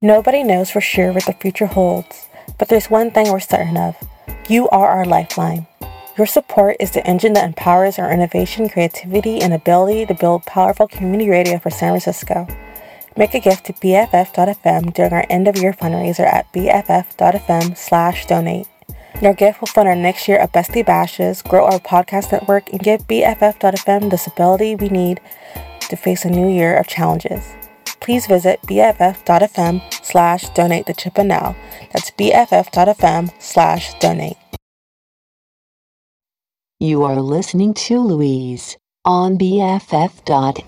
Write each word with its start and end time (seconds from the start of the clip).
Nobody 0.00 0.44
knows 0.44 0.70
for 0.70 0.80
sure 0.80 1.12
what 1.12 1.26
the 1.26 1.32
future 1.32 1.66
holds, 1.66 2.28
but 2.56 2.68
there's 2.68 2.88
one 2.88 3.10
thing 3.10 3.32
we're 3.32 3.40
certain 3.40 3.76
of. 3.76 3.96
You 4.48 4.68
are 4.68 4.86
our 4.86 5.04
lifeline. 5.04 5.66
Your 6.16 6.28
support 6.28 6.76
is 6.78 6.92
the 6.92 7.04
engine 7.04 7.32
that 7.32 7.44
empowers 7.44 7.98
our 7.98 8.12
innovation, 8.12 8.68
creativity, 8.68 9.40
and 9.40 9.52
ability 9.52 10.06
to 10.06 10.14
build 10.14 10.46
powerful 10.46 10.86
community 10.86 11.28
radio 11.28 11.58
for 11.58 11.70
San 11.70 11.90
Francisco. 11.90 12.46
Make 13.16 13.34
a 13.34 13.40
gift 13.40 13.66
to 13.66 13.72
BFF.FM 13.72 14.94
during 14.94 15.12
our 15.12 15.26
end 15.28 15.48
of 15.48 15.56
year 15.56 15.72
fundraiser 15.72 16.32
at 16.32 16.52
BFF.FM 16.52 17.76
slash 17.76 18.26
donate. 18.26 18.68
Your 19.20 19.34
gift 19.34 19.60
will 19.60 19.66
fund 19.66 19.88
our 19.88 19.96
next 19.96 20.28
year 20.28 20.38
of 20.38 20.52
Bestie 20.52 20.86
Bashes, 20.86 21.42
grow 21.42 21.64
our 21.64 21.80
podcast 21.80 22.30
network, 22.30 22.70
and 22.70 22.80
give 22.80 23.08
BFF.FM 23.08 24.10
the 24.10 24.16
stability 24.16 24.76
we 24.76 24.90
need 24.90 25.20
to 25.80 25.96
face 25.96 26.24
a 26.24 26.30
new 26.30 26.48
year 26.48 26.76
of 26.76 26.86
challenges 26.86 27.57
please 28.00 28.26
visit 28.26 28.60
bff.fm 28.62 29.82
slash 30.04 30.48
donate 30.50 30.86
the 30.86 30.94
chip 30.94 31.18
and 31.18 31.28
now. 31.28 31.56
That's 31.92 32.10
bff.fm 32.12 33.30
slash 33.40 33.94
donate. 34.00 34.36
You 36.80 37.02
are 37.02 37.20
listening 37.20 37.74
to 37.74 37.98
Louise 37.98 38.76
on 39.04 39.36
BFF.fm. 39.36 40.64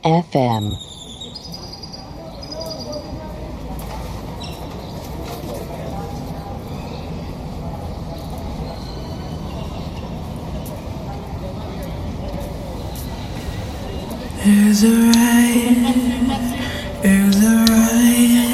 There's 14.43 14.83
a 14.83 14.89
right 14.89 16.60
is 17.03 17.43
a 17.43 17.65
riot. 17.73 18.50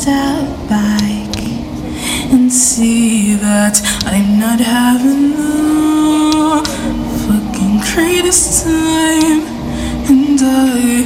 Step 0.00 0.48
back 0.66 1.36
and 2.32 2.50
see 2.50 3.34
that 3.34 3.76
I'm 4.06 4.38
not 4.38 4.58
having 4.58 5.36
the 5.36 6.64
fucking 7.28 7.80
greatest 7.92 8.64
time, 8.64 9.44
and 10.08 10.40
I 10.40 11.04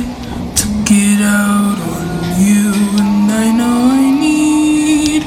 took 0.55 0.87
it 0.93 1.21
out 1.27 1.75
on 1.75 2.07
you, 2.39 2.71
and 3.03 3.33
I 3.33 3.51
know 3.59 3.79
I 3.99 4.11
need 4.15 5.23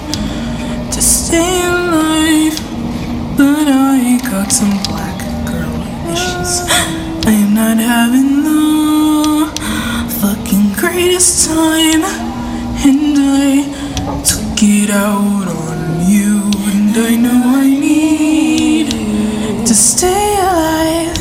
to 0.93 1.01
stay 1.01 1.65
alive, 1.67 2.55
but 3.35 3.67
I 3.67 4.17
got 4.31 4.49
some 4.49 4.79
black 4.87 5.19
girl 5.45 5.75
issues. 6.07 6.63
I 7.27 7.31
am 7.31 7.53
not 7.53 7.77
having 7.77 8.43
the 8.47 9.51
fucking 10.21 10.71
greatest 10.79 11.49
time, 11.49 12.26
I 13.29 13.63
took 14.23 14.63
it 14.63 14.89
out 14.89 15.47
on 15.47 16.09
you, 16.09 16.49
and 16.71 16.95
I 16.95 17.15
know 17.15 17.59
I 17.59 17.67
need 17.67 18.89
to 19.67 19.73
stay 19.73 20.37
alive, 20.39 21.17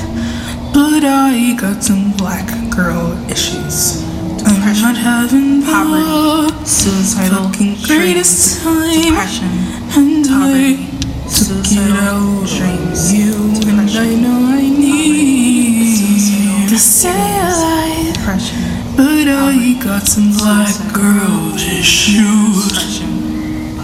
but 0.72 1.02
I 1.04 1.54
got 1.58 1.82
some 1.82 2.12
black 2.12 2.46
girl 2.70 3.12
issues. 3.28 4.02
I'm 4.46 4.60
not 4.82 4.96
having 4.96 5.62
poverty, 5.62 6.54
suicidal, 6.64 7.48
fucking 7.50 7.74
greatest 7.86 8.62
time, 8.62 9.02
depression, 9.02 9.50
and 9.98 10.24
poverty, 10.26 10.46
I 10.46 10.78
took 11.26 11.66
it 11.66 11.90
out 12.06 12.46
dreams, 12.46 13.10
on 13.10 13.12
you, 13.12 13.34
and 13.68 13.90
I 13.90 14.14
know 14.14 14.46
I 14.54 14.62
need 14.62 16.68
to 16.68 16.78
stay 16.78 17.10
alive. 17.10 18.14
depression, 18.14 18.62
But 19.26 19.34
I 19.34 19.72
got 19.82 20.06
some 20.06 20.30
black 20.38 20.72
girl 20.94 21.52
issues. 21.56 23.00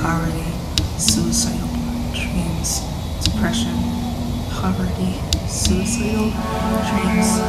poverty, 0.01 0.47
suicidal 0.97 1.67
dreams, 2.15 2.79
depression, 3.25 3.75
poverty, 4.55 5.19
suicidal 5.49 6.31
dreams, 6.31 7.43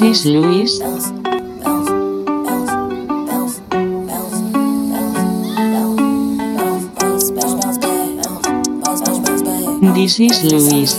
Francis 0.00 0.24
Luis. 0.24 0.78
This 9.92 10.18
is 10.18 10.42
Louise. 10.42 10.94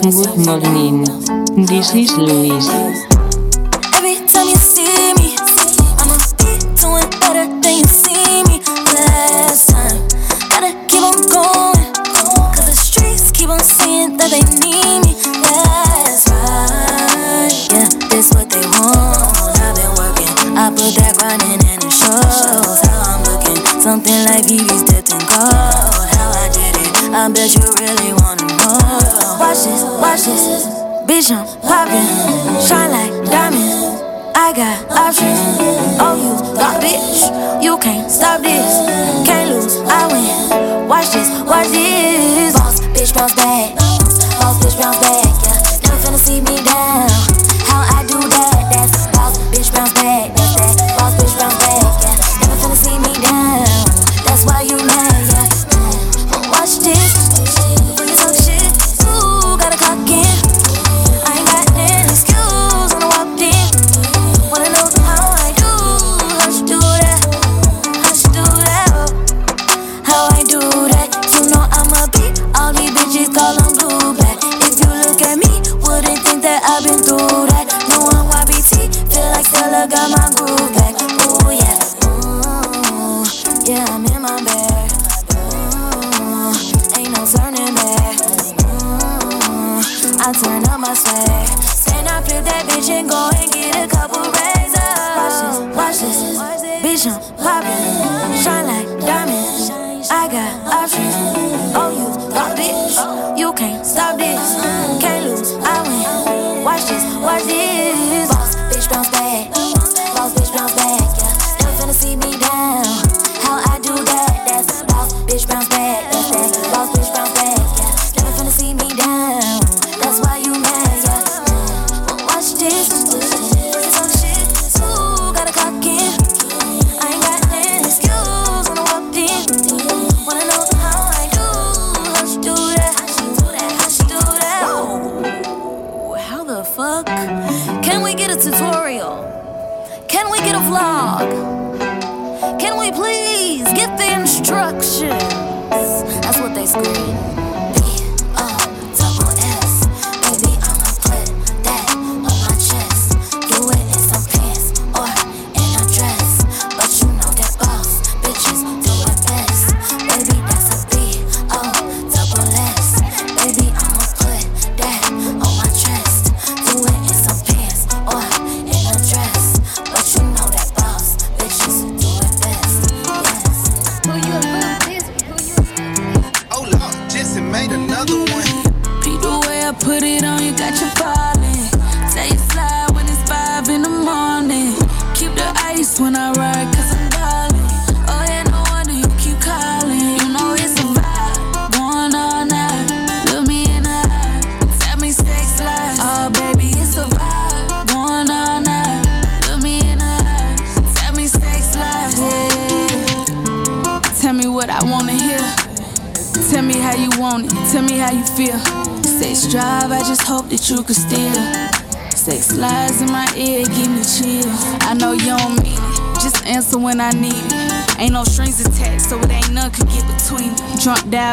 Good 0.00 0.46
morning. 0.46 1.04
This 1.66 1.94
is 1.94 2.16
Louise. 2.16 3.05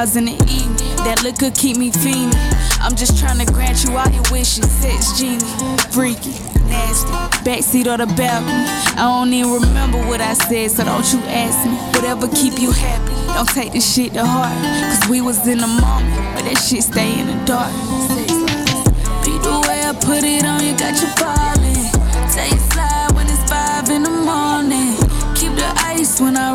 In 0.04 0.26
the 0.26 0.34
evening. 0.52 0.96
That 1.08 1.24
liquor 1.24 1.50
keep 1.50 1.78
me 1.78 1.90
fiending. 1.90 2.36
I'm 2.84 2.94
just 2.94 3.18
trying 3.18 3.40
to 3.40 3.48
grant 3.48 3.86
you 3.86 3.96
all 3.96 4.12
your 4.12 4.22
wishes. 4.36 4.70
Sex 4.70 5.18
genie, 5.18 5.40
freaky, 5.96 6.36
nasty. 6.68 7.08
Backseat 7.48 7.88
or 7.88 7.96
the 7.96 8.06
balcony. 8.12 8.68
I 9.00 9.08
don't 9.08 9.32
even 9.32 9.64
remember 9.64 9.98
what 10.04 10.20
I 10.20 10.34
said, 10.34 10.72
so 10.72 10.84
don't 10.84 11.08
you 11.08 11.24
ask 11.32 11.56
me. 11.66 11.80
Whatever 11.96 12.28
keep 12.28 12.60
you 12.60 12.76
happy. 12.76 13.16
Don't 13.32 13.48
take 13.48 13.72
this 13.72 13.88
shit 13.88 14.12
to 14.20 14.26
heart. 14.28 14.52
Cause 14.92 15.10
we 15.10 15.22
was 15.22 15.48
in 15.48 15.60
the 15.60 15.72
moment, 15.72 16.36
but 16.36 16.44
that 16.52 16.60
shit 16.60 16.84
stay 16.84 17.18
in 17.18 17.28
the 17.28 17.40
dark. 17.48 17.72
Beat 19.24 19.40
the 19.40 19.56
way 19.66 19.88
I 19.88 19.96
put 20.04 20.28
it 20.28 20.44
on, 20.44 20.60
you 20.62 20.76
got 20.76 21.00
you 21.00 21.08
falling. 21.16 21.80
Take 22.28 22.60
slide 22.76 23.16
when 23.16 23.26
it's 23.32 23.40
five 23.50 23.88
in 23.90 24.04
the 24.04 24.12
morning. 24.12 25.00
Keep 25.34 25.56
the 25.56 25.72
ice 25.80 26.20
when 26.20 26.36
I 26.36 26.53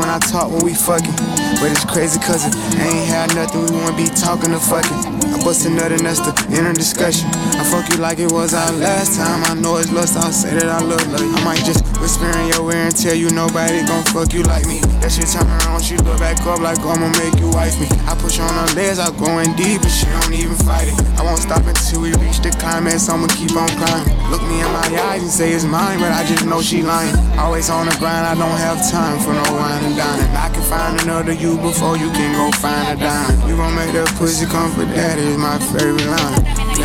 when 0.00 0.08
I 0.08 0.18
talk 0.18 0.48
when 0.48 0.64
we 0.64 0.72
fucking. 0.72 1.12
But 1.60 1.76
it's 1.76 1.84
crazy 1.84 2.18
cause 2.24 2.48
it 2.48 2.56
ain't 2.80 3.04
had 3.04 3.36
nothing, 3.36 3.68
we 3.68 3.70
wanna 3.76 3.96
be 3.96 4.08
talking 4.08 4.50
to 4.56 4.58
fucking. 4.58 4.96
I 5.28 5.36
bust 5.44 5.68
another, 5.68 6.00
that's 6.00 6.24
the 6.24 6.32
inner 6.56 6.72
discussion. 6.72 7.28
I 7.60 7.62
fuck 7.68 7.84
you 7.92 8.00
like 8.00 8.18
it 8.18 8.32
was 8.32 8.54
our 8.54 8.72
last 8.80 9.20
time. 9.20 9.44
I 9.44 9.54
know 9.60 9.76
it's 9.76 9.92
lust, 9.92 10.16
I'll 10.16 10.32
say 10.32 10.56
that 10.56 10.68
I 10.72 10.80
love 10.80 11.04
like 11.12 11.20
I 11.20 11.44
might 11.44 11.62
just 11.62 11.84
whisper 12.00 12.32
in 12.40 12.48
your 12.48 12.72
ear 12.72 12.88
and 12.88 12.96
tell 12.96 13.14
you 13.14 13.28
nobody 13.30 13.84
gon' 13.84 14.02
fuck 14.08 14.32
you 14.32 14.42
like 14.48 14.64
me. 14.64 14.80
That 15.04 15.12
shit 15.12 15.28
turn 15.28 15.44
around, 15.46 15.84
she 15.84 16.00
look 16.00 16.18
back 16.18 16.40
up 16.48 16.60
like 16.60 16.80
I'ma 16.80 17.12
make 17.20 17.36
you 17.36 17.52
wife 17.52 17.76
me. 17.78 17.86
I 18.08 18.16
push 18.16 18.40
on 18.40 18.48
her 18.48 18.70
legs, 18.74 18.98
I 18.98 19.12
go 19.20 19.38
in 19.38 19.52
deep, 19.54 19.84
but 19.84 19.92
she 19.92 20.06
don't 20.08 20.32
even 20.32 20.56
fight 20.64 20.88
it. 20.88 20.96
I 21.20 21.22
won't 21.22 21.44
stop 21.44 21.62
until 21.68 22.00
we 22.00 22.16
reach 22.24 22.40
the 22.40 22.50
climax, 22.56 23.08
I'ma 23.08 23.28
keep 23.28 23.52
on 23.52 23.68
climbing. 23.76 24.19
Look 24.30 24.42
me 24.42 24.60
in 24.62 24.70
my 24.70 24.86
eyes 25.10 25.22
and 25.22 25.30
say 25.30 25.52
it's 25.52 25.64
mine, 25.64 25.98
but 25.98 26.12
I 26.12 26.24
just 26.24 26.46
know 26.46 26.62
she 26.62 26.82
lying. 26.82 27.16
Always 27.36 27.68
on 27.68 27.86
the 27.86 27.96
grind, 27.98 28.24
I 28.26 28.34
don't 28.38 28.58
have 28.58 28.78
time 28.88 29.18
for 29.18 29.32
no 29.34 29.42
wine 29.58 29.82
and 29.84 29.96
dine. 29.96 30.22
I 30.36 30.48
can 30.54 30.62
find 30.62 31.02
another 31.02 31.32
you 31.32 31.56
before 31.58 31.96
you 31.96 32.10
can 32.12 32.30
go 32.38 32.56
find 32.58 32.96
a 32.96 33.02
dime. 33.02 33.48
You 33.48 33.56
gon' 33.56 33.74
make 33.74 33.92
that 33.92 34.14
pussy 34.16 34.46
come 34.46 34.70
for 34.70 34.84
daddy 34.84 35.22
is 35.22 35.36
my 35.36 35.58
favorite 35.74 36.06
line. 36.06 36.44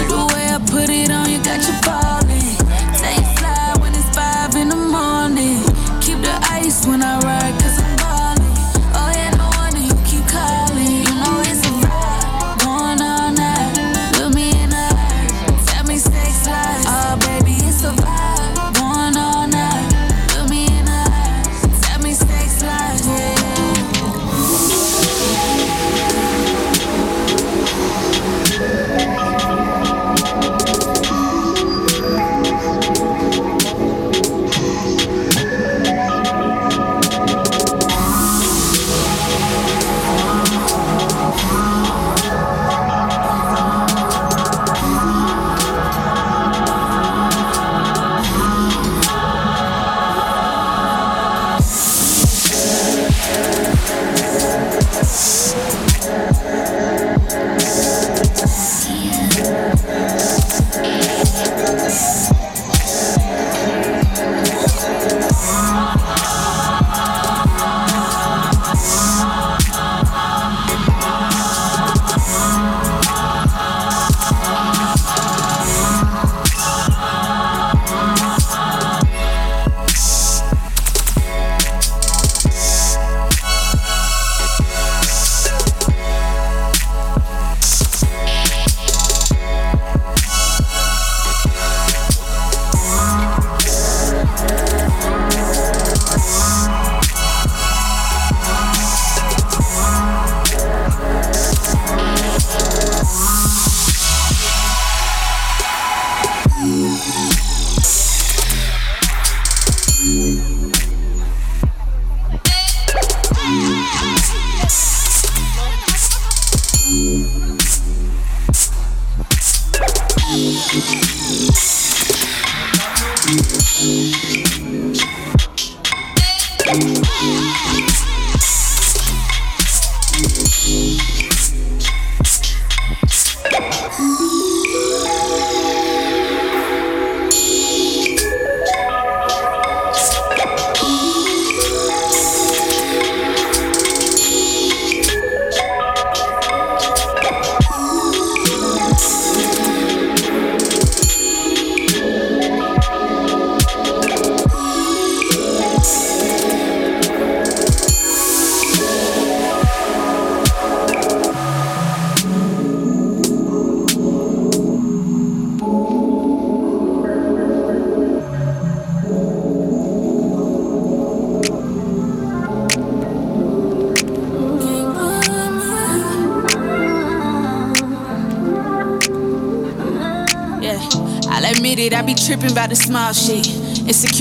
The 0.10 0.25
way 0.34 0.46
I 0.50 0.60
put 0.66 0.90
it 0.90 1.12
on, 1.12 1.30
you 1.30 1.38
got 1.38 1.62
your 1.62 1.78
ballin'. 1.86 2.58
Take 2.98 3.25
fly 3.38 3.78
when 3.80 3.94
it's 3.94 4.10
five 4.18 4.56
in 4.56 4.70
the 4.70 4.75
morning. 4.75 5.62
Keep 6.02 6.25
the 6.25 6.36
ice 6.50 6.88
when 6.88 7.04
I 7.04 7.20
ride, 7.22 7.54
cause 7.62 7.85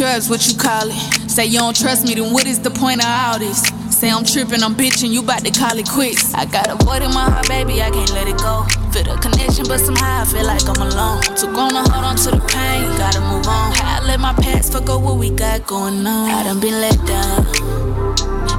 Is 0.04 0.30
what 0.30 0.46
you 0.46 0.54
call 0.54 0.86
it. 0.86 1.30
Say 1.30 1.46
you 1.46 1.58
don't 1.58 1.74
trust 1.74 2.06
me, 2.06 2.14
then 2.14 2.32
what 2.32 2.46
is 2.46 2.60
the 2.60 2.70
point 2.70 3.00
of 3.02 3.10
all 3.10 3.38
this? 3.38 3.66
Say 3.90 4.10
I'm 4.10 4.22
tripping, 4.22 4.62
I'm 4.62 4.76
bitching, 4.76 5.10
you 5.10 5.22
bout 5.22 5.44
to 5.44 5.50
call 5.50 5.76
it 5.76 5.88
quits. 5.88 6.32
I 6.34 6.44
got 6.44 6.70
a 6.70 6.76
void 6.84 7.02
in 7.02 7.10
my 7.10 7.28
heart, 7.28 7.48
baby, 7.48 7.82
I 7.82 7.90
can't 7.90 8.12
let 8.12 8.28
it 8.28 8.38
go. 8.38 8.62
Feel 8.92 9.02
the 9.02 9.18
connection, 9.18 9.66
but 9.66 9.80
somehow 9.80 10.22
I 10.22 10.24
feel 10.24 10.46
like 10.46 10.62
I'm 10.68 10.86
alone. 10.86 11.20
Took 11.34 11.58
on 11.58 11.70
to 11.74 11.82
hold 11.90 12.04
on 12.04 12.16
to 12.16 12.30
the 12.30 12.38
pain, 12.46 12.86
gotta 12.96 13.20
move 13.26 13.48
on. 13.48 13.72
I 13.82 14.04
let 14.06 14.20
my 14.20 14.34
past 14.34 14.72
fuck 14.72 14.88
up 14.88 15.02
what 15.02 15.16
we 15.16 15.30
got 15.30 15.66
going 15.66 16.06
on. 16.06 16.30
I 16.30 16.44
done 16.44 16.60
been 16.60 16.78
let 16.80 16.94
down, 17.06 17.42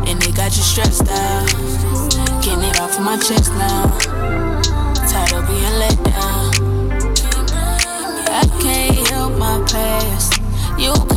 and 0.10 0.20
they 0.20 0.32
got 0.36 0.52
you 0.58 0.64
stressed 0.64 1.08
out. 1.08 1.48
Getting 2.44 2.68
it 2.68 2.82
off 2.82 3.00
of 3.00 3.06
my 3.06 3.16
chest 3.16 3.54
now. 3.56 3.96
Tired 5.08 5.40
of 5.40 5.48
being 5.48 5.76
let 5.80 5.96
down. 6.04 6.52
I 8.28 8.44
can't 8.60 9.08
help 9.08 9.38
my 9.38 9.64
past. 9.72 10.35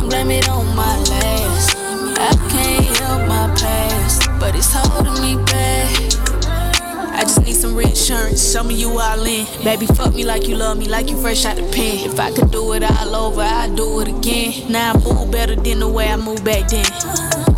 Blame 0.09 0.31
it 0.31 0.49
on 0.49 0.65
my 0.75 0.97
last. 0.97 1.77
I 1.77 2.33
can't 2.49 2.97
help 2.97 3.27
my 3.27 3.53
past, 3.55 4.27
but 4.39 4.55
it's 4.55 4.73
holding 4.73 5.21
me 5.21 5.35
back. 5.45 5.93
I 7.13 7.21
just 7.21 7.43
need 7.43 7.53
some 7.55 7.75
reinsurance. 7.75 8.51
Show 8.51 8.63
me 8.63 8.73
you 8.73 8.89
all 8.97 9.23
in. 9.23 9.45
Baby, 9.63 9.85
fuck 9.85 10.15
me 10.15 10.25
like 10.25 10.47
you 10.47 10.55
love 10.55 10.79
me, 10.79 10.89
like 10.89 11.11
you 11.11 11.21
fresh 11.21 11.45
out 11.45 11.57
the 11.57 11.63
pen. 11.63 12.09
If 12.09 12.19
I 12.19 12.31
could 12.31 12.49
do 12.49 12.73
it 12.73 12.83
all 12.83 13.15
over, 13.15 13.41
I'd 13.41 13.75
do 13.75 13.99
it 13.99 14.07
again. 14.07 14.71
Now 14.71 14.93
I 14.93 14.97
move 14.97 15.29
better 15.29 15.55
than 15.55 15.79
the 15.79 15.87
way 15.87 16.07
I 16.07 16.15
moved 16.15 16.43
back 16.43 16.69
then. 16.69 16.85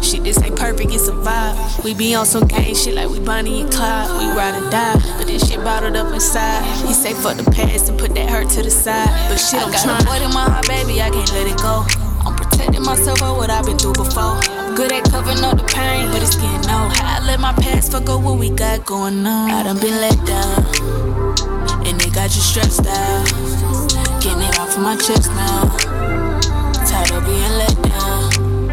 Shit, 0.04 0.26
this 0.26 0.42
ain't 0.44 0.58
perfect, 0.58 0.92
it's 0.92 1.08
a 1.08 1.14
vibe. 1.14 1.86
We 1.86 1.94
be 1.94 2.16
on 2.16 2.26
some 2.26 2.48
gang 2.48 2.76
shit 2.76 2.96
like 2.96 3.10
we 3.10 3.22
Bonnie 3.22 3.62
and 3.62 3.72
Clyde. 3.72 4.10
We 4.20 4.26
ride 4.36 4.62
or 4.62 4.70
die, 4.70 5.00
but 5.18 5.28
this 5.28 5.48
shit 5.48 5.64
bottled 5.64 5.96
up 5.96 6.14
inside. 6.14 6.66
He 6.86 6.94
say 6.94 7.14
fuck 7.14 7.38
the 7.38 7.50
past 7.50 7.88
and 7.88 7.98
put 7.98 8.14
that 8.16 8.30
hurt 8.30 8.50
to 8.50 8.62
the 8.62 8.72
side. 8.72 9.08
But 9.30 9.38
shit, 9.38 9.62
I'm 9.62 9.72
trying. 9.72 10.04
Void 10.04 10.22
in 10.22 10.34
my 10.34 10.50
heart, 10.50 10.68
baby, 10.68 11.02
I 11.02 11.10
can't 11.12 11.32
let 11.32 11.48
it 11.48 11.58
go. 11.58 11.86
I'm 12.62 12.68
protecting 12.68 12.86
myself 12.86 13.20
for 13.20 13.34
what 13.38 13.50
I've 13.50 13.66
been 13.66 13.78
through 13.78 13.94
before. 13.94 14.40
Good 14.76 14.92
at 14.92 15.04
covering 15.10 15.44
up 15.44 15.58
the 15.58 15.64
pain, 15.64 16.12
but 16.12 16.22
it's 16.22 16.36
getting 16.36 16.70
old. 16.70 16.94
How 16.94 17.18
I 17.18 17.26
let 17.26 17.40
my 17.40 17.54
past 17.54 17.92
fuck 17.92 18.08
up 18.08 18.22
what 18.22 18.38
we 18.38 18.50
got 18.52 18.86
going 18.86 19.26
on. 19.26 19.50
I 19.50 19.64
done 19.64 19.80
been 19.80 20.00
let 20.00 20.18
down, 20.26 21.86
and 21.88 22.00
they 22.00 22.10
got 22.12 22.30
you 22.36 22.42
stressed 22.42 22.86
out. 22.86 23.26
Getting 24.22 24.44
it 24.44 24.60
off 24.60 24.78
of 24.78 24.84
my 24.84 24.96
chest 24.96 25.32
now. 25.32 25.76
Tired 26.86 27.12
of 27.12 27.26
being 27.26 27.56
let 27.58 27.76
down. 27.82 28.70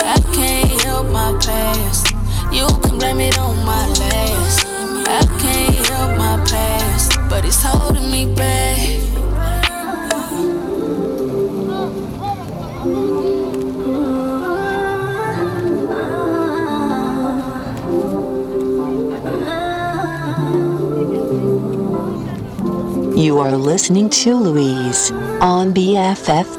I 0.00 0.16
can't 0.32 0.80
help 0.82 1.08
my 1.08 1.36
past. 1.44 2.14
You 2.52 2.66
can 2.80 2.98
blame 2.98 3.20
it 3.20 3.38
on 3.38 3.56
my 3.66 3.86
last. 3.86 4.66
I 4.66 5.20
can't 5.40 5.86
help 5.88 6.16
my 6.16 6.42
past. 6.48 6.76
You 23.36 23.42
are 23.42 23.54
listening 23.54 24.08
to 24.24 24.34
Louise 24.34 25.10
on 25.42 25.74
BFF.fm. 25.74 26.56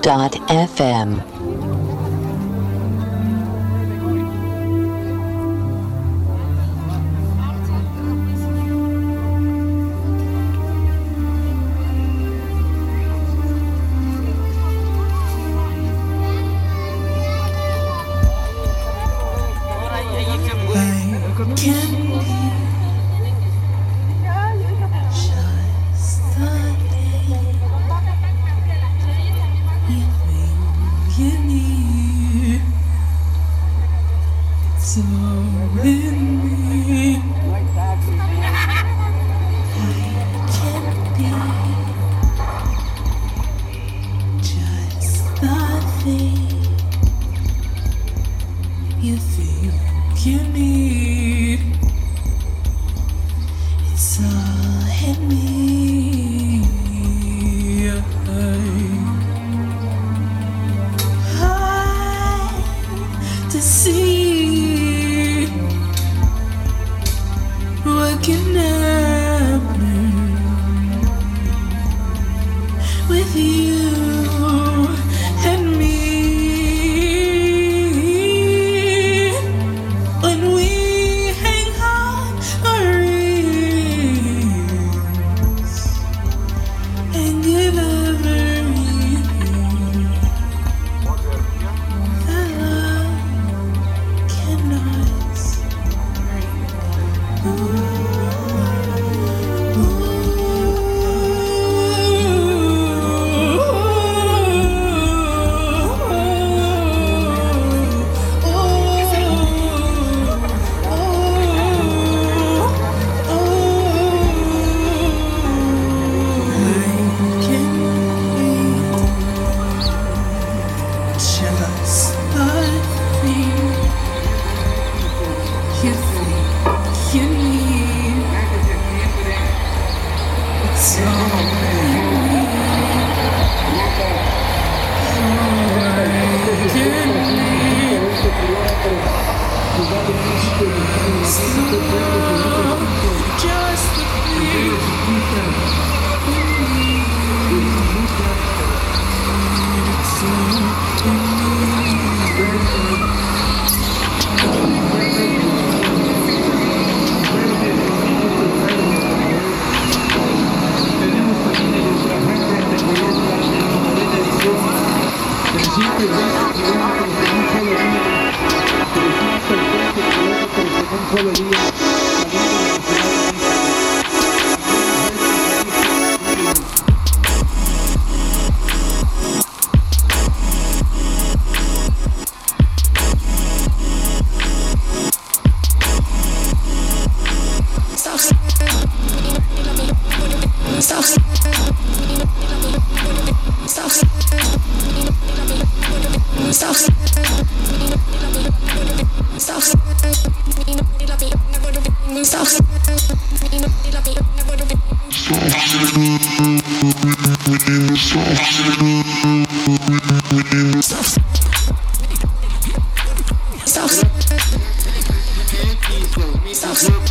Stop. 216.54 217.07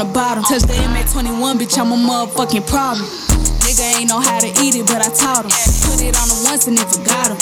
The 0.00 0.08
bottom. 0.16 0.42
Touch 0.44 0.64
the 0.64 0.72
M21, 0.72 1.60
bitch, 1.60 1.76
I'm 1.76 1.92
a 1.92 1.98
motherfucking 2.00 2.64
problem. 2.64 3.04
Nigga 3.60 4.00
ain't 4.00 4.08
know 4.08 4.20
how 4.20 4.40
to 4.40 4.48
eat 4.64 4.72
it, 4.72 4.88
but 4.88 5.04
I 5.04 5.12
taught 5.12 5.44
him. 5.44 5.52
Put 5.84 6.00
it 6.00 6.16
on 6.16 6.24
him 6.24 6.40
once 6.48 6.64
and 6.66 6.76
then 6.78 6.88
forgot 6.88 7.28
him. 7.28 7.38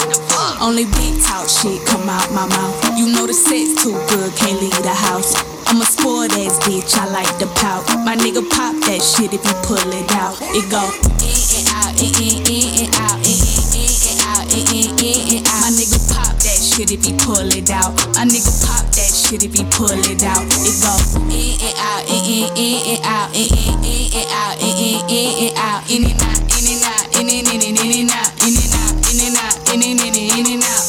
Only 0.58 0.84
big 0.98 1.14
talk 1.22 1.46
shit 1.46 1.78
come 1.86 2.02
out 2.10 2.26
my 2.34 2.50
mouth. 2.50 2.74
You 2.98 3.14
know 3.14 3.30
the 3.30 3.32
sex 3.32 3.78
too 3.78 3.94
good, 4.10 4.34
can't 4.34 4.58
leave 4.58 4.74
the 4.82 4.90
house. 4.90 5.38
I'm 5.70 5.78
a 5.78 5.86
spoiled 5.86 6.32
ass 6.34 6.58
bitch, 6.66 6.98
I 6.98 7.06
like 7.14 7.30
the 7.38 7.46
pout. 7.62 7.86
My 8.02 8.16
nigga 8.16 8.42
pop 8.50 8.74
that 8.90 9.04
shit 9.04 9.30
if 9.30 9.44
you 9.44 9.54
pull 9.62 9.78
it 9.78 10.10
out. 10.18 10.34
It 10.56 10.66
go 10.72 10.82
in 11.22 11.38
and 11.62 11.68
out, 11.78 11.92
in 12.00 12.10
in 12.18 12.42
in 12.42 12.88
and 12.88 12.94
out, 13.04 13.20
in 13.22 13.36
in 13.36 13.68
in 13.76 13.92
and 14.08 14.20
out, 14.32 14.44
in 14.48 14.64
in 14.72 14.88
in 14.98 15.20
and 15.36 15.46
out. 15.46 15.60
My 15.62 15.70
nigga 15.76 16.00
pop 16.10 16.34
that 16.40 16.58
shit 16.58 16.90
if 16.90 17.04
he 17.04 17.12
pull 17.20 17.46
it 17.52 17.70
out. 17.70 17.92
My 18.16 18.24
nigga 18.24 18.50
pop 18.64 18.88
that 18.96 19.12
shit 19.12 19.44
if 19.44 19.52
he 19.52 19.62
pull 19.68 19.92
it 19.92 20.24
out. 20.24 20.42
It 20.64 20.76
go 20.80 20.96
in 21.28 21.60
and 21.60 21.76
out, 21.76 22.07
in 22.28 22.44
in 22.56 22.76
in 22.84 23.00
out, 23.08 23.32
in 23.32 23.48
in 23.48 23.80
in 23.88 24.12
and 24.12 24.28
out, 24.28 24.60
in 24.60 24.76
in 24.76 25.00
in 25.08 25.48
and 25.48 25.56
out, 25.56 25.80
in 25.88 26.04
and 26.04 26.20
out, 26.20 26.36
in 26.52 26.64
and 26.68 26.84
out, 26.84 27.08
in 27.16 27.24
and 27.24 27.48
in 27.48 27.60
and 27.64 27.78
in 27.80 28.04
and 28.04 28.12
out, 28.12 28.28
in 28.44 28.52
and 28.52 28.68
out, 28.76 28.92
in 29.08 29.16
and 29.24 29.36
out, 29.40 29.56
in 29.72 29.80
in 29.80 29.96
and 29.96 30.12
in 30.12 30.46
and 30.52 30.62
out. 30.62 30.84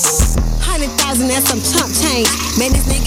Hundred 0.60 0.92
thousand, 1.00 1.32
that's 1.32 1.48
some 1.48 1.64
chump 1.64 1.96
change. 1.96 2.28
Man, 2.60 2.76
this 2.76 2.84
nigga 2.92 2.99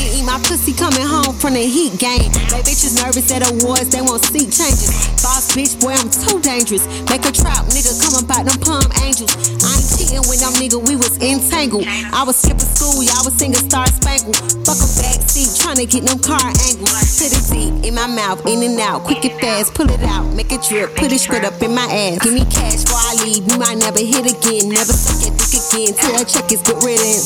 pussy 0.53 0.77
coming 0.77 1.01
home 1.01 1.33
from 1.33 1.57
the 1.57 1.65
heat 1.65 1.97
game. 1.97 2.29
They 2.53 2.61
bitches 2.61 3.01
nervous 3.01 3.33
at 3.33 3.41
awards, 3.41 3.89
they 3.89 4.05
won't 4.05 4.21
seek 4.21 4.53
changes. 4.53 4.93
Boss 5.25 5.49
bitch, 5.57 5.81
boy, 5.81 5.97
I'm 5.97 6.13
too 6.13 6.45
dangerous. 6.45 6.85
Make 7.09 7.25
a 7.25 7.33
trap, 7.33 7.65
nigga, 7.73 7.97
come 7.97 8.21
about 8.21 8.45
them 8.45 8.61
palm 8.61 8.85
angels. 9.01 9.33
I 9.65 9.81
ain't 9.81 9.89
cheating 9.97 10.21
with 10.29 10.45
them 10.45 10.53
nigga, 10.61 10.77
we 10.77 11.01
was 11.01 11.17
entangled. 11.25 11.89
I 11.89 12.21
was 12.29 12.37
skipping 12.37 12.69
school, 12.69 13.01
y'all 13.01 13.25
was 13.25 13.33
singing 13.41 13.65
Star 13.65 13.89
Spangled. 13.89 14.37
Fuck 14.69 14.77
a 14.77 14.89
backseat, 15.01 15.57
tryna 15.57 15.89
get 15.89 16.05
them 16.05 16.21
car 16.21 16.45
angles. 16.45 17.01
Put 17.17 17.33
it 17.33 17.45
deep 17.49 17.89
in 17.89 17.97
my 17.97 18.05
mouth, 18.05 18.45
in 18.45 18.61
and 18.61 18.77
out, 18.77 19.09
quick 19.09 19.25
and 19.25 19.41
fast. 19.41 19.73
Pull 19.73 19.89
it 19.89 20.05
out, 20.05 20.29
make 20.37 20.53
it 20.53 20.61
drip, 20.69 20.93
put 21.01 21.17
it 21.17 21.21
straight 21.25 21.49
up 21.49 21.57
in 21.65 21.73
my 21.73 21.89
ass. 21.89 22.21
Give 22.21 22.37
me 22.37 22.45
cash 22.53 22.85
before 22.85 23.01
I 23.01 23.17
leave, 23.25 23.49
you 23.49 23.57
might 23.57 23.81
never 23.81 24.05
hit 24.05 24.29
again. 24.29 24.69
Never 24.69 24.93
suck 24.93 25.17
dick 25.17 25.33
again, 25.33 25.97
till 25.97 26.13
a 26.21 26.29
check 26.29 26.53
is 26.53 26.61
good 26.61 26.77
riddance. 26.85 27.25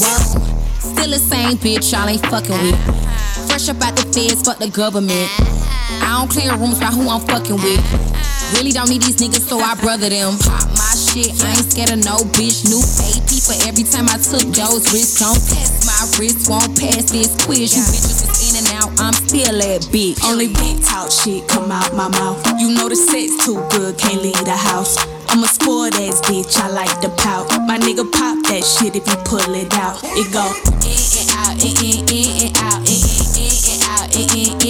Still 0.78 1.10
the 1.10 1.18
same 1.18 1.58
bitch, 1.58 1.90
y'all 1.90 2.06
ain't 2.06 2.22
fucking 2.30 2.54
with. 2.62 3.15
Fresh 3.48 3.68
up 3.68 3.82
out 3.82 3.96
the 3.96 4.02
feds, 4.12 4.42
fuck 4.42 4.58
the 4.58 4.68
government. 4.68 5.30
I 6.02 6.18
don't 6.18 6.30
clear 6.30 6.54
rooms 6.56 6.78
by 6.80 6.86
who 6.86 7.08
I'm 7.08 7.20
fucking 7.26 7.56
with. 7.56 7.82
Really 8.54 8.70
don't 8.70 8.88
need 8.88 9.02
these 9.02 9.16
niggas, 9.16 9.42
so 9.42 9.58
I 9.58 9.74
brother 9.74 10.08
them. 10.08 10.38
Pop 10.38 10.70
my 10.78 10.94
shit, 10.94 11.34
I 11.42 11.50
ain't 11.50 11.66
scared 11.66 11.90
of 11.90 11.98
no 12.06 12.22
bitch. 12.30 12.62
New 12.70 12.78
AP 12.78 13.26
for 13.42 13.58
every 13.66 13.82
time 13.82 14.06
I 14.06 14.22
took 14.22 14.46
those 14.54 14.86
risks. 14.94 15.18
Don't 15.18 15.34
pass 15.50 15.82
my 15.82 15.98
wrist, 16.14 16.46
won't 16.48 16.70
pass 16.78 17.10
this 17.10 17.34
quiz. 17.42 17.74
You 17.74 17.82
bitches 17.82 18.22
was 18.22 18.38
in 18.46 18.62
and 18.62 18.68
out, 18.78 18.94
I'm 19.02 19.14
still 19.14 19.50
that 19.50 19.82
bitch. 19.90 20.22
Only 20.22 20.46
big 20.54 20.78
talk 20.86 21.10
shit 21.10 21.48
come 21.48 21.72
out 21.72 21.90
my 21.94 22.06
mouth. 22.06 22.38
You 22.60 22.70
know 22.70 22.88
the 22.88 22.94
sex 22.94 23.34
too 23.44 23.58
good, 23.74 23.98
can't 23.98 24.22
leave 24.22 24.38
the 24.46 24.54
house. 24.54 24.94
I'm 25.28 25.42
a 25.42 25.48
spoiled 25.48 25.94
ass 25.98 26.22
bitch, 26.22 26.54
I 26.56 26.70
like 26.70 27.00
the 27.02 27.10
pout. 27.18 27.50
My 27.66 27.78
nigga 27.78 28.06
pop 28.06 28.46
that 28.46 28.62
shit 28.62 28.94
if 28.94 29.06
you 29.10 29.18
pull 29.26 29.42
it 29.58 29.74
out. 29.74 29.98
It 30.14 30.30
go 30.30 30.46
in 30.86 31.02
and 31.18 31.30
out, 31.34 31.58
in 31.58 31.74
in 31.82 32.06
in 32.14 32.46
and 32.46 32.56
out, 32.62 32.85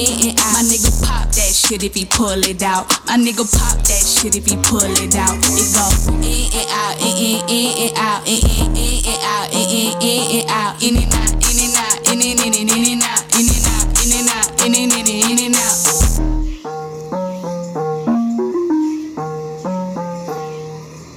in 0.07 0.31
and 0.31 0.38
out. 0.38 0.53
My 0.55 0.62
nigga 0.62 0.90
pop 1.03 1.27
that 1.35 1.53
shit 1.55 1.83
if 1.83 1.95
he 1.95 2.05
pull 2.07 2.38
it 2.47 2.62
out. 2.62 2.87
My 3.07 3.16
nigga 3.19 3.42
pop 3.42 3.79
that 3.83 4.05
shit 4.07 4.37
if 4.37 4.47
he 4.47 4.57
pull 4.57 4.87
it 4.87 5.16
out. 5.16 5.35
It 5.59 5.66
go 5.75 5.87
in 6.23 6.47
and 6.55 6.71
out, 6.71 6.95
in 7.03 7.16
in 7.19 7.42
in 7.51 7.90
and 7.90 7.99
out, 7.99 8.23
in 8.27 8.38
in 8.38 8.77
in 8.77 9.03
and 9.03 9.23
out, 9.27 9.51
in 9.53 9.66
in 9.66 9.99
in 9.99 10.38
and 10.38 10.51
out, 10.51 10.83
in 10.83 10.97
and 10.97 11.11
out, 11.11 11.35
in 11.42 11.59
and 11.59 11.75
out, 11.75 11.99
in 12.07 12.23
and 12.23 12.38
in 12.38 12.55
and 12.55 12.71
in 12.71 12.87
and 12.87 13.03
out, 13.03 13.27
in 13.35 13.47
and 13.51 13.66
out, 13.66 13.87
in 13.99 14.14
and 14.14 14.31
out, 14.31 14.49
in 14.62 14.75
and 14.75 14.92
in 14.95 15.07
and 15.11 15.27
in 15.27 15.38
and 15.47 15.57
out. 15.59 15.75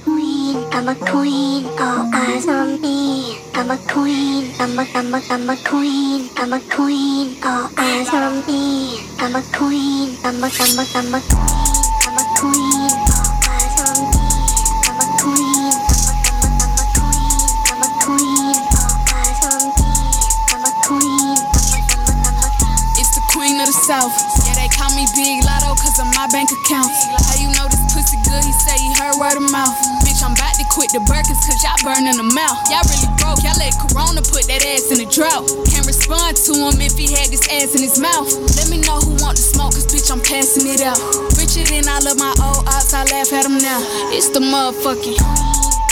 Queen, 0.04 0.56
I'm 0.72 0.88
a 0.88 0.94
queen, 0.94 1.64
all 1.78 2.10
eyes 2.14 2.48
on 2.48 2.80
me. 2.80 3.38
I'm 3.54 3.70
a 3.70 3.76
queen, 3.92 4.50
I'm 4.58 4.78
a, 4.78 4.86
I'm 4.94 5.14
a, 5.14 5.20
I'm 5.30 5.50
a 5.50 5.56
queen, 5.56 6.28
I'm 6.36 6.52
a 6.52 6.60
queen, 6.60 7.36
all 7.44 7.68
me. 8.12 9.06
I'm 9.18 9.36
a 9.36 9.42
queen, 9.56 10.18
I'm 10.24 10.42
a, 10.42 10.50
I'm 10.50 10.78
a, 10.78 10.84
I'm 10.96 11.14
a 11.14 11.20
queen, 11.20 11.70
I'm 12.06 12.18
a 12.18 12.24
queen, 12.40 12.69
Quit 30.90 31.06
the 31.06 31.12
burgers 31.12 31.38
cause 31.46 31.62
y'all 31.62 31.78
burning 31.86 32.18
them 32.18 32.34
out. 32.34 32.58
Y'all 32.66 32.82
really 32.90 33.06
broke. 33.22 33.38
Y'all 33.46 33.54
let 33.62 33.70
Corona 33.78 34.18
put 34.26 34.42
that 34.50 34.66
ass 34.66 34.90
in 34.90 34.98
the 34.98 35.06
drought. 35.06 35.46
Can't 35.70 35.86
respond 35.86 36.34
to 36.34 36.52
him 36.66 36.82
if 36.82 36.98
he 36.98 37.06
had 37.14 37.30
this 37.30 37.46
ass 37.46 37.78
in 37.78 37.82
his 37.86 38.02
mouth. 38.02 38.26
Let 38.58 38.66
me 38.74 38.82
know 38.82 38.98
who 38.98 39.14
want 39.22 39.38
to 39.38 39.44
smoke 39.44 39.70
cause 39.70 39.86
bitch, 39.86 40.10
I'm 40.10 40.18
passing 40.18 40.66
it 40.66 40.82
out. 40.82 40.98
Richer 41.38 41.62
than 41.70 41.86
all 41.86 42.02
of 42.02 42.18
my 42.18 42.34
old 42.42 42.66
ops, 42.66 42.90
I 42.90 43.06
laugh 43.06 43.30
at 43.30 43.46
them 43.46 43.62
now. 43.62 43.78
It's 44.10 44.34
the 44.34 44.42
motherfucking. 44.42 45.14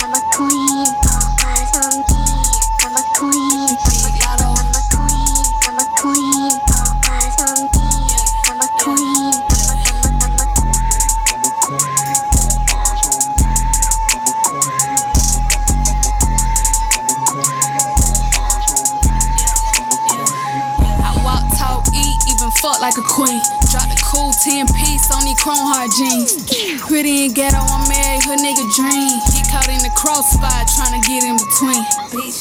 I'm 0.02 0.11
a 0.11 0.22
queen, 0.34 0.67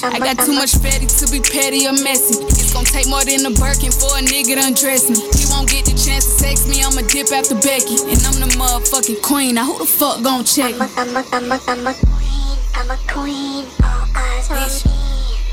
I 0.03 0.19
got 0.19 0.37
too 0.45 0.53
much 0.53 0.77
fatty 0.77 1.07
to 1.07 1.25
be 1.31 1.41
petty 1.41 1.87
or 1.87 1.93
messy. 1.93 2.37
It's 2.45 2.73
gonna 2.73 2.85
take 2.85 3.09
more 3.09 3.25
than 3.25 3.41
a 3.49 3.51
Birkin 3.57 3.89
for 3.89 4.13
a 4.13 4.21
nigga 4.21 4.53
to 4.53 4.67
undress 4.69 5.09
me. 5.09 5.17
He 5.33 5.49
won't 5.49 5.69
get 5.69 5.85
the 5.85 5.97
chance 5.97 6.37
to 6.37 6.43
text 6.43 6.69
me, 6.69 6.85
I'ma 6.85 7.01
dip 7.09 7.33
after 7.33 7.57
Becky. 7.65 7.97
And 8.05 8.21
I'm 8.21 8.37
the 8.37 8.49
motherfucking 8.61 9.21
queen. 9.23 9.55
Now 9.55 9.65
who 9.65 9.79
the 9.79 9.89
fuck 9.89 10.21
gon' 10.21 10.45
check 10.45 10.77
me? 10.77 10.85
I'm 10.97 11.17
a, 11.17 11.25
I'm 11.33 11.49
a, 11.49 11.57
I'm 11.65 11.87
a 11.87 11.93
queen, 11.97 12.57
I'm 12.77 12.91
a 12.93 12.97
queen, 13.09 13.65
all 13.81 14.05
eyes 14.13 14.51
on 14.53 14.69
me. 14.85 14.93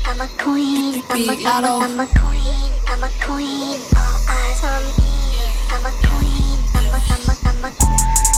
I'm 0.05 0.21
a 0.21 0.27
queen, 0.37 1.01
I'm 1.09 1.25
a, 1.25 1.33
I'm 1.41 1.65
a, 1.65 1.81
I'm 1.81 1.99
a 1.99 2.05
queen, 2.05 2.69
I'm 2.85 3.01
a 3.01 3.09
queen, 3.25 3.81
all 3.97 4.17
eyes 4.29 4.61
on 4.61 4.85
me. 4.93 5.09
I'm 5.73 5.85
a 5.85 5.93
queen, 6.05 6.57
I'm 6.77 6.93
a, 6.93 7.01
I'm 7.01 7.25
a, 7.33 7.35
I'm 7.49 7.65
a 7.65 8.34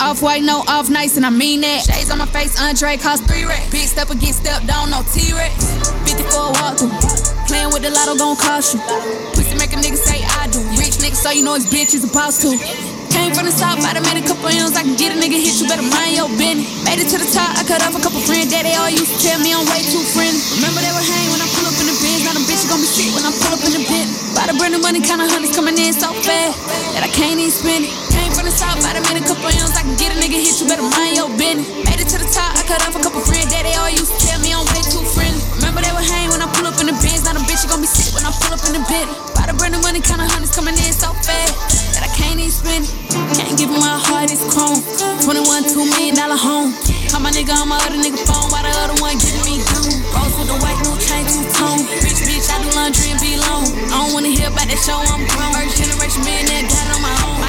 Off 0.00 0.20
white, 0.22 0.42
no 0.42 0.62
off 0.68 0.90
nice, 0.90 1.16
and 1.16 1.24
I 1.24 1.30
mean 1.30 1.62
that. 1.62 1.84
Shades 1.84 2.10
on 2.10 2.18
my 2.18 2.26
face, 2.26 2.60
Andre 2.60 2.96
cost 2.96 3.24
three 3.24 3.44
racks. 3.44 3.70
Big 3.70 3.88
step 3.88 4.10
against 4.10 4.44
step 4.44 4.64
down, 4.66 4.90
no 4.90 5.02
T-Rex. 5.08 5.52
50 6.04 6.22
for 6.28 6.48
a 6.48 6.52
walkthrough. 6.60 6.92
Playing 7.48 7.72
with 7.72 7.82
the 7.82 7.90
lotto 7.90 8.14
gon' 8.14 8.36
cost 8.36 8.74
you. 8.74 8.80
Pussy 9.34 9.56
make 9.56 9.72
a 9.72 9.78
nigga 9.80 9.96
say 9.96 10.22
I 10.22 10.46
do. 10.52 10.60
Rich 10.76 11.02
nigga, 11.02 11.16
so 11.16 11.30
you 11.30 11.42
know 11.42 11.54
his 11.54 11.66
bitch 11.66 11.96
is 11.96 12.04
supposed 12.04 12.42
to. 12.42 12.54
Came 13.10 13.34
from 13.34 13.50
the 13.50 13.50
south, 13.50 13.82
I 13.82 13.90
done 13.90 14.06
made 14.06 14.22
a 14.22 14.26
couple 14.26 14.46
M's. 14.46 14.78
I 14.78 14.86
can 14.86 14.94
get 14.94 15.10
a 15.10 15.18
nigga 15.18 15.34
hit, 15.34 15.58
you 15.58 15.66
better 15.66 15.82
mind 15.82 16.14
your 16.14 16.30
business. 16.38 16.70
Made 16.86 17.02
it 17.02 17.10
to 17.10 17.18
the 17.18 17.26
top, 17.26 17.58
I 17.58 17.66
cut 17.66 17.82
off 17.82 17.98
a 17.98 18.00
couple 18.00 18.22
friends 18.22 18.54
they 18.54 18.78
all 18.78 18.86
used 18.86 19.10
to 19.10 19.18
tell 19.18 19.42
me 19.42 19.50
I'm 19.50 19.66
way 19.66 19.82
too 19.82 19.98
friendly. 20.14 20.38
Remember 20.62 20.78
they 20.78 20.94
were 20.94 21.02
hang 21.02 21.26
when 21.34 21.42
I 21.42 21.48
pull 21.50 21.66
up 21.66 21.74
in 21.82 21.90
the 21.90 21.96
Benz, 21.98 22.22
now 22.22 22.38
them 22.38 22.46
bitches 22.46 22.70
gon' 22.70 22.78
be 22.78 22.86
sick 22.86 23.10
when 23.18 23.26
I 23.26 23.34
pull 23.34 23.50
up 23.50 23.62
in 23.66 23.72
the 23.74 23.82
bit. 23.82 24.06
Buy 24.38 24.46
the 24.46 24.54
brand 24.54 24.78
new 24.78 24.82
money, 24.82 25.02
kinda 25.02 25.26
hundreds 25.26 25.50
coming 25.58 25.74
in 25.74 25.90
so 25.90 26.14
fast 26.22 26.54
that 26.94 27.02
I 27.02 27.10
can't 27.10 27.34
even 27.34 27.50
spend 27.50 27.90
it. 27.90 27.92
Came 28.14 28.30
from 28.30 28.46
the 28.46 28.54
south, 28.54 28.78
I 28.86 28.94
done 28.94 29.02
made 29.10 29.18
a 29.18 29.26
couple 29.26 29.50
M's. 29.50 29.69
I 29.80 29.82
can 29.82 29.96
get 29.96 30.12
a 30.12 30.20
nigga 30.20 30.36
hit, 30.36 30.60
you 30.60 30.68
better 30.68 30.84
mind 30.84 31.16
your 31.16 31.32
business. 31.40 31.64
Made 31.88 32.04
it 32.04 32.08
to 32.12 32.20
the 32.20 32.28
top, 32.28 32.52
I 32.52 32.60
cut 32.68 32.84
off 32.84 32.92
a 32.92 33.00
couple 33.00 33.24
friends 33.24 33.48
that 33.48 33.64
they 33.64 33.72
all 33.80 33.88
used 33.88 34.12
to 34.12 34.18
tell 34.20 34.36
me 34.44 34.52
I'm 34.52 34.60
way 34.76 34.84
too 34.84 35.00
friendly. 35.16 35.40
Remember 35.56 35.80
they 35.80 35.88
were 35.96 36.04
hang 36.04 36.28
when 36.28 36.44
I 36.44 36.52
pull 36.52 36.68
up 36.68 36.76
in 36.84 36.92
the 36.92 36.96
Benz, 37.00 37.24
now 37.24 37.32
them 37.32 37.48
bitches 37.48 37.64
gon' 37.64 37.80
be 37.80 37.88
sick 37.88 38.12
when 38.12 38.28
I 38.28 38.32
pull 38.44 38.52
up 38.52 38.60
in 38.68 38.76
the 38.76 38.84
bit. 38.84 39.08
Buy 39.32 39.48
the 39.48 39.56
brand 39.56 39.72
new 39.72 39.80
money, 39.80 40.04
kinda 40.04 40.28
hundreds 40.28 40.52
coming 40.52 40.76
in 40.76 40.92
so 40.92 41.16
fast 41.24 41.96
that 41.96 42.04
I 42.04 42.12
can't 42.12 42.36
even 42.36 42.52
spend 42.52 42.84
it. 42.84 42.92
Can't 43.40 43.56
give 43.56 43.72
my 43.72 43.96
heart, 44.04 44.28
it's 44.28 44.44
chrome. 44.52 44.84
21, 45.24 45.72
two 45.72 45.88
million 45.96 46.12
dollar 46.12 46.36
home. 46.36 46.76
Call 47.08 47.24
my 47.24 47.32
nigga 47.32 47.56
on 47.56 47.72
my 47.72 47.80
other 47.80 47.96
nigga 47.96 48.20
phone, 48.28 48.52
while 48.52 48.60
the 48.60 48.76
other 48.84 49.00
one 49.00 49.16
giving 49.16 49.48
me 49.48 49.64
doom. 49.64 49.96
Rose 50.12 50.36
with 50.36 50.52
the 50.52 50.60
white, 50.60 50.76
no 50.84 50.92
chain, 51.00 51.24
two 51.24 51.40
tone. 51.56 51.88
Rich 52.04 52.20
bitch, 52.28 52.52
I 52.52 52.60
do 52.60 52.68
laundry 52.76 53.16
and 53.16 53.20
be 53.24 53.32
alone. 53.40 53.64
I 53.88 53.96
don't 53.96 54.12
wanna 54.12 54.28
hear 54.28 54.52
about 54.52 54.68
that 54.68 54.76
show, 54.76 55.00
I'm 55.00 55.24
grown. 55.24 55.56
First 55.56 55.80
generation 55.80 56.20
millionaire, 56.20 56.68
got 56.68 56.84
it 56.84 56.92
on 56.92 57.00
my 57.00 57.16
own. 57.24 57.39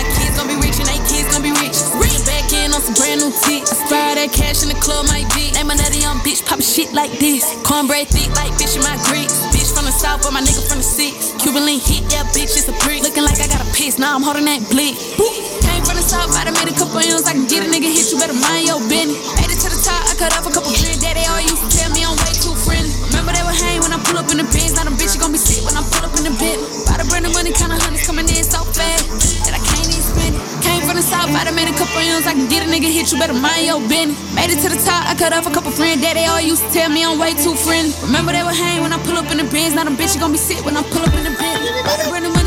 On 2.74 2.82
some 2.82 2.96
brand 2.96 3.20
new 3.20 3.32
tit. 3.44 3.64
I 3.68 3.76
spy 3.76 4.16
that 4.16 4.32
cash 4.32 4.64
in 4.64 4.70
the 4.72 4.80
club, 4.80 5.08
might 5.12 5.28
be. 5.36 5.52
Name 5.52 5.72
another 5.72 6.00
young 6.00 6.20
bitch, 6.24 6.44
pop 6.44 6.64
shit 6.64 6.92
like 6.96 7.12
this. 7.20 7.44
Cornbread 7.68 8.08
thick 8.08 8.32
like 8.36 8.52
bitch 8.56 8.80
in 8.80 8.84
my 8.84 8.96
grits. 9.08 9.44
Bitch 9.52 9.72
from 9.76 9.86
the 9.86 9.94
south, 9.94 10.24
but 10.24 10.32
my 10.32 10.42
nigga 10.42 10.64
from 10.68 10.80
the 10.80 10.88
six. 10.88 11.36
Cuban 11.40 11.68
link 11.68 11.84
hit, 11.84 12.04
yeah, 12.12 12.24
bitch, 12.32 12.56
it's 12.56 12.68
a 12.72 12.76
brick. 12.84 13.04
Looking 13.04 13.24
like 13.24 13.40
I 13.40 13.48
got 13.48 13.62
a 13.62 13.70
piss, 13.76 14.00
now 14.00 14.16
I'm 14.16 14.24
holding 14.24 14.48
that 14.48 14.64
blick. 14.72 14.96
Came 15.62 15.84
from 15.84 16.00
the 16.00 16.06
south, 16.06 16.32
I 16.36 16.48
done 16.48 16.56
made 16.56 16.72
a 16.72 16.76
couple 16.76 17.00
M's. 17.00 17.28
I 17.28 17.36
can 17.36 17.46
get 17.48 17.64
a 17.64 17.68
nigga 17.68 17.90
hit, 17.92 18.08
you 18.12 18.18
better 18.18 18.38
mind 18.38 18.68
your 18.68 18.80
business. 18.88 19.20
Made 19.40 19.52
it 19.52 19.60
to 19.62 19.70
the 19.70 19.80
top, 19.84 20.02
I 20.08 20.14
cut 20.16 20.32
off 20.38 20.48
a 20.48 20.52
couple 20.52 20.72
that 20.72 21.14
they 21.16 21.26
all 21.28 21.44
used 21.44 21.62
to 21.62 21.70
tell 21.72 21.92
me 21.92 22.08
I'm 22.08 22.16
way 22.24 22.34
too 22.40 22.56
friendly. 22.56 22.92
Remember 23.12 23.36
they 23.36 23.44
were 23.44 23.58
hang 23.58 23.84
when 23.84 23.92
I 23.92 24.00
pull 24.06 24.18
up 24.18 24.32
in 24.32 24.40
the 24.40 24.48
Benz, 24.48 24.78
now 24.78 24.88
them 24.88 24.96
bitches 24.96 25.20
gon' 25.20 25.36
be 25.36 25.42
sick 25.42 25.66
when 25.68 25.76
I 25.76 25.84
pull 25.84 26.08
up 26.08 26.14
in 26.16 26.24
the 26.30 26.34
bit. 26.40 26.58
Buy 26.88 27.02
the 27.02 27.06
brand 27.10 27.28
new 27.28 27.34
money, 27.36 27.52
kinda 27.52 27.76
hundreds 27.76 28.08
coming 28.08 28.28
in 28.30 28.44
so 28.46 28.64
fast 28.72 29.10
that 29.44 29.58
I 29.58 29.62
can't. 29.62 29.81
South, 31.12 31.28
I 31.28 31.52
made 31.52 31.68
a 31.68 31.76
couple 31.76 32.00
M's. 32.00 32.26
I 32.26 32.32
can 32.32 32.48
get 32.48 32.64
a 32.64 32.72
nigga 32.72 32.88
hit, 32.88 33.12
you 33.12 33.20
better 33.20 33.36
mind 33.36 33.68
your 33.68 33.84
business. 33.92 34.16
Made 34.34 34.50
it 34.50 34.64
to 34.64 34.70
the 34.72 34.80
top, 34.80 35.04
I 35.12 35.14
cut 35.14 35.34
off 35.34 35.46
a 35.46 35.52
couple 35.52 35.72
friends 35.72 36.00
they 36.02 36.26
all 36.26 36.40
used 36.40 36.64
to 36.64 36.72
tell 36.72 36.90
me 36.90 37.04
I'm 37.04 37.20
way 37.20 37.34
too 37.34 37.54
friendly. 37.54 37.92
Remember 38.08 38.32
they 38.32 38.44
were 38.44 38.56
hang 38.56 38.82
when 38.82 38.94
I 38.94 39.00
pull 39.04 39.18
up 39.18 39.30
in 39.30 39.38
the 39.38 39.44
Benz, 39.52 39.76
now 39.76 39.84
them 39.84 39.98
bitches 39.98 40.20
gon' 40.20 40.32
be 40.32 40.38
sick 40.38 40.64
when 40.64 40.78
I 40.78 40.84
pull 40.84 41.04
up 41.04 41.14
in 41.14 41.24
the 41.28 41.32
bit. 41.36 42.41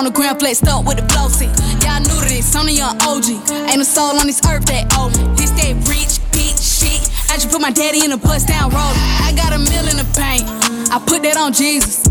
On 0.00 0.06
the 0.06 0.10
ground 0.10 0.40
flex 0.40 0.64
up 0.64 0.86
with 0.88 0.96
the 0.96 1.04
flow 1.12 1.28
seat. 1.28 1.52
Y'all 1.84 2.00
new 2.00 2.16
to 2.24 2.32
this, 2.32 2.56
I'm 2.56 2.64
OG. 3.04 3.28
Ain't 3.68 3.82
a 3.82 3.84
soul 3.84 4.16
on 4.16 4.24
this 4.24 4.40
earth 4.48 4.64
that 4.72 4.88
me. 4.96 5.12
This 5.36 5.52
that 5.60 5.76
rich 5.84 6.16
bitch 6.32 6.56
shit. 6.56 7.04
I 7.28 7.36
just 7.36 7.52
put 7.52 7.60
my 7.60 7.70
daddy 7.70 8.00
in 8.00 8.10
a 8.12 8.16
bus 8.16 8.48
down 8.48 8.72
road. 8.72 8.96
I 9.20 9.36
got 9.36 9.52
a 9.52 9.60
mill 9.60 9.84
in 9.92 10.00
the 10.00 10.08
bank. 10.16 10.48
I 10.88 10.96
put 11.04 11.20
that 11.28 11.36
on 11.36 11.52
Jesus. 11.52 12.08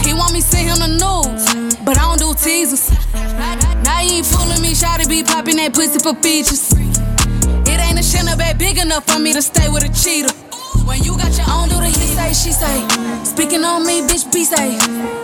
He 0.00 0.16
want 0.16 0.32
me 0.32 0.40
send 0.40 0.72
him 0.72 0.80
the 0.80 0.96
news, 0.96 1.76
but 1.84 2.00
I 2.00 2.08
don't 2.08 2.24
do 2.24 2.32
teasers. 2.40 2.88
Now 3.84 4.00
you 4.00 4.24
ain't 4.24 4.26
fooling 4.26 4.64
me, 4.64 4.72
to 4.72 5.04
be 5.04 5.20
popping 5.20 5.60
that 5.60 5.76
pussy 5.76 6.00
for 6.00 6.16
features. 6.24 6.72
It 7.68 7.78
ain't 7.84 8.00
a 8.00 8.02
shinner 8.02 8.32
bag 8.32 8.56
big 8.56 8.80
enough 8.80 9.04
for 9.04 9.20
me 9.20 9.36
to 9.36 9.42
stay 9.44 9.68
with 9.68 9.84
a 9.84 9.92
cheater. 9.92 10.32
When 10.88 11.04
you 11.04 11.20
got 11.20 11.36
your 11.36 11.52
own, 11.52 11.68
do 11.68 11.76
the 11.76 11.92
he 11.92 12.08
say, 12.16 12.32
she 12.32 12.52
say. 12.56 12.80
Speaking 13.28 13.60
on 13.60 13.84
me, 13.84 14.00
bitch, 14.08 14.24
be 14.32 14.44
say. 14.48 15.23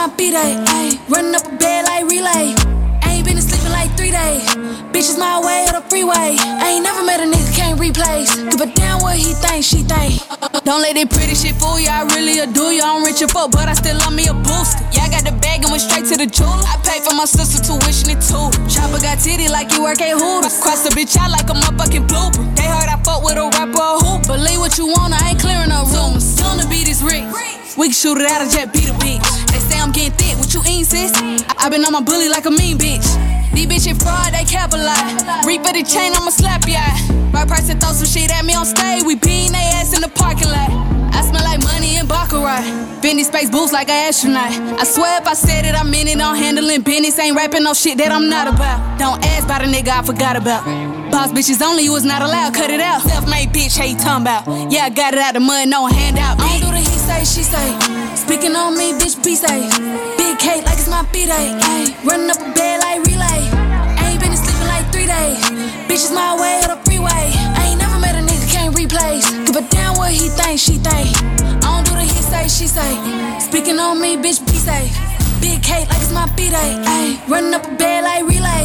My 0.00 0.08
B-day. 0.16 0.56
Ayy, 0.80 0.96
running 1.12 1.34
up 1.34 1.44
a 1.44 1.52
bed 1.60 1.84
like 1.84 2.08
relay. 2.08 2.56
Ain't 3.04 3.24
been 3.28 3.36
sleeping 3.36 3.68
like 3.68 3.92
three 4.00 4.08
days. 4.08 4.48
Bitches 4.96 5.18
my 5.20 5.36
way 5.44 5.68
or 5.68 5.76
the 5.76 5.84
freeway. 5.92 6.40
I 6.40 6.72
ain't 6.72 6.84
never 6.88 7.04
met 7.04 7.20
a 7.20 7.28
nigga 7.28 7.52
can't 7.52 7.76
replace. 7.78 8.32
Give 8.32 8.64
a 8.64 8.68
damn 8.72 9.04
what 9.04 9.20
he 9.20 9.36
think, 9.36 9.60
she 9.60 9.84
think. 9.84 10.16
Don't 10.64 10.80
let 10.80 10.96
that 10.96 11.12
pretty 11.12 11.36
shit 11.36 11.52
fool 11.60 11.76
ya. 11.76 12.00
I 12.00 12.02
really 12.16 12.40
adore 12.40 12.72
you. 12.72 12.80
I'm 12.80 13.04
rich 13.04 13.20
and 13.20 13.28
fuck, 13.28 13.52
but 13.52 13.68
I 13.68 13.74
still 13.76 13.98
love 14.00 14.16
me 14.16 14.24
a 14.24 14.32
booster. 14.32 14.80
Yeah, 14.96 15.04
I 15.04 15.12
got 15.12 15.28
the 15.28 15.36
bag 15.36 15.68
and 15.68 15.70
went 15.70 15.84
straight 15.84 16.08
to 16.08 16.16
the 16.16 16.24
jeweler. 16.24 16.64
I 16.64 16.80
paid 16.80 17.04
for 17.04 17.12
my 17.12 17.28
sister 17.28 17.60
tuition 17.60 18.08
it 18.16 18.24
too. 18.24 18.48
Chopper 18.72 19.04
got 19.04 19.20
titty 19.20 19.52
like 19.52 19.68
you 19.76 19.84
work 19.84 20.00
at 20.00 20.16
Hooters. 20.16 20.56
Cross 20.64 20.88
the 20.88 20.96
bitch 20.96 21.12
out 21.20 21.28
like 21.28 21.52
a 21.52 21.56
motherfucking 21.60 22.08
blooper. 22.08 22.40
They 22.56 22.64
heard 22.64 22.88
I 22.88 22.96
fuck 23.04 23.20
with 23.20 23.36
a 23.36 23.44
rapper 23.52 23.84
or 23.84 24.00
hoop. 24.00 24.24
Believe 24.24 24.64
what 24.64 24.80
you 24.80 24.88
want, 24.96 25.12
I 25.12 25.36
ain't 25.36 25.40
clearing 25.44 25.68
no 25.68 25.84
rumors. 25.92 26.24
Soon 26.24 26.56
to 26.56 26.64
be 26.72 26.88
this 26.88 27.04
rich. 27.04 27.28
We 27.80 27.86
can 27.86 27.94
shoot 27.94 28.18
it 28.20 28.28
out 28.28 28.44
of 28.44 28.52
jet, 28.52 28.74
beat 28.74 28.90
a 28.90 28.92
bitch. 29.00 29.24
They 29.48 29.56
say 29.56 29.80
I'm 29.80 29.90
getting 29.90 30.12
thick, 30.12 30.36
what 30.36 30.52
you 30.52 30.60
eat, 30.68 30.84
sis? 30.84 31.16
I, 31.16 31.70
been 31.70 31.82
on 31.82 31.96
my 31.96 32.02
bully 32.02 32.28
like 32.28 32.44
a 32.44 32.50
mean 32.50 32.76
bitch. 32.76 33.08
These 33.56 33.72
bitches 33.72 33.96
fraud, 33.96 34.34
they 34.36 34.44
cap 34.44 34.74
a 34.74 34.76
lot. 34.76 35.00
Reap 35.48 35.64
for 35.64 35.72
the 35.72 35.80
chain, 35.80 36.12
I'ma 36.12 36.28
slap 36.28 36.68
ya. 36.68 36.84
Right 37.32 37.48
and 37.48 37.80
throw 37.80 37.96
some 37.96 38.04
shit 38.04 38.28
at 38.36 38.44
me 38.44 38.52
on 38.52 38.66
stage. 38.66 39.02
We 39.02 39.16
beating 39.16 39.52
they 39.52 39.64
ass 39.80 39.96
in 39.96 40.02
the 40.02 40.12
parking 40.12 40.52
lot. 40.52 40.68
I 41.16 41.24
smell 41.24 41.42
like 41.42 41.64
money 41.64 41.96
and 41.96 42.06
baccarat. 42.06 42.68
Fendi 43.00 43.24
space 43.24 43.48
boots 43.48 43.72
like 43.72 43.88
an 43.88 44.12
astronaut. 44.12 44.52
I 44.76 44.84
swear 44.84 45.18
if 45.18 45.26
I 45.26 45.32
said 45.32 45.64
it, 45.64 45.74
I 45.74 45.82
meant 45.82 46.10
it. 46.10 46.20
I'm 46.20 46.36
handling 46.36 46.82
business. 46.82 47.18
Ain't 47.18 47.34
rapping 47.34 47.62
no 47.62 47.72
shit 47.72 47.96
that 47.96 48.12
I'm 48.12 48.28
not 48.28 48.46
about. 48.46 48.98
Don't 48.98 49.24
ask 49.24 49.44
about 49.46 49.62
a 49.62 49.64
nigga 49.64 49.88
I 49.88 50.02
forgot 50.02 50.36
about. 50.36 50.68
Boss 51.10 51.32
bitches 51.32 51.64
only, 51.64 51.84
you 51.84 51.92
was 51.92 52.04
not 52.04 52.20
allowed. 52.20 52.52
Cut 52.52 52.70
it 52.70 52.80
out. 52.80 53.00
Self-made 53.02 53.48
bitch, 53.56 53.78
how 53.78 53.84
you 53.84 53.96
talking 53.96 54.20
about? 54.20 54.70
Yeah, 54.70 54.84
I 54.84 54.90
got 54.90 55.14
it 55.14 55.20
out 55.20 55.32
the 55.32 55.40
mud, 55.40 55.68
no 55.68 55.86
handout. 55.86 56.38
I 56.38 56.60
don't 56.60 56.60
do 56.60 56.76
the 56.76 56.79
he 56.79 56.79
say, 57.10 57.24
she 57.24 57.42
say. 57.42 57.68
Speaking 58.14 58.54
on 58.54 58.76
me, 58.78 58.92
bitch, 58.94 59.18
be 59.24 59.34
say. 59.34 59.66
Big 60.16 60.38
cake 60.38 60.64
like 60.64 60.78
it's 60.78 60.88
my 60.88 61.02
B-day. 61.12 61.58
Running 62.04 62.30
up 62.30 62.38
a 62.38 62.50
bed 62.54 62.80
like 62.80 63.02
relay. 63.06 63.40
Ain't 64.06 64.20
been 64.20 64.36
sleeping 64.36 64.68
like 64.68 64.86
three 64.92 65.06
days. 65.06 65.42
Bitch 65.88 66.06
Bitches 66.06 66.14
my 66.14 66.38
way 66.40 66.54
or 66.62 66.68
the 66.74 66.78
freeway. 66.86 67.24
I 67.58 67.70
ain't 67.70 67.80
never 67.80 67.98
met 67.98 68.14
a 68.14 68.22
nigga 68.22 68.46
can't 68.54 68.74
replace. 68.74 69.26
Give 69.46 69.56
a 69.56 69.64
damn 69.74 69.96
what 69.96 70.12
he 70.12 70.28
think, 70.28 70.58
she 70.58 70.78
think. 70.78 71.10
I 71.64 71.68
don't 71.72 71.84
do 71.84 71.94
the 71.98 72.06
he 72.06 72.20
say, 72.32 72.46
she 72.48 72.66
say. 72.66 72.92
Speaking 73.40 73.78
on 73.78 74.00
me, 74.00 74.16
bitch, 74.16 74.40
be 74.46 74.58
safe. 74.70 74.94
Big 75.40 75.62
cake 75.62 75.88
like 75.90 76.00
it's 76.00 76.12
my 76.12 76.26
B-day. 76.36 76.70
Running 77.28 77.54
up 77.54 77.66
a 77.66 77.72
bed 77.76 78.04
like 78.04 78.22
relay. 78.24 78.64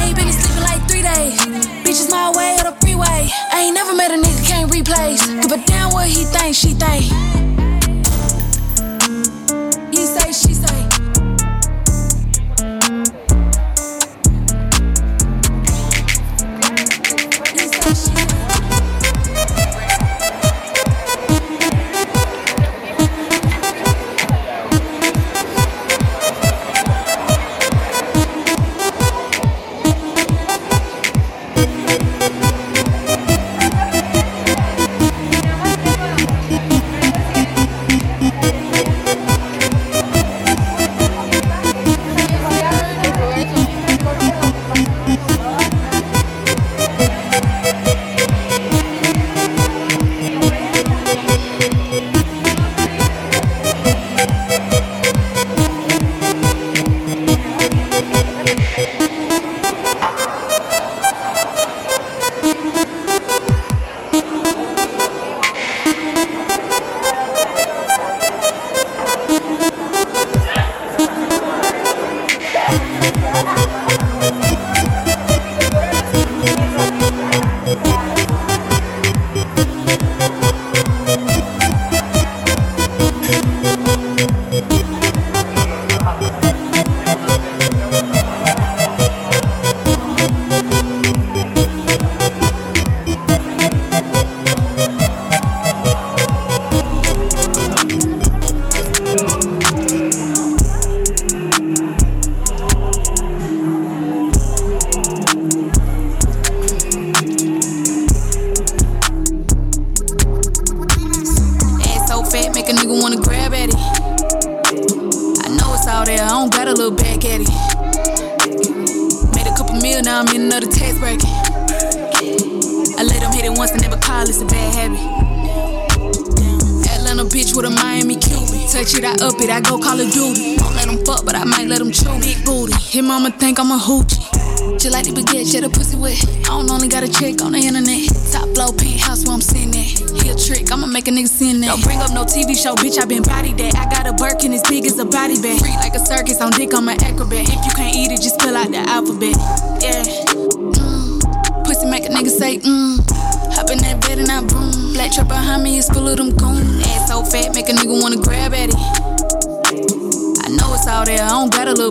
Ain't 0.00 0.16
been 0.16 0.30
sleeping 0.30 0.64
like 0.70 0.80
three 0.88 1.02
days. 1.02 1.34
Bitch 1.82 1.98
Bitches 1.98 2.10
my 2.10 2.30
way 2.38 2.56
or 2.60 2.64
the 2.70 2.76
freeway. 2.80 3.28
I 3.52 3.62
ain't 3.64 3.74
never 3.74 3.94
met 3.94 4.10
a 4.12 4.18
nigga 4.24 4.46
can't 4.46 4.70
replace. 4.70 5.26
Give 5.26 5.52
a 5.52 5.60
damn 5.66 5.90
what 5.92 6.06
he 6.06 6.24
think, 6.24 6.54
she 6.54 6.72
think. 6.74 7.04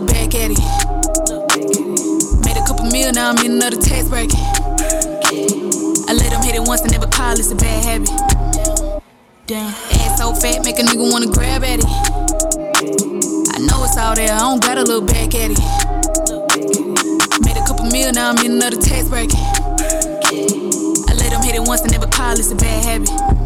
little 0.00 0.06
back 0.06 0.34
at 0.34 0.50
it. 0.50 0.58
Made 2.44 2.56
a 2.56 2.64
couple 2.66 2.86
meal, 2.90 3.12
now 3.12 3.30
I'm 3.30 3.38
in 3.44 3.52
another 3.52 3.76
tax 3.76 4.08
bracket. 4.08 4.38
I 6.08 6.12
let 6.14 6.30
them 6.30 6.42
hit 6.42 6.54
it 6.54 6.62
once 6.66 6.82
and 6.82 6.92
never 6.92 7.06
call, 7.06 7.32
it's 7.32 7.50
a 7.50 7.54
bad 7.54 7.84
habit. 7.84 8.08
Damn, 9.46 9.68
ass 9.68 10.18
so 10.18 10.34
fat, 10.34 10.64
make 10.64 10.78
a 10.78 10.82
nigga 10.82 11.10
wanna 11.10 11.26
grab 11.26 11.64
at 11.64 11.80
it. 11.80 11.86
I 13.54 13.58
know 13.58 13.84
it's 13.84 13.96
all 13.98 14.14
there, 14.14 14.32
I 14.32 14.38
don't 14.38 14.62
gotta 14.62 14.82
look 14.82 15.06
back 15.06 15.34
at 15.34 15.50
it. 15.50 15.60
Made 17.44 17.56
a 17.56 17.64
couple 17.66 17.86
meal, 17.90 18.12
now 18.12 18.30
I'm 18.30 18.38
in 18.44 18.52
another 18.52 18.80
tax 18.80 19.08
bracket. 19.08 19.36
I 19.36 21.12
let 21.14 21.30
them 21.30 21.42
hit 21.42 21.54
it 21.54 21.62
once 21.66 21.82
and 21.82 21.92
never 21.92 22.06
call, 22.06 22.32
it's 22.32 22.50
a 22.50 22.54
bad 22.54 22.84
habit. 22.84 23.41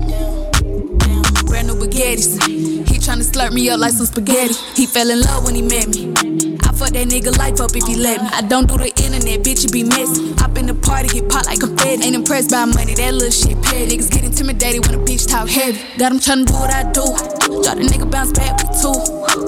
Brand 1.56 1.68
new. 1.68 1.76
He 1.80 3.00
tryna 3.00 3.24
slurp 3.24 3.54
me 3.54 3.70
up 3.70 3.80
like 3.80 3.92
some 3.92 4.04
spaghetti. 4.04 4.52
He 4.74 4.84
fell 4.84 5.08
in 5.08 5.22
love 5.22 5.46
when 5.46 5.54
he 5.54 5.62
met 5.62 5.88
me. 5.88 6.12
I 6.60 6.70
fuck 6.72 6.90
that 6.90 7.08
nigga 7.08 7.34
life 7.38 7.62
up 7.62 7.74
if 7.74 7.86
he 7.86 7.96
let 7.96 8.20
me. 8.20 8.28
I 8.30 8.42
don't 8.42 8.68
do 8.68 8.76
the 8.76 8.88
internet, 8.88 9.40
bitch, 9.40 9.64
it 9.64 9.72
be 9.72 9.82
messy. 9.82 10.34
Hop 10.34 10.58
in 10.58 10.66
the 10.66 10.74
party, 10.74 11.08
get 11.08 11.30
pop 11.30 11.46
like 11.46 11.60
confetti. 11.60 12.04
Ain't 12.04 12.14
impressed 12.14 12.50
by 12.50 12.66
money, 12.66 12.92
that 12.96 13.14
little 13.14 13.30
shit 13.30 13.56
petty. 13.62 13.96
Niggas 13.96 14.10
get 14.10 14.24
intimidated 14.24 14.86
when 14.86 15.00
a 15.00 15.02
bitch 15.02 15.26
talk 15.26 15.48
heavy. 15.48 15.80
Got 15.96 16.12
him 16.12 16.18
tryna 16.18 16.44
do 16.44 16.52
what 16.52 16.70
I 16.70 16.92
do. 16.92 17.35
Drop 17.46 17.78
the 17.78 17.86
nigga 17.86 18.10
bounce 18.10 18.32
back 18.32 18.58
with 18.58 18.74
two. 18.82 18.94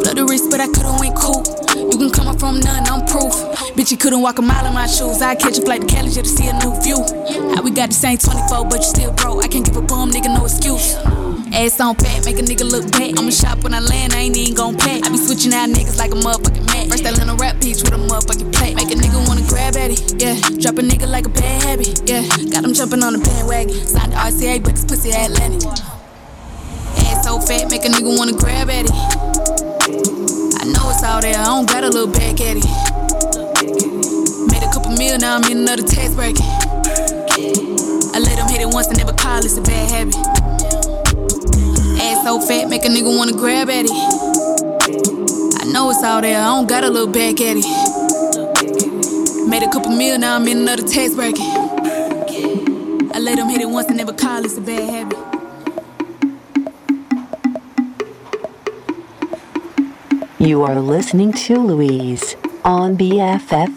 Blood 0.03 0.17
the 0.17 0.25
wrist, 0.25 0.51
but 0.51 0.61
I 0.61 0.67
could've 0.67 0.99
went 1.01 1.17
cool. 1.19 1.43
You 1.75 1.99
can 1.99 2.11
come 2.11 2.29
up 2.29 2.39
from 2.39 2.61
none, 2.61 2.87
I'm 2.87 3.03
proof. 3.07 3.35
Bitch, 3.75 3.91
you 3.91 3.99
couldn't 3.99 4.23
walk 4.23 4.39
a 4.39 4.43
mile 4.43 4.67
in 4.67 4.75
my 4.75 4.87
shoes. 4.87 5.23
I 5.23 5.35
catch 5.35 5.59
a 5.59 5.63
flight 5.63 5.83
to 5.83 5.87
Cali 5.87 6.11
just 6.11 6.25
to 6.25 6.31
see 6.31 6.47
a 6.47 6.55
new 6.63 6.75
view. 6.83 7.03
How 7.55 7.63
we 7.63 7.71
got 7.71 7.91
the 7.91 7.99
same 7.99 8.19
24, 8.19 8.67
but 8.67 8.79
you 8.79 8.89
still 8.91 9.13
broke. 9.13 9.43
I 9.43 9.49
can't 9.49 9.65
give 9.65 9.77
a 9.77 9.83
bum, 9.83 10.11
nigga, 10.11 10.31
no 10.31 10.45
excuse. 10.45 10.95
Ass 11.51 11.81
on 11.81 11.97
fat, 11.97 12.25
make 12.25 12.39
a 12.39 12.43
nigga 12.43 12.63
look 12.63 12.87
back. 12.93 13.19
I'ma 13.19 13.31
shop 13.31 13.65
when 13.65 13.75
I 13.75 13.81
land, 13.81 14.13
I 14.13 14.31
ain't 14.31 14.37
even 14.37 14.55
gon' 14.55 14.77
pack. 14.77 15.05
I 15.05 15.09
be 15.09 15.17
switching 15.17 15.53
out 15.53 15.69
niggas 15.71 15.99
like 15.99 16.13
a 16.13 16.19
motherfucking 16.21 16.67
mat. 16.67 16.89
First 16.89 17.07
I 17.07 17.11
learn 17.11 17.31
a 17.31 17.35
rap 17.35 17.61
piece 17.61 17.83
with 17.83 17.93
a 17.93 17.97
motherfucking 17.97 18.53
plate. 18.53 18.77
Make 18.77 18.91
a 18.91 18.95
nigga 18.95 19.27
wanna 19.27 19.43
grab 19.49 19.75
at 19.75 19.91
it, 19.91 20.23
yeah. 20.23 20.39
Drop 20.61 20.79
a 20.79 20.83
nigga 20.83 21.09
like 21.09 21.27
a 21.27 21.31
bad 21.31 21.63
habit, 21.63 22.03
yeah. 22.07 22.23
Got 22.51 22.65
him 22.65 22.75
jumping 22.75 23.03
on 23.03 23.15
the 23.15 23.19
bandwagon. 23.19 23.75
Signed 23.75 24.13
the 24.13 24.17
RCA, 24.17 24.63
but 24.63 24.77
this 24.77 24.85
pussy 24.85 25.11
Atlantic. 25.11 25.98
Ass 26.97 27.25
so 27.25 27.41
fat, 27.41 27.71
make 27.71 27.85
a 27.85 27.89
nigga 27.89 28.17
wanna 28.17 28.33
grab 28.33 28.71
at 28.71 28.87
it. 28.87 28.93
I 30.61 30.65
know 30.65 30.91
it's 30.91 31.03
all 31.03 31.21
there, 31.21 31.39
I 31.39 31.45
don't 31.45 31.69
got 31.69 31.85
a 31.85 31.89
little 31.89 32.09
back 32.09 32.41
at 32.41 32.57
it. 32.57 32.65
Made 34.51 34.63
a 34.63 34.71
couple 34.73 34.93
meal, 34.97 35.19
now 35.19 35.37
I'm 35.37 35.45
in 35.51 35.59
another 35.59 35.83
tax 35.83 36.15
bracket. 36.15 36.41
I 36.41 38.19
let 38.21 38.37
them 38.37 38.49
hit 38.49 38.61
it 38.61 38.69
once 38.73 38.89
and 38.89 38.99
never 38.99 39.13
call, 39.13 39.39
it's 39.45 39.57
a 39.57 39.63
bad 39.63 39.91
habit. 39.91 40.17
Ass 42.01 42.25
so 42.25 42.41
fat, 42.41 42.69
make 42.69 42.85
a 42.85 42.89
nigga 42.89 43.17
wanna 43.17 43.33
grab 43.33 43.69
at 43.69 43.85
it. 43.85 43.93
I 45.61 45.65
know 45.71 45.91
it's 45.91 46.03
all 46.03 46.21
there, 46.21 46.41
I 46.41 46.45
don't 46.45 46.69
got 46.69 46.85
a 46.85 46.91
little 46.91 47.13
back 47.13 47.41
at 47.41 47.57
it. 47.59 47.67
Made 49.49 49.63
a 49.63 49.71
couple 49.71 49.93
meal, 49.93 50.19
now 50.19 50.37
I'm 50.37 50.47
in 50.49 50.59
another 50.59 50.83
tax 50.83 51.15
bracket. 51.15 51.41
I 51.41 53.19
let 53.21 53.37
them 53.37 53.49
hit 53.49 53.61
it 53.61 53.69
once 53.69 53.89
and 53.89 53.97
never 53.97 54.13
call, 54.13 54.45
it's 54.45 54.57
a 54.57 54.61
bad 54.61 54.89
habit. 54.89 55.38
You 60.41 60.63
are 60.63 60.79
listening 60.79 61.33
to 61.33 61.59
Louise 61.59 62.37
on 62.65 62.97
BFF.fm. 62.97 63.69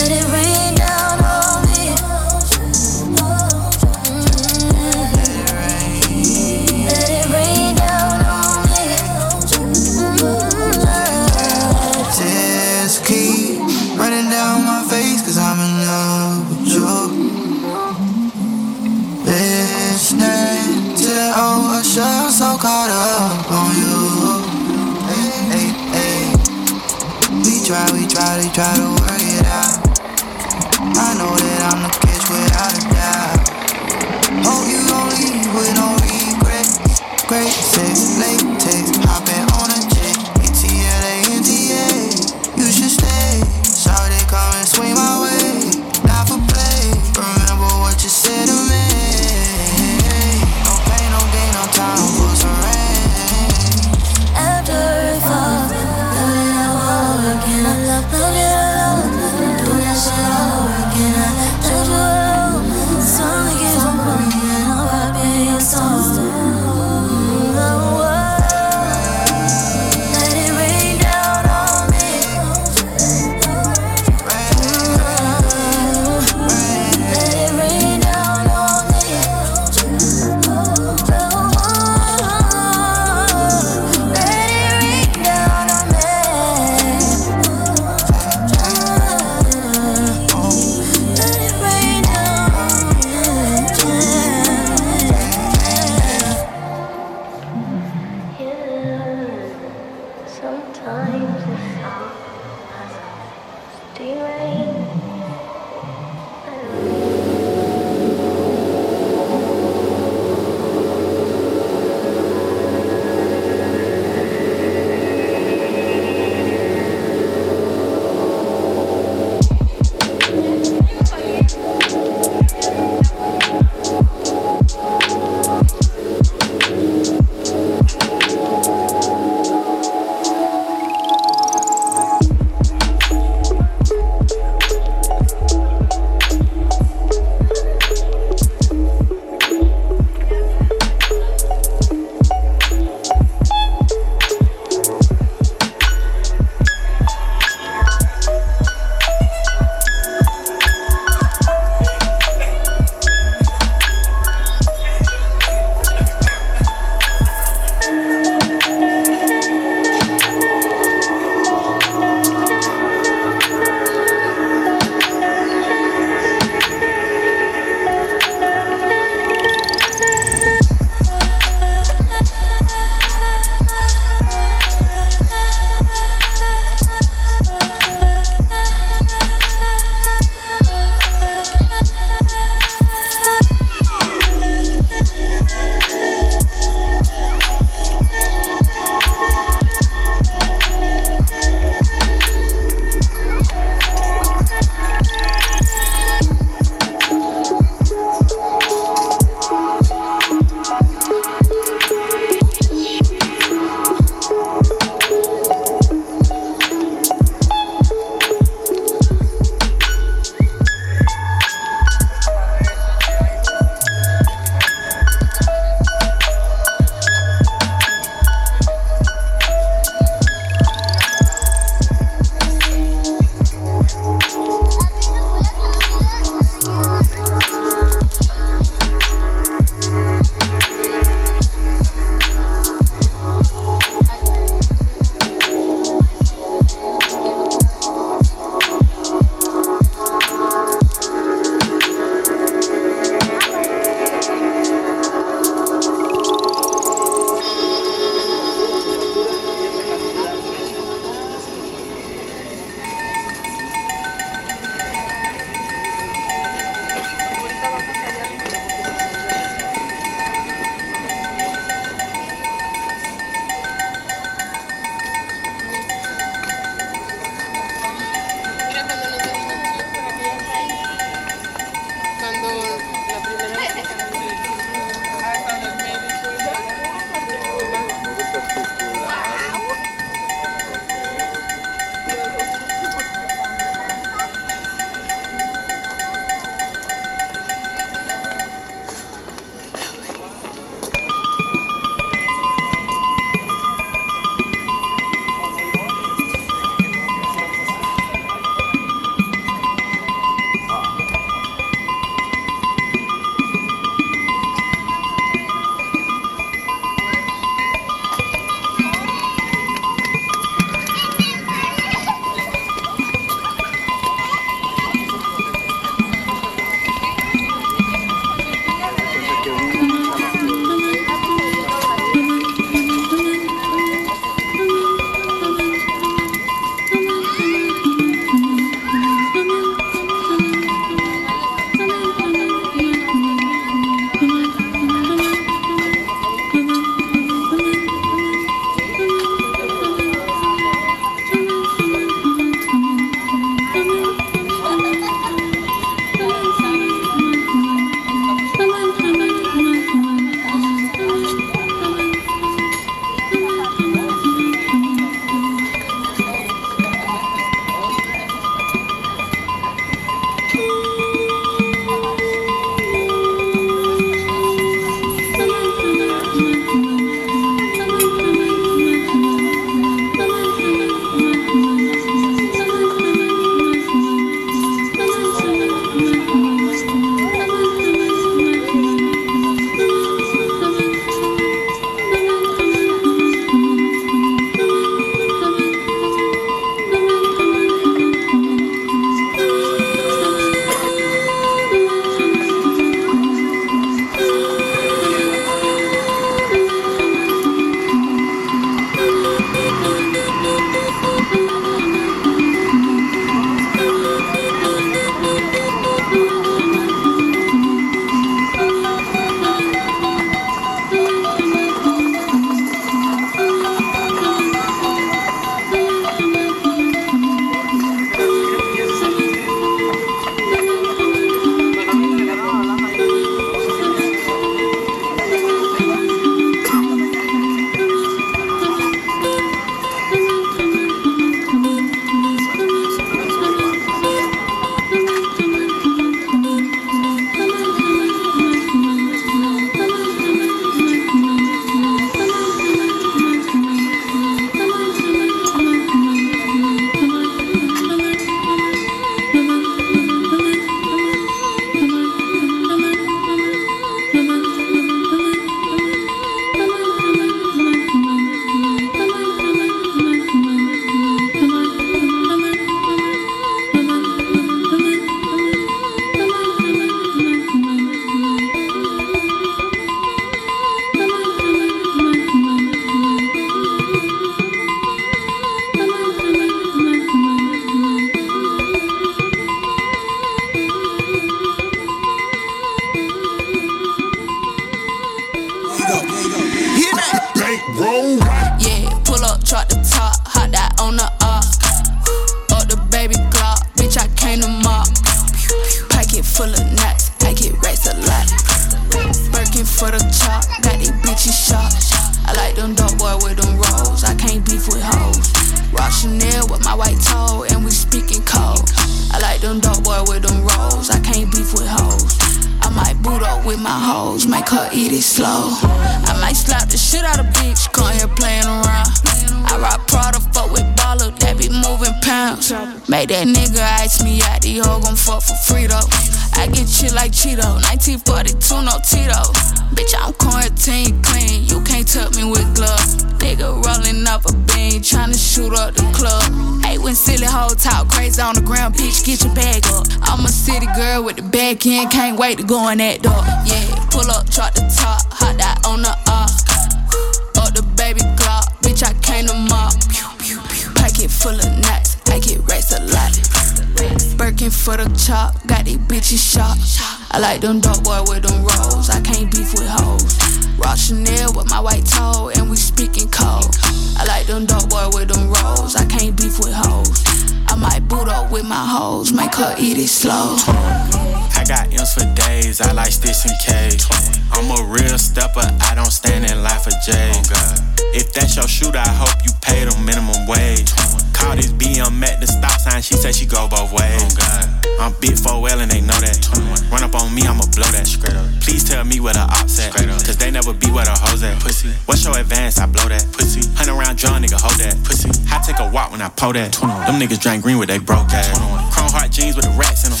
the 590.90 590.98
hoes 590.98 591.22
at. 591.22 591.38
Pussy. 591.40 591.70
What's 591.86 592.04
your 592.04 592.16
advance? 592.18 592.58
I 592.58 592.66
blow 592.66 592.88
that. 592.88 593.06
Pussy. 593.12 593.46
Hunt 593.54 593.70
around 593.70 593.96
John, 593.98 594.22
nigga, 594.22 594.38
hold 594.38 594.58
that. 594.58 594.74
Pussy. 594.82 595.10
I 595.30 595.38
take 595.42 595.58
a 595.62 595.68
walk 595.70 595.92
when 595.92 596.02
I 596.02 596.08
pull 596.10 596.32
that. 596.34 596.52
Them 596.52 596.98
niggas 596.98 597.22
drink 597.22 597.42
green 597.42 597.58
with 597.58 597.68
they 597.68 597.78
broke 597.78 598.10
ass. 598.10 598.34
Chrome 598.74 598.90
heart 598.90 599.10
jeans 599.10 599.36
with 599.36 599.46
the 599.46 599.54
rats 599.54 599.86
in 599.86 599.94
them. 599.94 600.00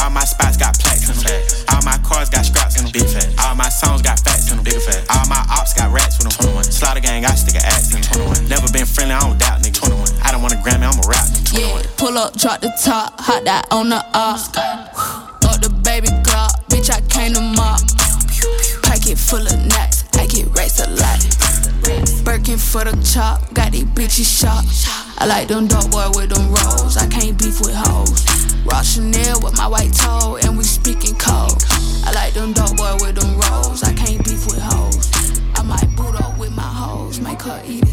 All 0.00 0.10
my 0.10 0.24
spots 0.24 0.56
got 0.56 0.78
plaques 0.78 1.04
in 1.04 1.12
them. 1.12 1.42
All 1.70 1.82
my 1.84 1.98
cars 2.00 2.30
got 2.30 2.44
scraps 2.46 2.78
in 2.78 2.84
them. 2.84 2.92
Big 2.92 3.06
fat. 3.06 3.28
All 3.44 3.54
my 3.54 3.68
songs 3.68 4.02
got 4.02 4.18
fats 4.20 4.48
in 4.50 4.56
them. 4.56 4.64
Big 4.64 4.80
fat. 4.80 5.04
All 5.12 5.26
my 5.28 5.42
ops 5.52 5.74
got 5.74 5.92
rats 5.92 6.16
with 6.16 6.32
them. 6.32 6.34
21. 6.56 6.64
Slaughter 6.64 7.00
gang, 7.00 7.24
I 7.24 7.34
stick 7.36 7.60
a 7.60 7.64
ass 7.64 7.92
in 7.92 8.00
them. 8.00 8.48
21. 8.48 8.48
Never 8.48 8.68
been 8.72 8.86
friendly, 8.86 9.14
I 9.14 9.20
don't 9.20 9.38
doubt 9.38 9.60
nigga. 9.60 9.76
21. 9.76 10.08
I 10.24 10.32
don't 10.32 10.42
want 10.42 10.54
a 10.54 10.60
Grammy, 10.64 10.88
I'm 10.88 10.96
a 10.96 11.06
rap. 11.06 11.26
Yeah, 11.52 11.82
pull 11.96 12.16
up, 12.16 12.36
drop 12.36 12.60
the 12.60 12.72
top, 12.80 13.18
hot 13.20 13.44
that 13.44 13.66
on 13.70 13.88
the 13.90 14.00
up. 14.14 14.40
Up 15.50 15.58
the 15.60 15.70
baby 15.82 16.08
Glock, 16.22 16.54
bitch, 16.70 16.88
I 16.88 17.00
came 17.10 17.34
to 17.34 17.40
mop. 17.40 17.80
Packet 18.82 19.18
full 19.18 19.42
of 19.42 19.66
racks 19.74 19.89
a 20.80 20.90
lot. 20.96 21.20
Birkin 22.24 22.58
for 22.58 22.84
the 22.84 22.96
chop, 23.04 23.52
got 23.54 23.72
these 23.72 23.84
bitches 23.84 24.28
shot. 24.28 24.64
I 25.18 25.26
like 25.26 25.48
them 25.48 25.66
dope 25.66 25.90
boy 25.90 26.08
with 26.14 26.30
them 26.30 26.48
rolls, 26.48 26.96
I 26.96 27.06
can't 27.08 27.38
beef 27.38 27.60
with 27.60 27.74
hoes. 27.74 28.24
Rock 28.64 28.84
Chanel 28.84 29.40
with 29.42 29.56
my 29.56 29.66
white 29.66 29.92
toe, 29.92 30.38
and 30.42 30.56
we 30.56 30.64
speaking 30.64 31.14
cold. 31.16 31.62
I 32.04 32.12
like 32.14 32.34
them 32.34 32.52
dope 32.52 32.76
boy 32.76 32.96
with 33.00 33.16
them 33.16 33.38
rolls, 33.38 33.82
I 33.82 33.92
can't 33.92 34.24
beef 34.24 34.46
with 34.46 34.60
hoes. 34.62 35.10
I 35.56 35.62
might 35.62 35.88
boot 35.96 36.14
up 36.20 36.38
with 36.38 36.54
my 36.56 36.62
hoes, 36.62 37.20
make 37.20 37.42
her 37.42 37.60
eat 37.66 37.84
it 37.84 37.89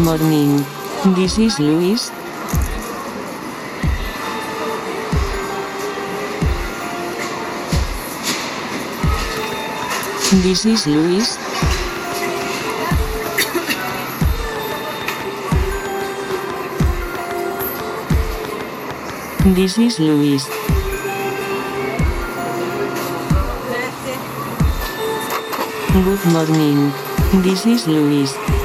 morning. 0.00 0.64
This 1.16 1.38
is 1.38 1.58
Louise. 1.58 2.10
This 10.42 10.66
is 10.66 10.86
Louise. 10.86 11.36
This 19.56 19.78
is 19.78 19.98
Louise. 19.98 20.46
Good 25.92 26.24
morning. 26.32 26.92
This 27.42 27.66
is 27.66 27.86
Louise. 27.88 28.57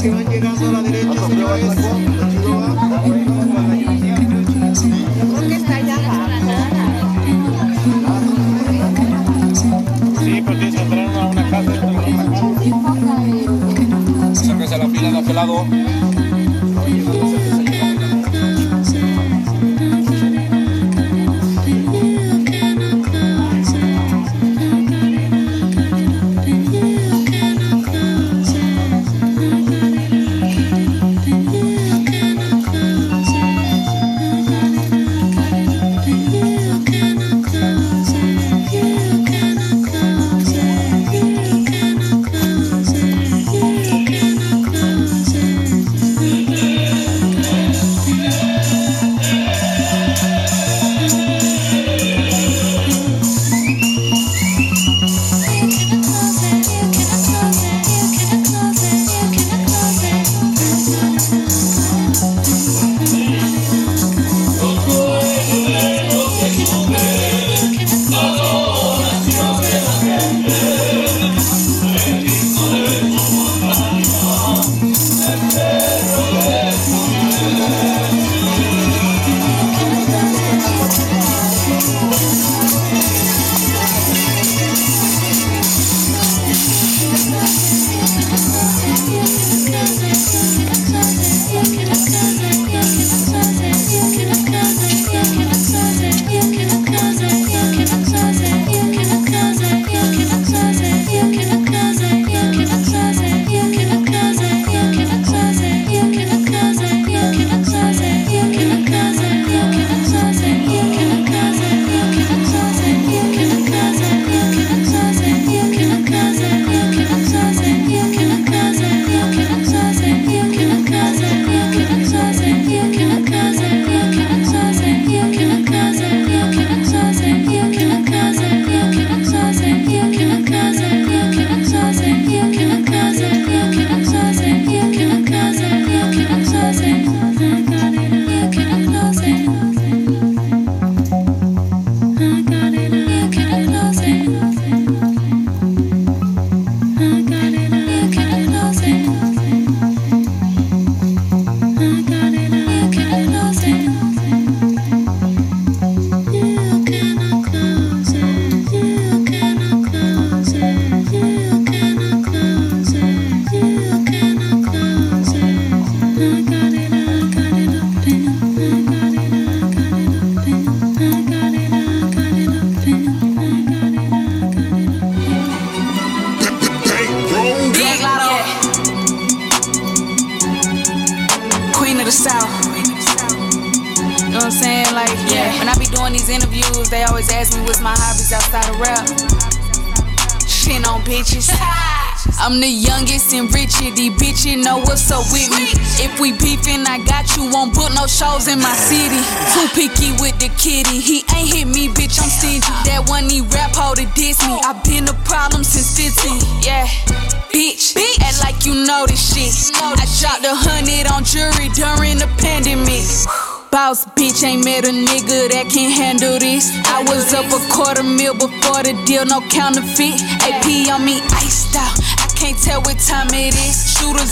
que 0.00 0.08
van 0.08 0.26
llegando 0.30 0.68
a 0.68 0.72
la 0.72 0.82
derecha, 0.82 1.26
señores. 1.26 1.99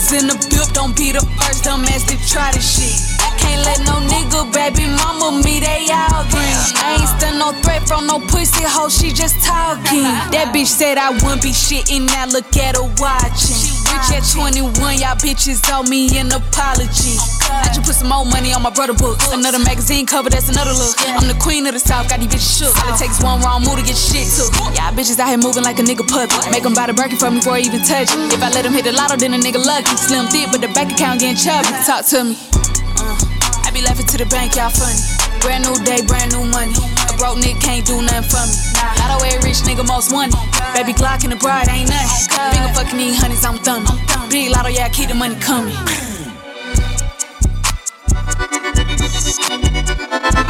Shooters 0.08 0.22
in 0.22 0.28
the 0.28 0.48
build, 0.48 0.72
don't 0.72 0.96
be 0.96 1.12
the 1.12 1.20
first 1.36 1.64
dumbass 1.64 2.06
to 2.08 2.16
try 2.28 2.50
this 2.52 2.64
shit. 2.64 3.18
Can't 3.38 3.62
let 3.64 3.80
no 3.80 4.00
nigga, 4.08 4.52
baby 4.52 4.86
mama, 4.86 5.42
me, 5.42 5.60
they 5.60 5.86
all 5.90 6.24
green. 6.30 6.56
I 6.76 6.98
ain't 7.00 7.08
stand 7.20 7.38
no 7.38 7.52
threat 7.62 7.86
from 7.86 8.06
no 8.06 8.18
pussy 8.18 8.64
hoe, 8.64 8.88
she 8.88 9.12
just 9.12 9.44
talking. 9.44 10.02
That 10.32 10.52
bitch 10.54 10.66
said 10.66 10.98
I 10.98 11.10
wouldn't 11.10 11.42
be 11.42 11.50
shitting, 11.50 12.06
now 12.06 12.26
look 12.26 12.56
at 12.56 12.76
her 12.76 12.88
watching. 12.98 13.77
At 13.88 14.24
21, 14.24 14.74
y'all 15.00 15.16
bitches 15.16 15.64
owe 15.72 15.82
me 15.82 16.12
an 16.18 16.28
apology. 16.32 17.16
I 17.48 17.70
just 17.72 17.82
put 17.82 17.94
some 17.94 18.08
more 18.08 18.24
money 18.24 18.52
on 18.52 18.62
my 18.62 18.70
brother 18.70 18.92
books. 18.92 19.32
Another 19.32 19.58
magazine 19.58 20.06
cover, 20.06 20.28
that's 20.28 20.48
another 20.48 20.72
look. 20.72 20.94
I'm 21.06 21.26
the 21.28 21.38
queen 21.40 21.66
of 21.66 21.72
the 21.72 21.80
south, 21.80 22.08
got 22.08 22.20
these 22.20 22.28
bitches 22.28 22.58
shook. 22.58 22.74
All 22.84 22.94
it 22.94 22.98
takes 22.98 23.22
one 23.22 23.40
wrong 23.40 23.64
move 23.64 23.80
to 23.80 23.84
get 23.84 23.96
shit 23.96 24.28
took. 24.28 24.52
Y'all 24.76 24.92
bitches 24.92 25.18
out 25.18 25.28
here 25.28 25.38
moving 25.38 25.64
like 25.64 25.78
a 25.78 25.82
nigga 25.82 26.06
puppet. 26.06 26.50
Make 26.50 26.62
them 26.62 26.74
buy 26.74 26.86
the 26.86 26.94
Birkin 26.94 27.16
for 27.16 27.30
me 27.30 27.38
before 27.38 27.56
I 27.56 27.64
even 27.64 27.80
touch 27.80 28.12
it. 28.12 28.32
If 28.32 28.42
I 28.42 28.50
let 28.50 28.68
them 28.68 28.72
hit 28.72 28.84
the 28.84 28.92
lotto, 28.92 29.16
then 29.16 29.32
a 29.34 29.38
nigga 29.38 29.64
lucky. 29.64 29.96
Slim 29.96 30.26
thick, 30.28 30.52
but 30.52 30.60
the 30.60 30.68
bank 30.74 30.92
account 30.92 31.20
getting 31.20 31.38
chubby. 31.38 31.72
Talk 31.88 32.04
to 32.12 32.24
me. 32.24 32.36
I 33.64 33.70
be 33.72 33.80
laughing 33.80 34.06
to 34.06 34.16
the 34.18 34.26
bank, 34.26 34.56
y'all 34.56 34.70
funny. 34.70 34.98
Brand 35.40 35.64
new 35.64 35.76
day, 35.84 36.02
brand 36.04 36.32
new 36.32 36.44
money. 36.50 36.97
Broke 37.18 37.38
nigga 37.38 37.60
can't 37.60 37.84
do 37.84 38.00
nothing 38.00 38.30
for 38.30 38.46
me. 38.46 38.54
Not 38.98 39.18
a 39.18 39.22
way 39.22 39.34
rich 39.42 39.58
nigga 39.66 39.84
most 39.86 40.12
money. 40.12 40.32
Baby 40.72 40.92
Glock 40.92 41.24
and 41.24 41.32
the 41.32 41.36
bride 41.36 41.68
ain't 41.68 41.90
nothing. 41.90 42.30
Finger 42.54 42.72
fucking 42.74 42.96
need 42.96 43.16
honeys, 43.16 43.44
I'm 43.44 43.58
thumbing. 43.58 43.98
Big 44.30 44.50
lotto, 44.50 44.68
yeah, 44.68 44.88
keep 44.88 45.08
the 45.08 45.14
money 45.14 45.34
coming. 45.40 45.74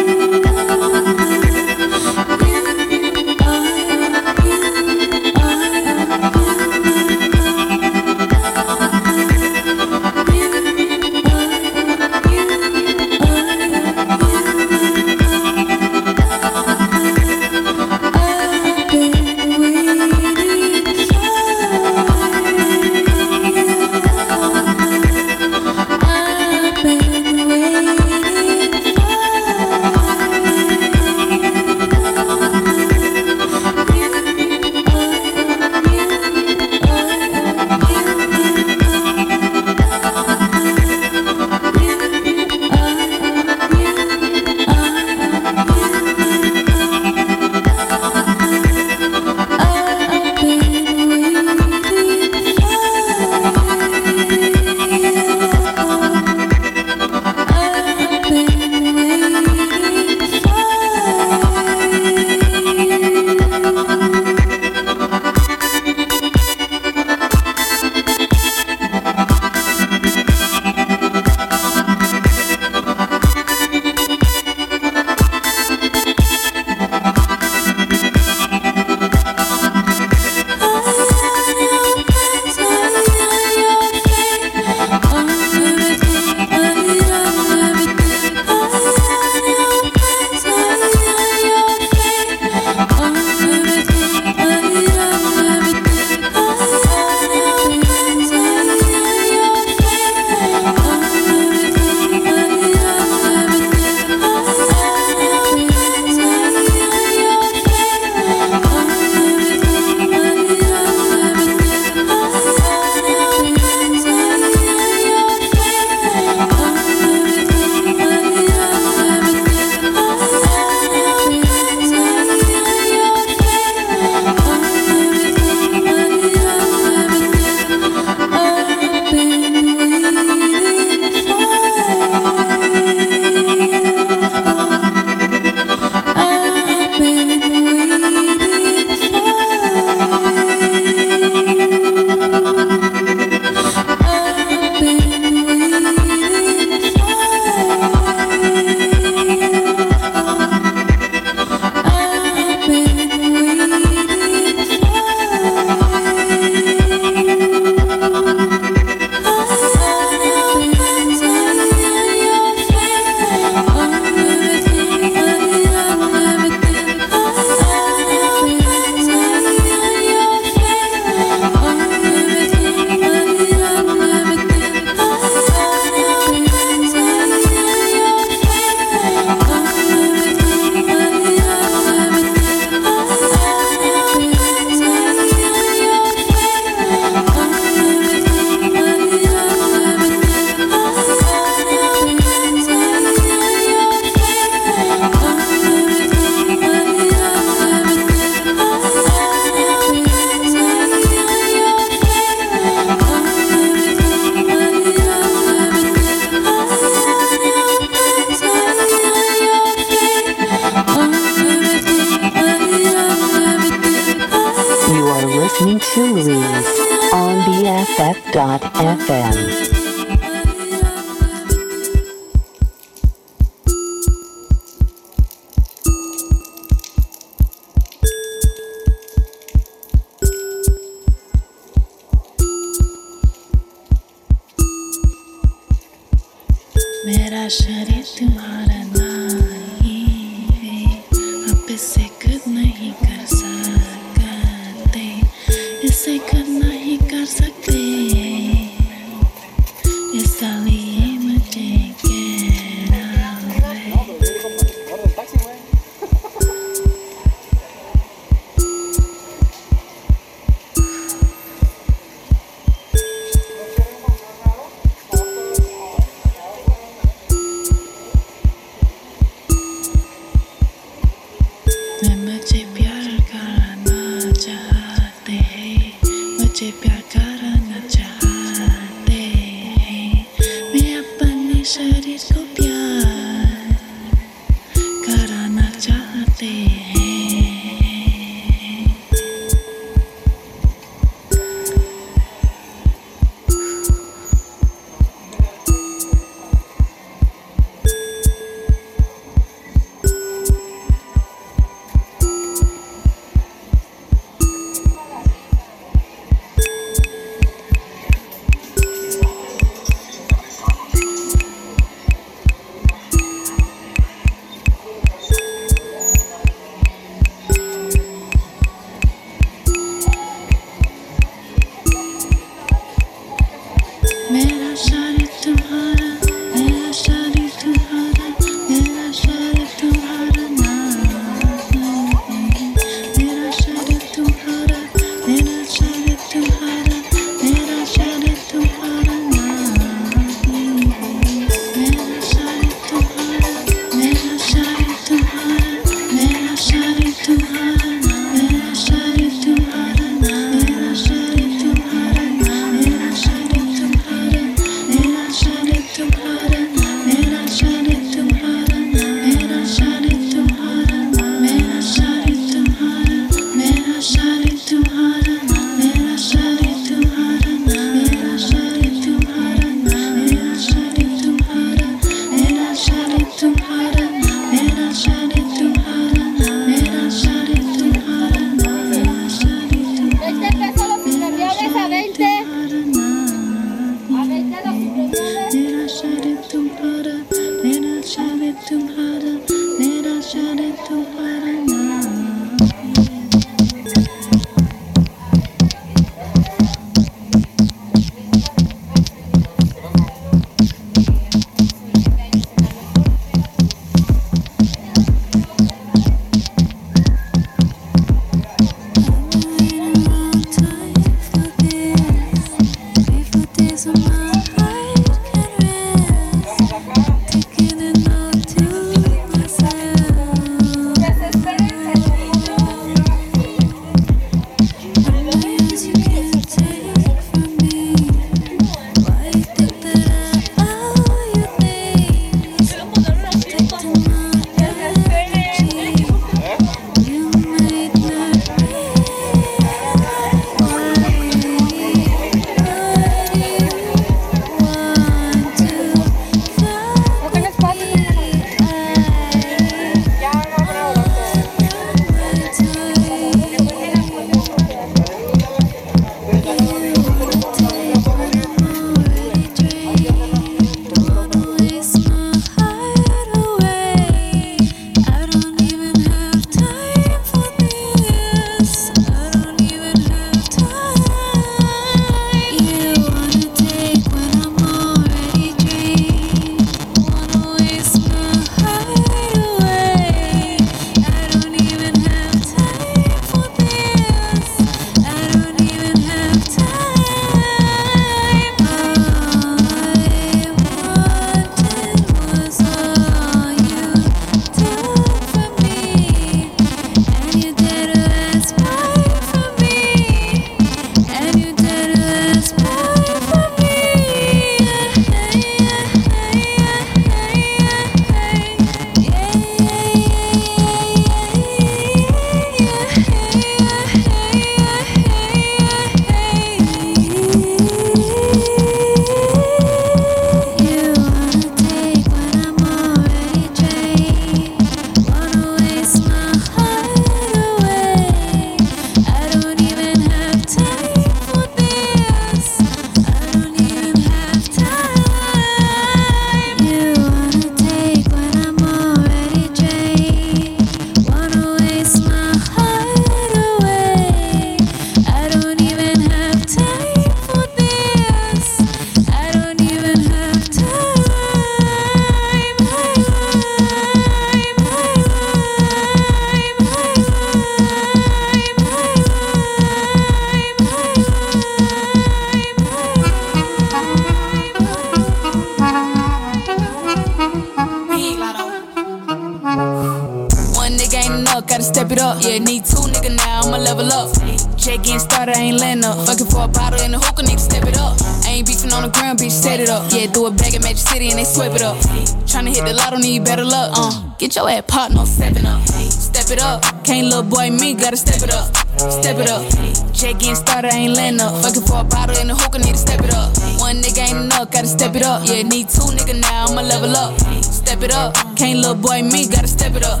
Yeah, 580.00 580.06
do 580.06 580.24
a 580.24 580.30
bag 580.30 580.54
at 580.54 580.62
Magic 580.62 580.78
City 580.78 581.10
and 581.10 581.18
they 581.18 581.24
swipe 581.24 581.52
it 581.52 581.60
up. 581.60 581.76
Tryna 582.24 582.54
hit 582.56 582.64
the 582.64 582.72
lotto, 582.72 582.96
need 582.96 583.22
better 583.22 583.44
luck. 583.44 583.72
Uh, 583.74 584.08
get 584.16 584.34
your 584.34 584.48
ass 584.48 584.64
popped, 584.66 584.94
no 584.94 585.04
stepping 585.04 585.44
up. 585.44 585.60
Step 585.68 586.30
it 586.30 586.40
up, 586.40 586.62
can't 586.84 587.08
little 587.08 587.22
boy 587.22 587.50
me, 587.50 587.74
gotta 587.74 587.98
step 587.98 588.22
it 588.22 588.32
up. 588.32 588.48
Step 588.78 589.18
it 589.18 589.28
up. 589.28 589.44
Jet 589.92 590.14
getting 590.14 590.36
started, 590.36 590.72
I 590.72 590.76
ain't 590.88 590.94
letting 590.94 591.20
up. 591.20 591.42
Fucking 591.42 591.60
for 591.68 591.80
a 591.80 591.84
bottle 591.84 592.16
in 592.16 592.28
the 592.28 592.34
hookah, 592.34 592.60
need 592.60 592.72
to 592.72 592.78
step 592.78 593.00
it 593.00 593.12
up. 593.12 593.36
One 593.60 593.82
nigga 593.82 594.08
ain't 594.08 594.24
enough, 594.24 594.50
gotta 594.50 594.68
step 594.68 594.94
it 594.94 595.02
up. 595.02 595.20
Yeah, 595.26 595.42
need 595.42 595.68
two 595.68 595.92
nigga 595.92 596.18
now, 596.18 596.46
I'ma 596.46 596.62
level 596.62 596.96
up. 596.96 597.20
Step 597.44 597.82
it 597.82 597.92
up, 597.92 598.14
can't 598.36 598.58
little 598.58 598.76
boy 598.76 599.02
me, 599.02 599.28
gotta 599.28 599.48
step 599.48 599.74
it 599.74 599.84
up. 599.84 600.00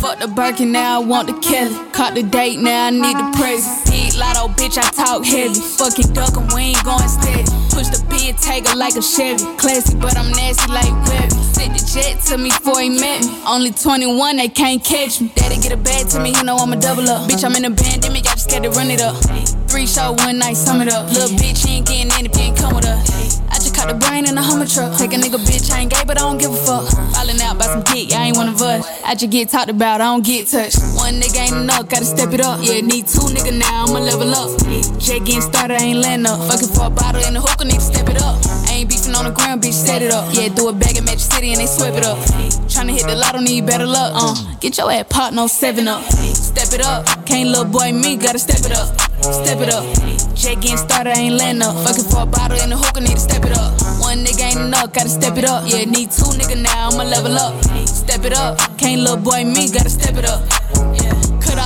Fuck 0.00 0.18
the 0.18 0.28
Birkin, 0.28 0.72
now 0.72 1.00
I 1.00 1.04
want 1.04 1.28
the 1.28 1.34
Kelly. 1.46 1.76
Caught 1.92 2.14
the 2.14 2.22
date, 2.22 2.58
now 2.58 2.86
I 2.86 2.90
need 2.90 3.16
the 3.16 3.36
praise. 3.36 3.68
Big 3.84 4.14
lotto, 4.16 4.48
bitch, 4.56 4.78
I 4.78 4.88
talk 4.96 5.26
heavy. 5.26 5.60
Fucking 5.60 6.14
duck 6.14 6.36
'em, 6.36 6.48
we 6.54 6.72
ain't 6.72 6.84
going 6.84 7.06
steady. 7.06 7.44
Push 7.68 7.88
the 7.92 8.02
big 8.08 8.38
taker 8.38 8.74
like 8.76 8.96
a 8.96 9.02
Chevy. 9.02 9.44
Classy, 9.58 9.94
but 9.96 10.16
I'm 10.16 10.30
nasty 10.32 10.72
like 10.72 10.90
Webby. 11.04 11.36
Sit 11.52 11.72
the 11.76 11.82
jet 11.92 12.22
to 12.28 12.38
me 12.38 12.48
before 12.48 12.80
he 12.80 12.88
met 12.88 13.20
me. 13.26 13.42
Only 13.46 13.72
21, 13.72 14.38
they 14.38 14.48
can't 14.48 14.82
catch 14.82 15.20
me. 15.20 15.30
Daddy 15.34 15.58
get 15.58 15.72
a 15.72 15.76
bag 15.76 16.08
to 16.08 16.18
me, 16.18 16.30
you 16.30 16.44
know 16.44 16.56
I'ma 16.56 16.76
double 16.76 17.06
up. 17.10 17.28
Bitch, 17.28 17.44
I'm 17.44 17.54
in 17.56 17.66
a 17.66 17.70
pandemic, 17.70 18.26
I 18.26 18.32
just 18.32 18.48
scared 18.48 18.62
to 18.62 18.70
run 18.70 18.90
it 18.90 19.02
up. 19.02 19.16
Three 19.68 19.86
show, 19.86 20.12
one 20.12 20.38
night, 20.38 20.56
sum 20.56 20.80
it 20.80 20.88
up. 20.88 21.12
Little 21.12 21.36
bitch, 21.36 21.68
ain't 21.68 21.86
getting 21.86 22.10
ain't 22.10 22.56
come 22.56 22.74
with 22.74 22.86
us. 22.86 23.19
The 23.88 23.94
brain 23.94 24.28
in 24.28 24.36
a 24.36 24.42
Hummer 24.42 24.66
truck. 24.66 24.96
Take 24.98 25.12
a 25.12 25.16
nigga, 25.16 25.38
bitch, 25.38 25.70
I 25.70 25.80
ain't 25.80 25.90
gay, 25.90 26.02
but 26.06 26.18
I 26.18 26.20
don't 26.20 26.38
give 26.38 26.52
a 26.52 26.56
fuck. 26.56 26.86
Falling 27.14 27.40
out 27.40 27.58
by 27.58 27.66
some 27.66 27.82
dick, 27.82 28.12
I 28.12 28.26
ain't 28.26 28.36
one 28.36 28.48
of 28.48 28.60
us. 28.60 28.86
I 29.04 29.14
just 29.14 29.32
get 29.32 29.48
talked 29.48 29.70
about, 29.70 30.00
I 30.00 30.04
don't 30.04 30.24
get 30.24 30.48
touched. 30.48 30.78
One 30.94 31.14
nigga 31.14 31.38
ain't 31.38 31.56
enough, 31.56 31.88
gotta 31.88 32.04
step 32.04 32.32
it 32.32 32.40
up. 32.40 32.60
Yeah, 32.62 32.80
need 32.80 33.06
two 33.06 33.26
nigga 33.32 33.58
now, 33.58 33.84
I'ma 33.86 34.00
level 34.00 34.34
up. 34.34 34.50
Jet 34.98 35.24
getting 35.24 35.42
started, 35.42 35.80
I 35.80 35.84
ain't 35.84 35.98
letting 35.98 36.26
up. 36.26 36.38
Fucking 36.50 36.68
for 36.68 36.86
a 36.86 36.90
bottle 36.90 37.22
in 37.24 37.34
the 37.34 37.64
need 37.64 37.74
to 37.74 37.80
step 37.80 38.08
it 38.08 38.20
up. 38.22 38.49
On 39.16 39.24
the 39.24 39.32
ground, 39.32 39.60
bitch, 39.62 39.72
set 39.72 40.02
it 40.02 40.12
up. 40.12 40.32
Yeah, 40.32 40.48
do 40.48 40.68
a 40.68 40.72
bag 40.72 40.96
in 40.96 41.04
Magic 41.04 41.20
City 41.20 41.52
and 41.52 41.60
they 41.60 41.66
swipe 41.66 41.94
it 41.94 42.04
up. 42.04 42.16
Tryna 42.70 42.92
hit 42.92 43.06
the 43.06 43.14
lotto, 43.14 43.40
need 43.40 43.66
better 43.66 43.84
luck. 43.84 44.12
Uh, 44.14 44.34
get 44.60 44.78
your 44.78 44.90
ass 44.90 45.04
popped, 45.10 45.34
no 45.34 45.46
seven 45.46 45.88
up. 45.88 46.02
Step 46.04 46.72
it 46.72 46.80
up, 46.80 47.04
can't 47.26 47.50
little 47.50 47.64
boy 47.64 47.92
me, 47.92 48.16
gotta 48.16 48.38
step 48.38 48.60
it 48.64 48.72
up. 48.72 48.88
Step 49.20 49.60
it 49.60 49.68
up. 49.68 49.84
Jet 50.34 50.62
getting 50.62 50.78
started, 50.78 51.12
I 51.12 51.20
ain't 51.20 51.34
letting 51.34 51.60
up. 51.60 51.76
Fucking 51.84 52.04
for 52.04 52.22
a 52.22 52.26
bottle 52.26 52.58
in 52.60 52.70
the 52.70 52.76
hookah, 52.78 53.00
need 53.00 53.16
to 53.16 53.20
step 53.20 53.44
it 53.44 53.52
up. 53.52 53.76
One 54.00 54.24
nigga 54.24 54.40
ain't 54.40 54.60
enough, 54.60 54.92
gotta 54.92 55.10
step 55.10 55.36
it 55.36 55.44
up. 55.44 55.64
Yeah, 55.66 55.84
need 55.84 56.10
two 56.10 56.32
nigga 56.38 56.62
now, 56.62 56.88
I'ma 56.88 57.04
level 57.04 57.36
up. 57.36 57.62
Step 57.86 58.24
it 58.24 58.32
up, 58.32 58.56
can't 58.78 59.02
little 59.02 59.18
boy 59.18 59.44
me, 59.44 59.70
gotta 59.70 59.90
step 59.90 60.16
it 60.16 60.24
up. 60.24 60.40
Yeah. 60.96 61.19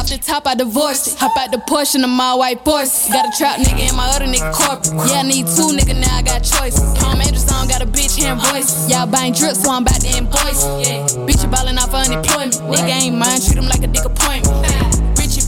Off 0.05 0.11
the 0.11 0.19
top, 0.19 0.47
I 0.47 0.55
divorced 0.55 1.09
it. 1.09 1.15
Hop 1.17 1.33
out 1.41 1.51
the 1.51 1.57
Porsche 1.57 1.97
in 1.97 2.05
my 2.05 2.35
white 2.35 2.63
Porsche. 2.63 3.09
Got 3.09 3.25
a 3.25 3.33
trap 3.33 3.57
nigga 3.57 3.89
in 3.89 3.97
my 3.97 4.05
other 4.13 4.27
nigga 4.27 4.53
corporate. 4.53 4.93
Yeah, 5.09 5.21
I 5.21 5.23
need 5.23 5.49
two 5.49 5.73
nigga 5.73 5.97
now, 5.97 6.21
I 6.21 6.21
got 6.21 6.45
choices. 6.45 6.85
Palm 7.01 7.23
Angels 7.23 7.51
on, 7.51 7.69
got 7.69 7.81
a 7.81 7.87
bitch 7.87 8.21
hearing 8.21 8.37
voice. 8.37 8.85
Y'all 8.91 9.07
buying 9.07 9.33
drips, 9.33 9.65
so 9.65 9.71
I'm 9.71 9.81
about 9.81 10.03
to 10.03 10.09
invoice. 10.13 10.61
Yeah, 10.85 11.09
bitch, 11.25 11.41
you 11.41 11.49
ballin' 11.49 11.79
off 11.79 11.95
unemployment. 11.95 12.53
Nigga 12.69 13.01
ain't 13.01 13.17
mine, 13.17 13.41
treat 13.41 13.57
him 13.57 13.65
like 13.65 13.83
a 13.83 13.87
dick 13.87 14.05
appointment. 14.05 14.61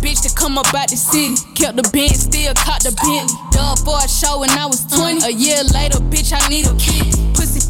Bitch 0.07 0.23
to 0.23 0.33
come 0.35 0.57
up 0.57 0.73
out 0.73 0.89
the 0.89 0.97
city. 0.97 1.35
Kept 1.55 1.77
the 1.77 1.83
Benz, 1.93 2.23
still 2.25 2.55
caught 2.55 2.81
the 2.81 2.97
Bentley. 2.97 3.37
Dub 3.51 3.77
for 3.85 3.99
a 3.99 4.09
show 4.09 4.41
when 4.41 4.51
I 4.51 4.65
was 4.65 4.87
20. 4.87 5.27
A 5.27 5.31
year 5.35 5.61
later, 5.75 5.99
bitch, 5.99 6.33
I 6.33 6.41
need 6.49 6.65
a 6.65 6.75
kid. 6.79 7.13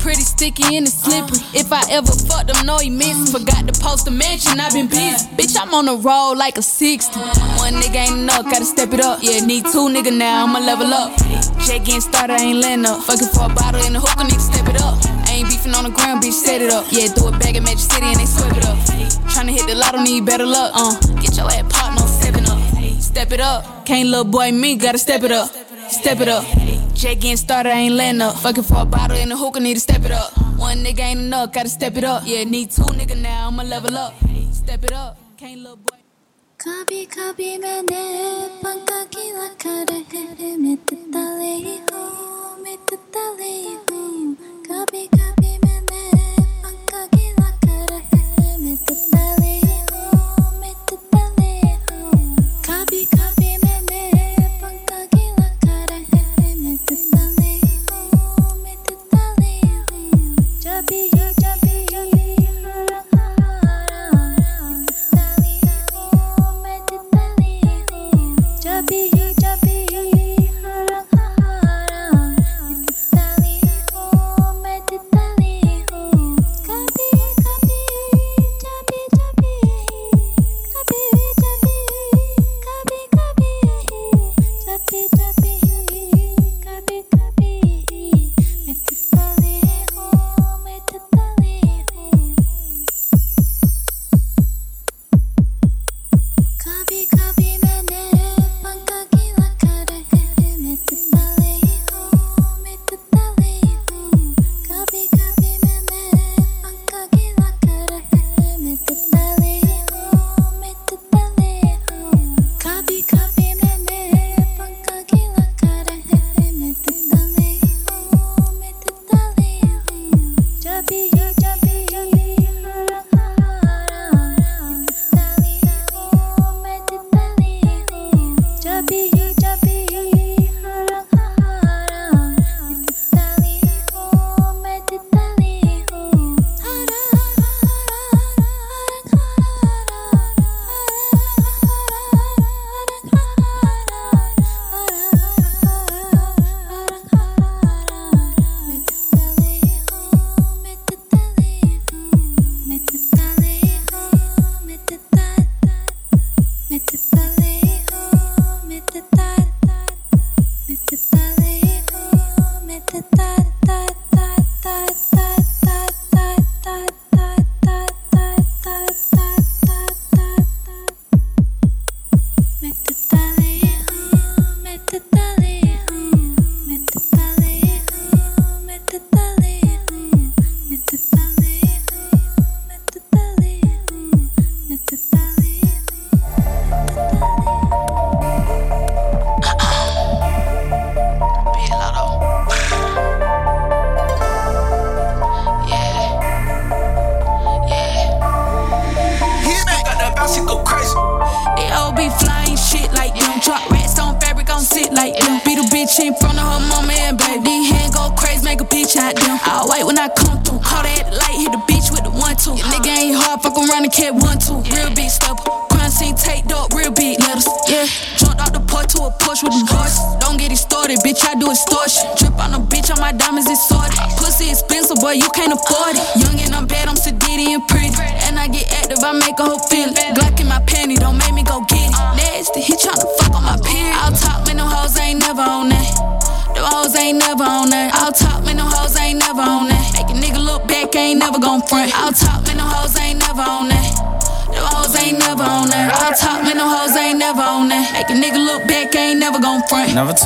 Pretty 0.06 0.22
sticky 0.22 0.76
and 0.76 0.86
it's 0.86 1.02
slippery. 1.02 1.42
If 1.50 1.72
I 1.72 1.82
ever 1.90 2.06
fucked 2.06 2.46
them, 2.46 2.64
no 2.64 2.78
he 2.78 2.90
missed. 2.90 3.32
Forgot 3.34 3.66
to 3.66 3.74
post 3.82 4.06
a 4.06 4.12
mention, 4.12 4.60
i 4.60 4.70
been 4.70 4.86
busy. 4.86 5.26
Bitch, 5.34 5.58
I'm 5.60 5.74
on 5.74 5.86
the 5.86 5.96
road 5.98 6.38
like 6.38 6.56
a 6.58 6.62
60. 6.62 7.18
One 7.58 7.74
nigga 7.74 8.06
ain't 8.06 8.20
enough, 8.20 8.44
gotta 8.44 8.64
step 8.64 8.92
it 8.92 9.00
up. 9.00 9.18
Yeah, 9.20 9.44
need 9.44 9.64
two 9.64 9.90
nigga 9.90 10.16
now, 10.16 10.46
I'ma 10.46 10.60
level 10.60 10.94
up. 10.94 11.10
Jet 11.66 11.82
getting 11.82 12.00
started, 12.00 12.34
I 12.34 12.38
ain't 12.38 12.60
letting 12.60 12.86
up. 12.86 13.02
Fucking 13.02 13.26
for 13.34 13.50
a 13.50 13.54
bottle 13.58 13.82
in 13.82 13.94
the 13.94 13.98
hookah, 13.98 14.22
need 14.30 14.38
to 14.38 14.46
step 14.46 14.68
it 14.68 14.80
up. 14.80 14.94
I 15.26 15.42
ain't 15.42 15.48
beefing 15.48 15.74
on 15.74 15.82
the 15.82 15.90
ground, 15.90 16.22
bitch, 16.22 16.38
set 16.38 16.62
it 16.62 16.70
up. 16.70 16.86
Yeah, 16.92 17.10
do 17.12 17.26
it 17.26 17.40
back 17.42 17.56
at 17.56 17.64
Magic 17.64 17.90
City 17.90 18.06
and 18.06 18.20
they 18.20 18.26
swipe 18.26 18.56
it 18.56 18.64
up. 18.64 18.78
Tryna 19.34 19.58
hit 19.58 19.66
the 19.66 19.74
lotto, 19.74 19.98
need 20.04 20.24
better 20.24 20.46
luck. 20.46 20.70
Uh, 20.72 20.94
get 21.18 21.36
your 21.36 21.50
ass 21.50 21.66
popped, 21.68 21.98
no 21.98 22.06
seven 22.06 22.46
up. 22.46 22.62
Step 23.02 23.32
it 23.32 23.40
up, 23.40 23.84
can't 23.84 24.08
little 24.08 24.24
boy 24.24 24.52
me, 24.52 24.76
gotta 24.76 24.98
step 24.98 25.24
it 25.24 25.32
up. 25.32 25.65
Step 25.89 26.19
it 26.21 26.27
up. 26.27 26.43
Jet 26.95 27.15
getting 27.15 27.37
started, 27.37 27.69
I 27.69 27.79
ain't 27.81 27.93
letting 27.93 28.21
up. 28.21 28.35
Fucking 28.37 28.63
for 28.63 28.79
a 28.81 28.85
bottle 28.85 29.15
in 29.17 29.29
the 29.29 29.37
hookah, 29.37 29.59
need 29.59 29.75
to 29.75 29.79
step 29.79 30.03
it 30.03 30.11
up. 30.11 30.31
One 30.57 30.77
nigga 30.83 30.99
ain't 31.01 31.19
enough, 31.19 31.53
gotta 31.53 31.69
step 31.69 31.97
it 31.97 32.03
up. 32.03 32.23
Yeah, 32.25 32.43
need 32.45 32.71
two 32.71 32.81
nigga 32.83 33.15
now, 33.21 33.47
I'ma 33.47 33.63
level 33.63 33.95
up. 33.95 34.13
Step 34.51 34.83
it 34.83 34.91
up, 34.91 35.17
can't 35.37 35.59
little 35.61 35.77
boy. 35.77 35.97
कभी 36.59 37.05
कभी 37.13 37.57
मैंने 37.57 38.03
पंखा 38.63 39.03
की 39.13 39.25
लकर 39.37 39.89
है 40.13 40.57
मैं 40.61 40.77
तले 40.89 41.53
हूँ 41.89 42.57
मैं 42.63 42.77
तले 42.85 43.53
हूँ 43.89 44.35
कभी 44.67 45.03
कभी 45.15 45.51
मैंने 45.65 46.03
पंखा 46.63 47.01
की 47.15 47.25
लकर 47.39 47.91
है 48.13 48.57
मैं 48.63 48.77
तले 48.85 49.55
हूँ 49.89 50.59
मैं 50.61 50.73
तले 50.91 51.53
हूँ 51.89 52.35
कभी 52.69 53.01
कभी 53.15 53.24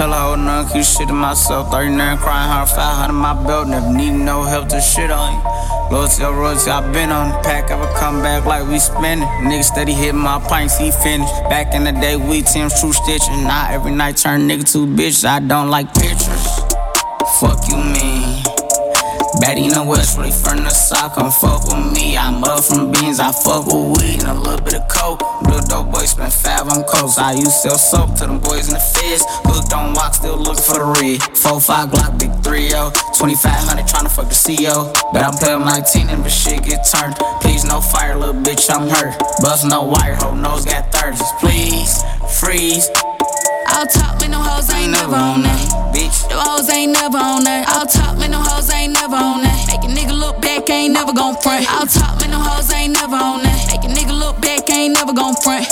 tell 0.01 0.13
a 0.13 0.17
hoe 0.17 0.35
none, 0.35 0.67
keep 0.69 0.83
shit 0.83 1.09
to 1.09 1.13
myself. 1.13 1.71
39 1.71 2.17
crying 2.19 2.49
hard, 2.49 2.69
500 2.69 3.13
my 3.13 3.35
belt. 3.47 3.69
Never 3.69 3.93
need 3.93 4.13
no 4.13 4.43
help 4.45 4.69
to 4.69 4.81
shit 4.81 5.11
on 5.11 5.35
you. 5.35 5.41
Loyalty 5.93 6.25
or 6.25 6.33
royalty, 6.33 6.71
I 6.71 6.81
been 6.93 7.11
on 7.11 7.29
the 7.29 7.39
pack. 7.45 7.71
Ever 7.71 7.87
come 7.99 8.23
back 8.23 8.47
like 8.47 8.67
we 8.67 8.79
spinning. 8.79 9.29
Nigga 9.45 9.65
steady 9.65 9.93
hit 9.93 10.15
my 10.15 10.39
pints, 10.49 10.79
he 10.79 10.91
finished. 10.91 11.35
Back 11.53 11.75
in 11.75 11.85
the 11.85 11.93
day, 11.93 12.17
we 12.17 12.41
teams 12.41 12.81
true 12.81 12.95
stitching. 12.95 13.45
Not 13.45 13.73
every 13.73 13.93
night 13.93 14.17
turn 14.17 14.49
nigga 14.49 14.65
to 14.73 14.87
bitches. 14.87 15.27
I 15.27 15.41
don't 15.41 15.69
like 15.69 15.93
pictures. 15.93 16.47
Fuck 17.39 17.69
you 17.69 17.77
mean. 17.77 18.43
Betty 19.41 19.65
in 19.65 19.73
the 19.73 19.85
West, 19.85 20.17
really 20.17 20.33
from 20.33 20.65
the 20.65 20.71
south, 20.71 21.15
come 21.15 21.31
fuck 21.31 21.65
with 21.65 21.93
me. 21.93 22.17
I'm 22.17 22.43
up 22.45 22.65
from 22.65 22.91
beans, 22.91 23.21
I 23.21 23.33
fuck 23.33 23.67
with 23.67 24.01
weed 24.01 24.21
and 24.21 24.29
a 24.29 24.35
little 24.35 24.65
bit 24.65 24.75
of 24.75 24.89
coke. 24.89 25.20
I 27.21 27.35
used 27.35 27.63
to 27.69 27.77
sell 27.77 27.79
soap 27.79 28.17
to 28.17 28.27
them 28.27 28.41
boys 28.41 28.69
in 28.69 28.75
the 28.75 28.81
feds. 28.81 29.29
Hooked 29.45 29.75
on 29.75 29.93
walk, 29.93 30.15
still 30.15 30.41
looking 30.41 30.65
for 30.65 30.81
the 30.81 30.89
red. 31.05 31.21
4-5 31.37 31.93
Glock, 31.93 32.19
big 32.19 32.33
3-0. 32.41 32.97
2500 33.13 33.85
tryna 33.85 34.09
fuck 34.09 34.33
the 34.33 34.41
CO. 34.41 34.89
Bet 35.13 35.29
I'm 35.29 35.37
playing 35.37 35.61
19 35.61 36.09
and 36.09 36.25
the 36.25 36.31
shit 36.33 36.65
get 36.65 36.81
turned. 36.89 37.15
Please 37.45 37.65
no 37.69 37.81
fire, 37.81 38.17
little 38.17 38.41
bitch, 38.41 38.73
I'm 38.73 38.89
hurt. 38.89 39.21
Bust 39.45 39.69
no 39.69 39.85
wire, 39.85 40.17
hoe 40.17 40.35
nose 40.35 40.65
got 40.65 40.91
30s. 40.93 41.21
Please 41.45 42.01
freeze. 42.41 42.89
I'll 43.69 43.87
talk, 43.87 44.19
man, 44.21 44.33
no 44.33 44.41
hoes 44.41 44.71
ain't 44.73 44.91
never 44.91 45.15
on 45.15 45.43
that. 45.43 45.93
Bitch. 45.93 46.27
Them 46.29 46.41
hoes 46.41 46.69
ain't 46.71 46.93
never 46.93 47.19
on 47.19 47.45
that. 47.45 47.69
I'll 47.69 47.87
talk, 47.87 48.17
man, 48.19 48.33
no 48.33 48.41
hoes 48.41 48.71
ain't 48.73 48.95
never 48.95 49.17
on 49.17 49.43
that. 49.45 49.61
Make 49.69 49.85
a 49.85 49.93
nigga 49.93 50.19
look 50.19 50.41
back, 50.41 50.69
ain't 50.71 50.95
never 50.95 51.13
gon' 51.13 51.37
front. 51.37 51.69
I'll 51.69 51.87
talk, 51.87 52.19
man, 52.21 52.31
no 52.33 52.41
hoes 52.41 52.73
ain't 52.73 52.95
never 52.95 53.15
on 53.17 53.43
that. 53.45 53.61
Make 53.69 53.85
a 53.85 53.93
nigga 53.93 54.19
look 54.19 54.41
back, 54.41 54.69
ain't 54.71 54.95
never 54.95 55.13
gon' 55.13 55.37
front. 55.37 55.69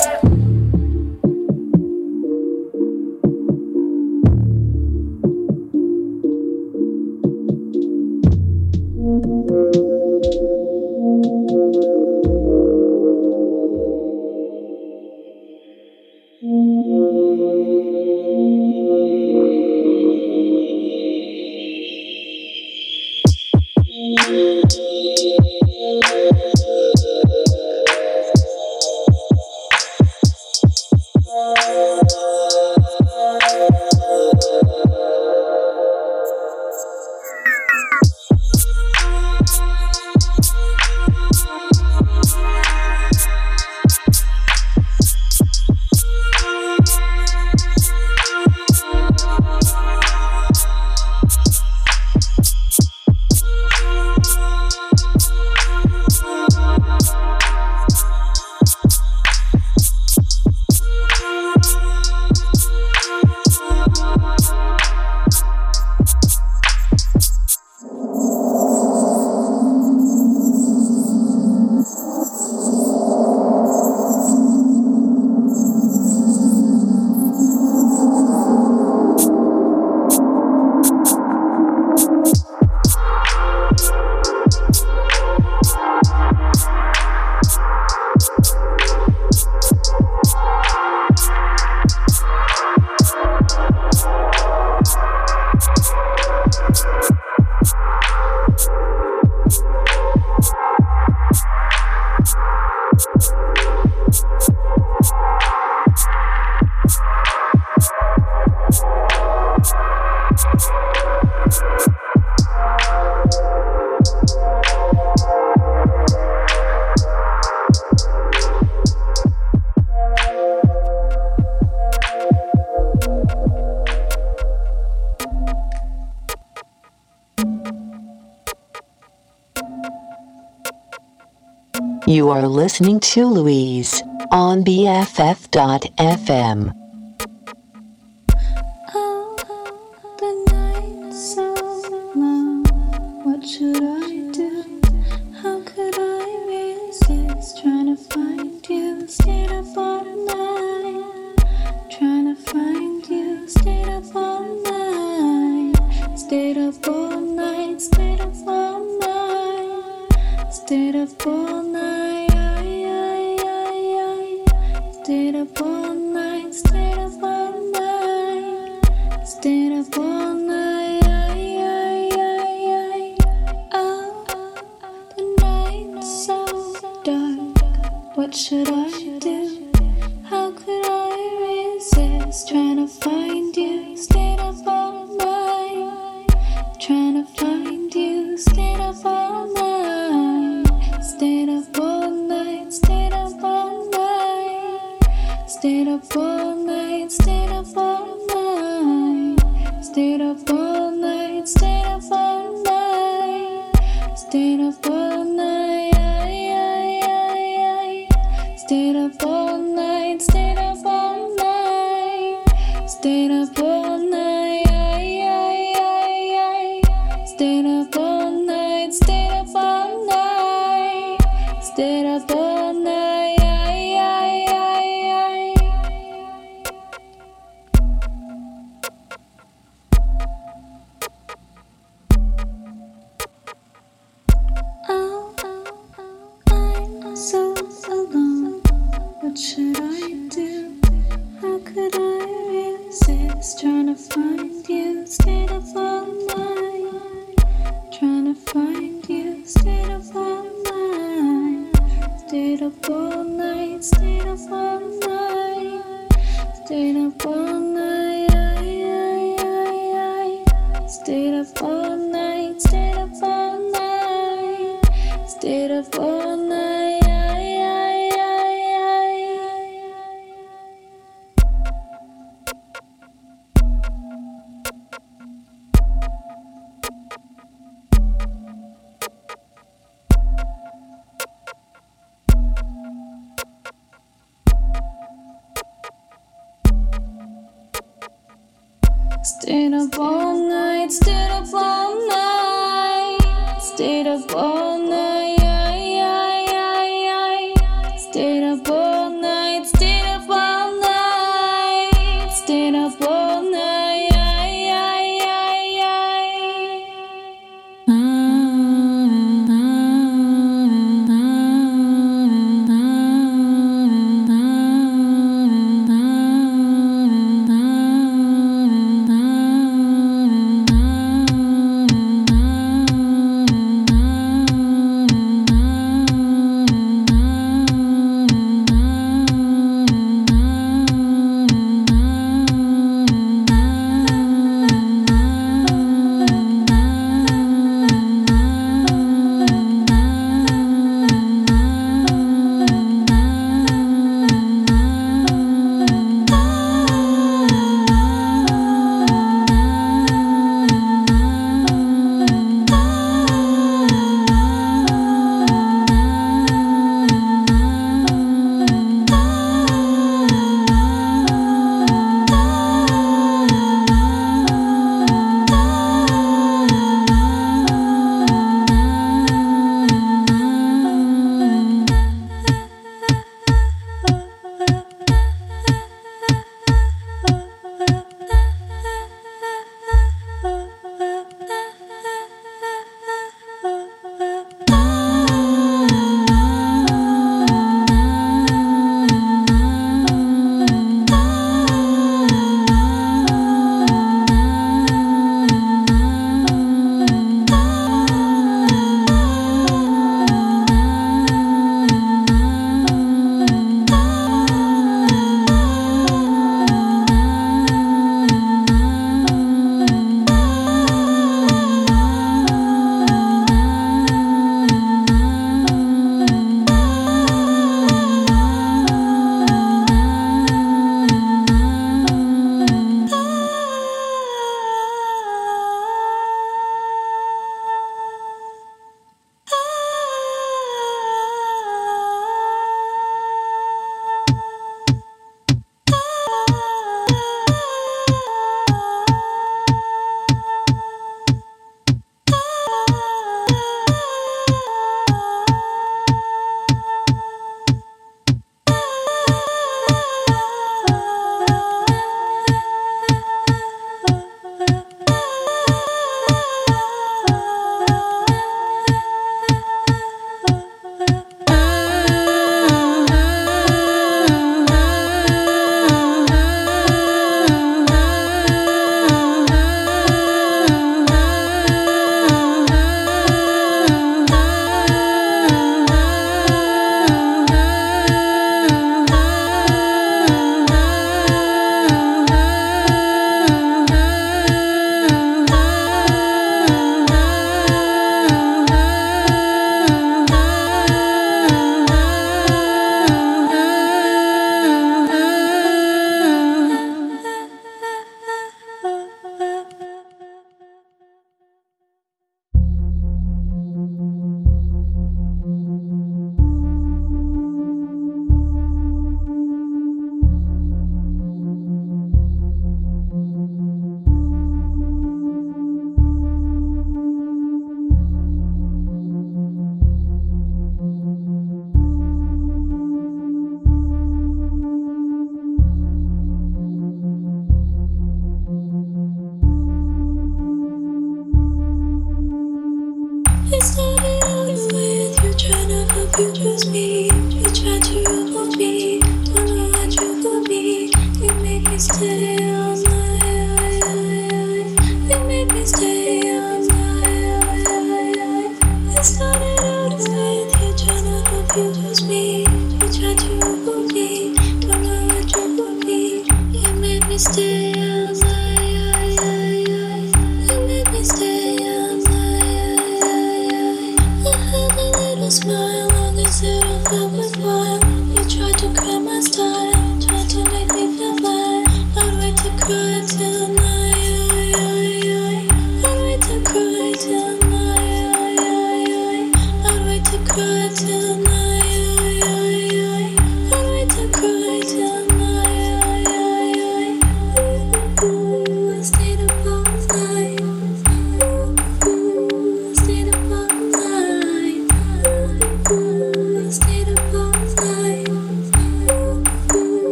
Listening 132.68 133.00
to 133.00 133.24
Louise 133.24 134.02
on 134.30 134.62
BFF.fm. 134.62 135.48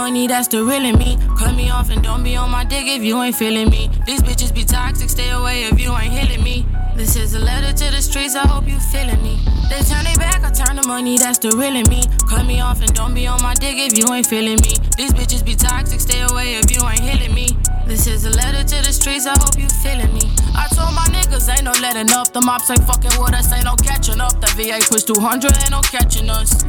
money, 0.00 0.26
that's 0.26 0.48
the 0.48 0.64
real 0.64 0.84
in 0.90 0.96
me. 0.98 1.18
Cut 1.38 1.54
me 1.54 1.68
off 1.68 1.90
and 1.90 2.02
don't 2.02 2.24
be 2.24 2.34
on 2.34 2.50
my 2.50 2.64
dick 2.64 2.86
if 2.86 3.02
you 3.02 3.20
ain't 3.20 3.36
feeling 3.36 3.68
me. 3.68 3.90
These 4.06 4.22
bitches 4.22 4.52
be 4.54 4.64
toxic, 4.64 5.10
stay 5.10 5.28
away 5.28 5.64
if 5.64 5.78
you 5.78 5.90
ain't 5.92 6.12
healing 6.18 6.42
me. 6.42 6.64
This 6.96 7.16
is 7.16 7.34
a 7.34 7.38
letter 7.38 7.72
to 7.80 7.86
the 7.94 8.00
streets, 8.00 8.34
I 8.34 8.46
hope 8.46 8.66
you 8.66 8.78
feeling 8.92 9.22
me. 9.22 9.36
They 9.68 9.80
turn 9.90 10.04
they 10.08 10.16
back, 10.16 10.40
I 10.42 10.50
turn 10.50 10.76
the 10.76 10.86
money, 10.86 11.18
that's 11.18 11.38
the 11.38 11.50
real 11.60 11.76
in 11.76 11.86
me. 11.92 12.00
Cut 12.30 12.46
me 12.46 12.60
off 12.60 12.80
and 12.80 12.92
don't 12.94 13.14
be 13.14 13.26
on 13.26 13.42
my 13.42 13.52
dick 13.52 13.76
if 13.76 13.92
you 13.98 14.06
ain't 14.14 14.26
feeling 14.26 14.60
me. 14.64 14.72
These 14.96 15.12
bitches 15.12 15.44
be 15.44 15.54
toxic, 15.54 16.00
stay 16.00 16.22
away 16.32 16.56
if 16.56 16.72
you 16.72 16.80
ain't 16.88 17.04
healing 17.04 17.34
me. 17.34 17.48
This 17.86 18.06
is 18.06 18.24
a 18.24 18.30
letter 18.30 18.64
to 18.64 18.76
the 18.86 18.92
streets, 18.92 19.26
I 19.26 19.36
hope 19.36 19.60
you 19.60 19.68
feeling 19.84 20.12
me. 20.14 20.24
I 20.56 20.64
told 20.72 20.94
my 20.96 21.04
niggas 21.12 21.44
ain't 21.52 21.64
no 21.64 21.72
letting 21.84 22.10
up, 22.16 22.32
the 22.32 22.40
mops 22.40 22.70
ain't 22.70 22.84
fucking 22.88 23.20
with 23.20 23.34
us, 23.34 23.52
ain't 23.52 23.68
no 23.68 23.76
catching 23.76 24.20
up. 24.20 24.40
The 24.40 24.48
VA 24.56 24.80
push 24.80 25.04
200, 25.04 25.52
ain't 25.60 25.72
no 25.76 25.82
catching 25.82 26.30
us. 26.30 26.64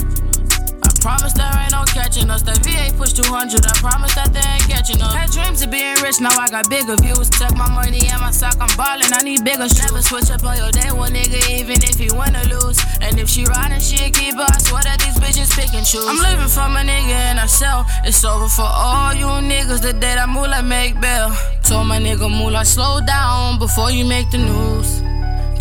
Promise 1.02 1.34
there 1.34 1.50
ain't 1.58 1.72
no 1.72 1.82
catching 1.90 2.30
us. 2.30 2.44
That 2.44 2.62
VA 2.62 2.94
push 2.94 3.14
200. 3.14 3.66
I 3.66 3.74
promise 3.82 4.14
that 4.14 4.30
they 4.30 4.46
ain't 4.46 4.70
catching 4.70 5.02
us. 5.02 5.14
Had 5.14 5.32
dreams 5.34 5.66
of 5.66 5.72
being 5.74 5.98
rich, 6.06 6.22
now 6.22 6.30
I 6.38 6.48
got 6.48 6.70
bigger 6.70 6.96
views. 6.96 7.30
Tuck 7.30 7.58
my 7.58 7.68
money 7.74 8.06
in 8.06 8.20
my 8.22 8.30
sock, 8.30 8.54
I'm 8.62 8.70
ballin'. 8.78 9.10
I 9.10 9.26
need 9.26 9.44
bigger 9.44 9.66
shoes. 9.66 9.82
Never 9.90 10.02
switch 10.02 10.30
up 10.30 10.46
on 10.46 10.58
your 10.62 10.70
day 10.70 10.94
one 10.94 11.14
nigga, 11.18 11.42
even 11.58 11.82
if 11.82 12.00
you 12.00 12.14
wanna 12.14 12.46
lose. 12.54 12.78
And 13.02 13.18
if 13.18 13.28
she 13.28 13.46
riding, 13.46 13.82
she 13.82 13.98
a 14.06 14.10
keeper. 14.14 14.46
I 14.46 14.58
swear 14.62 14.84
that 14.86 15.02
these 15.02 15.18
bitches 15.18 15.50
pick 15.58 15.74
and 15.74 15.86
choose. 15.86 16.06
I'm 16.06 16.22
living 16.22 16.48
for 16.48 16.70
my 16.70 16.86
nigga 16.86 17.18
and 17.34 17.40
I 17.40 17.48
sell. 17.48 17.86
It's 18.06 18.24
over 18.24 18.48
for 18.48 18.70
all 18.70 19.14
you 19.14 19.26
niggas. 19.26 19.82
The 19.82 19.94
day 19.94 20.16
that 20.22 20.30
moolah 20.30 20.62
make 20.62 21.02
bail. 21.02 21.34
Told 21.66 21.88
my 21.88 21.98
nigga 21.98 22.30
moolah 22.30 22.64
slow 22.64 23.02
down 23.02 23.58
before 23.58 23.90
you 23.90 24.06
make 24.06 24.30
the 24.30 24.38
news. 24.38 25.11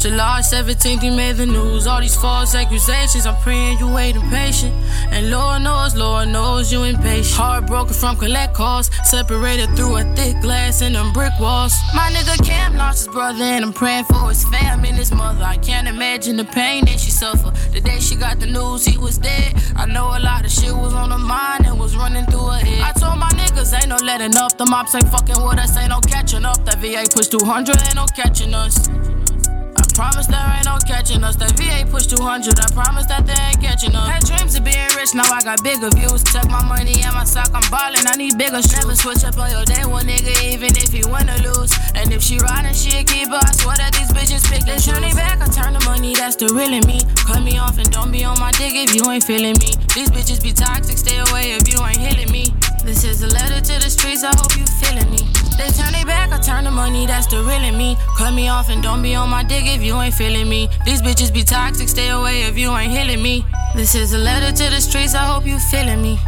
July 0.00 0.40
17th, 0.40 1.02
you 1.02 1.12
made 1.12 1.36
the 1.36 1.44
news. 1.44 1.86
All 1.86 2.00
these 2.00 2.16
false 2.16 2.54
accusations, 2.54 3.26
I'm 3.26 3.36
praying 3.42 3.78
you 3.80 3.92
wait 3.92 4.16
impatient. 4.16 4.72
And 5.12 5.30
Lord 5.30 5.60
knows, 5.60 5.94
Lord 5.94 6.28
knows 6.28 6.72
you 6.72 6.84
impatient. 6.84 7.36
Heartbroken 7.36 7.92
from 7.92 8.16
collect 8.16 8.54
calls, 8.54 8.90
separated 9.04 9.68
through 9.76 9.98
a 9.98 10.04
thick 10.16 10.40
glass 10.40 10.80
and 10.80 10.94
them 10.94 11.12
brick 11.12 11.38
walls. 11.38 11.74
My 11.94 12.10
nigga 12.10 12.42
Cam 12.46 12.76
lost 12.76 13.04
his 13.04 13.08
brother, 13.08 13.44
and 13.44 13.62
I'm 13.62 13.74
praying 13.74 14.04
for 14.04 14.30
his 14.30 14.42
fam 14.44 14.86
and 14.86 14.96
his 14.96 15.12
mother. 15.12 15.44
I 15.44 15.58
can't 15.58 15.86
imagine 15.86 16.38
the 16.38 16.46
pain 16.46 16.86
that 16.86 16.98
she 16.98 17.10
suffered. 17.10 17.54
The 17.74 17.82
day 17.82 18.00
she 18.00 18.16
got 18.16 18.40
the 18.40 18.46
news, 18.46 18.86
he 18.86 18.96
was 18.96 19.18
dead. 19.18 19.52
I 19.76 19.84
know 19.84 20.06
a 20.16 20.20
lot 20.20 20.46
of 20.46 20.50
shit 20.50 20.74
was 20.74 20.94
on 20.94 21.10
her 21.10 21.18
mind 21.18 21.66
and 21.66 21.78
was 21.78 21.94
running 21.94 22.24
through 22.24 22.46
her 22.46 22.64
head. 22.64 22.80
I 22.80 22.92
told 22.98 23.18
my 23.18 23.28
niggas, 23.32 23.74
ain't 23.74 23.88
no 23.88 23.96
letting 23.96 24.34
up. 24.38 24.56
The 24.56 24.64
mops 24.64 24.94
ain't 24.94 25.10
fucking 25.10 25.44
with 25.44 25.58
us, 25.58 25.76
ain't 25.76 25.90
no 25.90 26.00
catching 26.00 26.46
up. 26.46 26.64
That 26.64 26.78
VA 26.78 27.04
push 27.14 27.26
200, 27.26 27.76
ain't 27.82 27.96
no 27.96 28.06
catching 28.16 28.54
us. 28.54 28.88
Promise 30.00 30.28
there 30.32 30.40
ain't 30.56 30.64
no 30.64 30.80
catching 30.88 31.22
us. 31.22 31.36
That 31.36 31.52
VA 31.60 31.84
push 31.84 32.06
200. 32.08 32.56
I 32.56 32.72
promise 32.72 33.04
that 33.12 33.28
they 33.28 33.36
ain't 33.36 33.60
catching 33.60 33.92
us. 33.92 34.08
Had 34.08 34.24
dreams 34.24 34.56
of 34.56 34.64
being 34.64 34.88
rich, 34.96 35.12
now 35.12 35.28
I 35.28 35.44
got 35.44 35.60
bigger 35.60 35.92
views. 35.92 36.24
Tuck 36.24 36.48
my 36.48 36.64
money 36.64 37.04
in 37.04 37.12
my 37.12 37.28
sock, 37.28 37.52
I'm 37.52 37.60
ballin'. 37.68 38.08
I 38.08 38.16
need 38.16 38.40
bigger 38.40 38.64
shoes. 38.64 38.80
Never 38.80 38.96
switch 38.96 39.28
up 39.28 39.36
on 39.36 39.52
your 39.52 39.68
day 39.68 39.84
one 39.84 40.08
nigga, 40.08 40.32
even 40.48 40.72
if 40.72 40.96
you 40.96 41.04
wanna 41.04 41.36
lose. 41.44 41.76
And 41.92 42.16
if 42.16 42.24
she 42.24 42.40
riding, 42.40 42.72
she 42.72 42.96
a 42.96 43.04
keeper. 43.04 43.44
I 43.44 43.52
swear 43.52 43.76
that 43.76 43.92
these 43.92 44.08
bitches 44.16 44.40
pick 44.48 44.64
They 44.64 44.80
turn 44.80 45.04
it 45.04 45.12
back, 45.20 45.44
I 45.44 45.52
turn 45.52 45.76
the 45.76 45.84
money, 45.84 46.16
that's 46.16 46.36
the 46.40 46.48
real 46.48 46.72
in 46.72 46.88
me. 46.88 47.04
Cut 47.28 47.44
me 47.44 47.60
off 47.60 47.76
and 47.76 47.90
don't 47.92 48.08
be 48.08 48.24
on 48.24 48.40
my 48.40 48.52
dick 48.56 48.72
if 48.72 48.96
you 48.96 49.04
ain't 49.12 49.24
feeling 49.24 49.60
me. 49.60 49.76
These 49.92 50.08
bitches 50.16 50.40
be 50.40 50.56
toxic, 50.56 50.96
stay 50.96 51.20
away 51.28 51.52
if 51.60 51.68
you 51.68 51.76
ain't 51.84 52.00
healing 52.00 52.32
me. 52.32 52.48
This 52.84 53.04
is 53.04 53.22
a 53.22 53.26
letter 53.28 53.60
to 53.60 53.84
the 53.84 53.90
streets, 53.90 54.24
I 54.24 54.34
hope 54.34 54.56
you 54.56 54.66
feeling 54.66 55.10
me. 55.10 55.18
They 55.58 55.68
turn 55.68 55.94
it 55.94 56.06
back, 56.06 56.32
I 56.32 56.38
turn 56.38 56.64
the 56.64 56.70
money, 56.70 57.06
that's 57.06 57.26
the 57.26 57.42
real 57.42 57.62
in 57.62 57.76
me. 57.76 57.96
Cut 58.16 58.32
me 58.32 58.48
off 58.48 58.70
and 58.70 58.82
don't 58.82 59.02
be 59.02 59.14
on 59.14 59.28
my 59.28 59.42
dick 59.42 59.64
if 59.66 59.82
you 59.82 59.94
ain't 60.00 60.14
feeling 60.14 60.48
me. 60.48 60.68
These 60.84 61.02
bitches 61.02 61.32
be 61.32 61.44
toxic, 61.44 61.88
stay 61.88 62.08
away 62.08 62.42
if 62.42 62.56
you 62.56 62.70
ain't 62.70 62.92
healing 62.92 63.22
me. 63.22 63.44
This 63.74 63.94
is 63.94 64.14
a 64.14 64.18
letter 64.18 64.50
to 64.50 64.70
the 64.70 64.80
streets, 64.80 65.14
I 65.14 65.24
hope 65.24 65.46
you 65.46 65.58
feeling 65.58 66.00
me. 66.02 66.18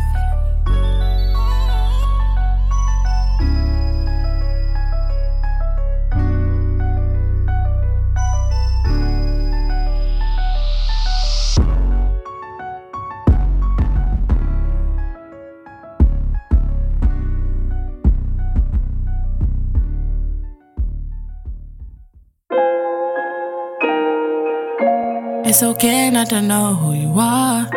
It's 25.52 25.62
okay 25.62 26.08
not 26.08 26.30
to 26.30 26.40
know 26.40 26.72
who 26.72 26.94
you 26.94 27.12
are. 27.14 27.68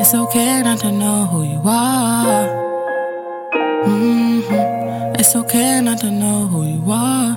It's 0.00 0.14
okay 0.14 0.62
not 0.62 0.78
to 0.78 0.90
know 0.90 1.26
who 1.26 1.42
you 1.42 1.60
are. 1.66 2.48
Mm-hmm. 3.84 5.20
It's 5.20 5.36
okay 5.36 5.82
not 5.82 5.98
to 5.98 6.10
know 6.10 6.46
who 6.46 6.64
you 6.64 6.90
are. 6.90 7.36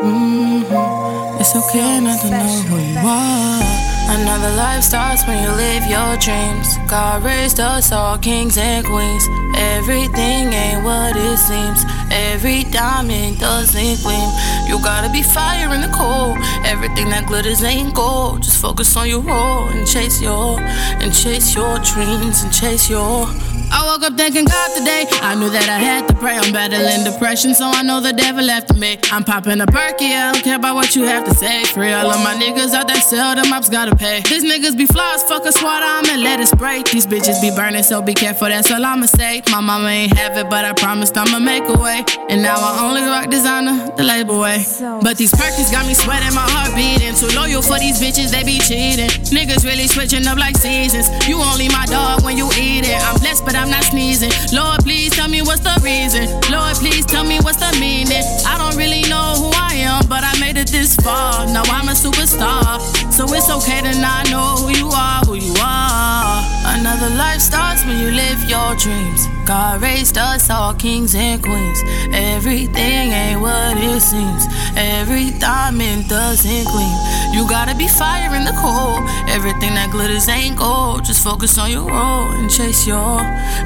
Mm-hmm. 0.00 1.40
It's 1.42 1.54
okay 1.54 2.00
not 2.00 2.20
to 2.22 2.30
know 2.30 2.62
who 2.68 2.76
you 2.78 2.98
are. 3.06 3.65
Another 4.08 4.54
life 4.54 4.84
starts 4.84 5.26
when 5.26 5.42
you 5.42 5.50
live 5.50 5.84
your 5.86 6.16
dreams. 6.18 6.78
God 6.88 7.24
raised 7.24 7.58
us 7.58 7.90
all 7.90 8.16
kings 8.16 8.56
and 8.56 8.86
queens. 8.86 9.26
Everything 9.56 10.52
ain't 10.52 10.84
what 10.84 11.16
it 11.16 11.36
seems. 11.36 11.84
Every 12.10 12.62
diamond 12.70 13.40
doesn't 13.40 14.02
gleam. 14.02 14.30
You 14.68 14.78
gotta 14.82 15.10
be 15.10 15.22
fire 15.22 15.74
in 15.74 15.80
the 15.80 15.88
cold. 15.88 16.36
Everything 16.64 17.08
that 17.10 17.26
glitters 17.26 17.64
ain't 17.64 17.94
gold. 17.94 18.42
Just 18.42 18.60
focus 18.62 18.96
on 18.96 19.08
your 19.08 19.20
role 19.20 19.68
and 19.68 19.86
chase 19.86 20.22
your 20.22 20.60
and 20.60 21.12
chase 21.12 21.54
your 21.54 21.78
dreams 21.80 22.44
and 22.44 22.52
chase 22.52 22.88
your. 22.88 23.26
I 23.72 23.84
woke 23.86 24.02
up 24.02 24.16
thanking 24.16 24.44
God 24.44 24.70
today. 24.76 25.06
I 25.22 25.34
knew 25.34 25.50
that 25.50 25.68
I 25.68 25.78
had 25.78 26.08
to 26.08 26.14
pray. 26.14 26.36
I'm 26.36 26.52
battling 26.52 27.04
depression, 27.04 27.54
so 27.54 27.66
I 27.66 27.82
know 27.82 28.00
the 28.00 28.12
devil 28.12 28.48
after 28.50 28.74
me. 28.74 28.98
I'm 29.10 29.24
popping 29.24 29.60
a 29.60 29.66
perky, 29.66 30.14
I 30.14 30.32
don't 30.32 30.42
care 30.44 30.56
about 30.56 30.74
what 30.76 30.94
you 30.94 31.04
have 31.04 31.24
to 31.24 31.34
say. 31.34 31.64
Free 31.64 31.92
all 31.92 32.10
of 32.10 32.22
my 32.22 32.34
niggas 32.34 32.74
out 32.74 32.88
that 32.88 33.02
sell, 33.02 33.34
them 33.34 33.52
ups 33.52 33.68
gotta 33.68 33.94
pay. 33.96 34.22
These 34.22 34.44
niggas 34.44 34.76
be 34.76 34.86
flaws, 34.86 35.22
fuck 35.24 35.44
a 35.44 35.52
swat, 35.52 35.82
I'ma 35.82 36.22
let 36.22 36.40
it 36.40 36.48
spray. 36.48 36.82
These 36.82 37.06
bitches 37.06 37.40
be 37.42 37.50
burning, 37.50 37.82
so 37.82 38.00
be 38.02 38.14
careful, 38.14 38.48
that's 38.48 38.70
all 38.70 38.84
I'ma 38.84 39.06
say. 39.06 39.42
My 39.50 39.60
mama 39.60 39.88
ain't 39.88 40.16
have 40.16 40.36
it, 40.36 40.48
but 40.48 40.64
I 40.64 40.72
promised 40.72 41.16
I'ma 41.16 41.38
make 41.38 41.64
a 41.68 41.74
way. 41.78 42.04
And 42.28 42.42
now 42.42 42.56
I 42.56 42.86
only 42.86 43.02
rock 43.02 43.30
designer, 43.30 43.90
the 43.96 44.04
label 44.04 44.40
way. 44.40 44.64
But 45.02 45.16
these 45.16 45.32
perkies 45.32 45.72
got 45.72 45.86
me 45.86 45.94
sweating, 45.94 46.34
my 46.34 46.46
heart 46.54 46.74
beating. 46.74 47.14
Too 47.14 47.34
loyal 47.34 47.62
for 47.62 47.78
these 47.78 48.00
bitches, 48.00 48.30
they 48.30 48.44
be 48.44 48.58
cheating. 48.58 49.10
Niggas 49.34 49.64
really 49.64 49.88
switching 49.88 50.26
up 50.26 50.38
like 50.38 50.56
seasons. 50.56 51.08
You 51.26 51.38
only 51.38 51.68
my 51.68 51.86
dog 51.86 52.22
when 52.24 52.36
you 52.36 52.46
eat 52.56 52.86
it. 52.86 53.00
I'm 53.02 53.18
blessed, 53.20 53.44
but 53.44 53.55
I'm 53.56 53.70
not 53.70 53.84
sneezing. 53.84 54.32
Lord, 54.52 54.80
please 54.84 55.12
tell 55.12 55.28
me 55.28 55.42
what's 55.42 55.60
the 55.60 55.74
reason. 55.82 56.28
Lord, 56.52 56.76
please 56.76 57.04
tell 57.06 57.24
me 57.24 57.38
what's 57.40 57.58
the 57.58 57.72
meaning. 57.80 58.22
I 58.46 58.58
don't 58.58 58.76
really 58.76 59.02
know 59.08 59.34
who 59.40 59.50
I 59.54 59.74
am, 59.74 60.06
but 60.08 60.22
I 60.22 60.38
made 60.38 60.56
it 60.56 60.68
this 60.68 60.94
far. 60.96 61.46
Now 61.46 61.62
I'm 61.66 61.88
a 61.88 61.92
superstar. 61.92 62.80
So 63.12 63.24
it's 63.32 63.50
okay 63.50 63.80
to 63.82 63.98
not 64.00 64.30
know 64.30 64.56
who 64.60 64.76
you 64.76 64.88
are, 64.88 65.20
who 65.24 65.34
you 65.34 65.54
are. 65.60 66.44
Another 66.78 67.10
life 67.16 67.40
starts 67.40 67.84
when 67.84 67.98
you 67.98 68.10
live 68.10 68.38
your 68.48 68.76
dreams. 68.76 69.35
God 69.46 69.80
raised 69.80 70.18
us 70.18 70.50
all 70.50 70.74
kings 70.74 71.14
and 71.14 71.40
queens. 71.40 71.78
Everything 72.12 73.12
ain't 73.12 73.40
what 73.40 73.76
it 73.76 74.00
seems. 74.00 74.44
Every 74.76 75.30
diamond 75.38 76.08
doesn't 76.08 76.64
gleam. 76.64 76.98
You 77.32 77.48
gotta 77.48 77.76
be 77.76 77.86
fire 77.86 78.34
in 78.34 78.44
the 78.44 78.56
cold. 78.58 79.08
Everything 79.28 79.74
that 79.74 79.90
glitters 79.92 80.28
ain't 80.28 80.58
gold. 80.58 81.04
Just 81.04 81.22
focus 81.22 81.58
on 81.58 81.70
your 81.70 81.88
role 81.88 82.28
and 82.32 82.50
chase 82.50 82.86
your 82.88 83.20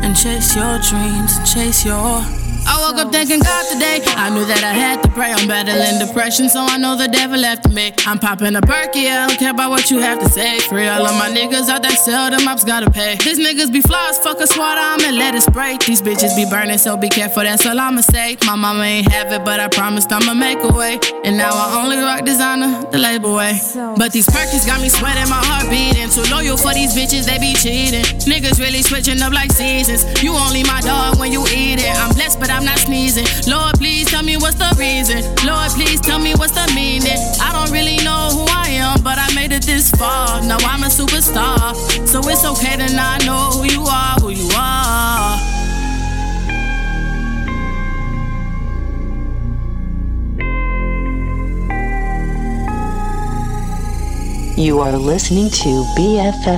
and 0.04 0.14
chase 0.14 0.54
your 0.54 0.78
dreams 0.80 1.38
and 1.38 1.46
chase 1.46 1.84
your. 1.86 2.39
I 2.70 2.78
woke 2.86 3.02
up 3.02 3.10
thanking 3.10 3.40
God 3.40 3.66
today. 3.66 3.98
I 4.14 4.30
knew 4.30 4.46
that 4.46 4.62
I 4.62 4.70
had 4.72 5.02
to 5.02 5.08
pray. 5.10 5.32
I'm 5.32 5.48
battling 5.48 5.98
depression, 5.98 6.48
so 6.48 6.60
I 6.60 6.76
know 6.78 6.94
the 6.94 7.08
devil 7.08 7.44
after 7.44 7.68
me. 7.68 7.92
I'm 8.06 8.18
popping 8.18 8.54
a 8.54 8.62
perky, 8.62 9.08
I 9.10 9.26
don't 9.26 9.38
care 9.38 9.50
about 9.50 9.70
what 9.70 9.90
you 9.90 9.98
have 9.98 10.20
to 10.20 10.28
say. 10.28 10.60
Free 10.70 10.86
all 10.86 11.04
of 11.04 11.16
my 11.18 11.28
niggas 11.28 11.68
out 11.68 11.82
that 11.82 11.98
sell, 11.98 12.30
them 12.30 12.46
ups 12.46 12.62
gotta 12.62 12.88
pay. 12.88 13.16
These 13.16 13.40
niggas 13.40 13.72
be 13.72 13.80
flaws, 13.80 14.18
fuck 14.18 14.38
a 14.38 14.46
swat, 14.46 14.78
I'ma 14.78 15.10
let 15.18 15.34
it 15.34 15.42
spray. 15.42 15.78
These 15.84 16.00
bitches 16.02 16.36
be 16.36 16.46
burning, 16.48 16.78
so 16.78 16.96
be 16.96 17.08
careful, 17.08 17.42
that's 17.42 17.66
all 17.66 17.78
I'ma 17.78 18.02
say. 18.02 18.36
My 18.46 18.54
mama 18.54 18.84
ain't 18.84 19.10
have 19.10 19.32
it, 19.32 19.44
but 19.44 19.58
I 19.58 19.66
promised 19.66 20.12
I'ma 20.12 20.34
make 20.34 20.62
a 20.62 20.72
way. 20.72 21.00
And 21.24 21.36
now 21.36 21.50
I 21.50 21.82
only 21.82 21.98
rock 21.98 22.24
designer, 22.24 22.86
the 22.92 22.98
label 22.98 23.34
way. 23.34 23.58
But 23.98 24.12
these 24.12 24.28
perkies 24.28 24.64
got 24.64 24.80
me 24.80 24.88
sweating, 24.88 25.28
my 25.28 25.42
heart 25.42 25.68
beating. 25.70 26.08
Too 26.08 26.22
loyal 26.30 26.56
for 26.56 26.72
these 26.72 26.94
bitches, 26.94 27.26
they 27.26 27.38
be 27.38 27.52
cheating. 27.54 28.06
Niggas 28.30 28.60
really 28.60 28.82
switching 28.82 29.20
up 29.22 29.32
like 29.32 29.50
seasons. 29.50 30.06
You 30.22 30.34
only 30.34 30.62
my 30.62 30.80
dog 30.82 31.18
when 31.18 31.32
you 31.32 31.42
eat 31.50 31.82
it. 31.82 31.94
I'm 31.98 32.14
blessed, 32.14 32.38
but 32.38 32.50
I'm 32.60 32.66
not 32.66 32.78
sneezing. 32.80 33.24
Lord, 33.50 33.76
please 33.78 34.06
tell 34.10 34.22
me 34.22 34.36
what's 34.36 34.56
the 34.56 34.68
reason. 34.78 35.24
Lord, 35.46 35.70
please 35.70 35.98
tell 35.98 36.18
me 36.18 36.34
what's 36.34 36.52
the 36.52 36.70
meaning. 36.74 37.16
I 37.40 37.52
don't 37.54 37.70
really 37.72 37.96
know 38.04 38.28
who 38.36 38.44
I 38.50 38.68
am, 38.68 39.02
but 39.02 39.16
I 39.16 39.32
made 39.34 39.50
it 39.52 39.62
this 39.62 39.90
far. 39.92 40.42
Now 40.42 40.58
I'm 40.60 40.82
a 40.82 40.88
superstar. 40.88 41.74
So 42.06 42.20
it's 42.28 42.44
okay 42.44 42.76
to 42.76 42.94
not 42.94 43.24
know 43.24 43.48
who 43.52 43.64
you 43.64 43.84
are, 43.84 44.20
who 44.20 44.28
you 44.28 44.50
are. 44.54 45.38
You 54.58 54.80
are 54.80 54.98
listening 54.98 55.48
to 55.48 55.84
BFF.FM. 55.96 56.50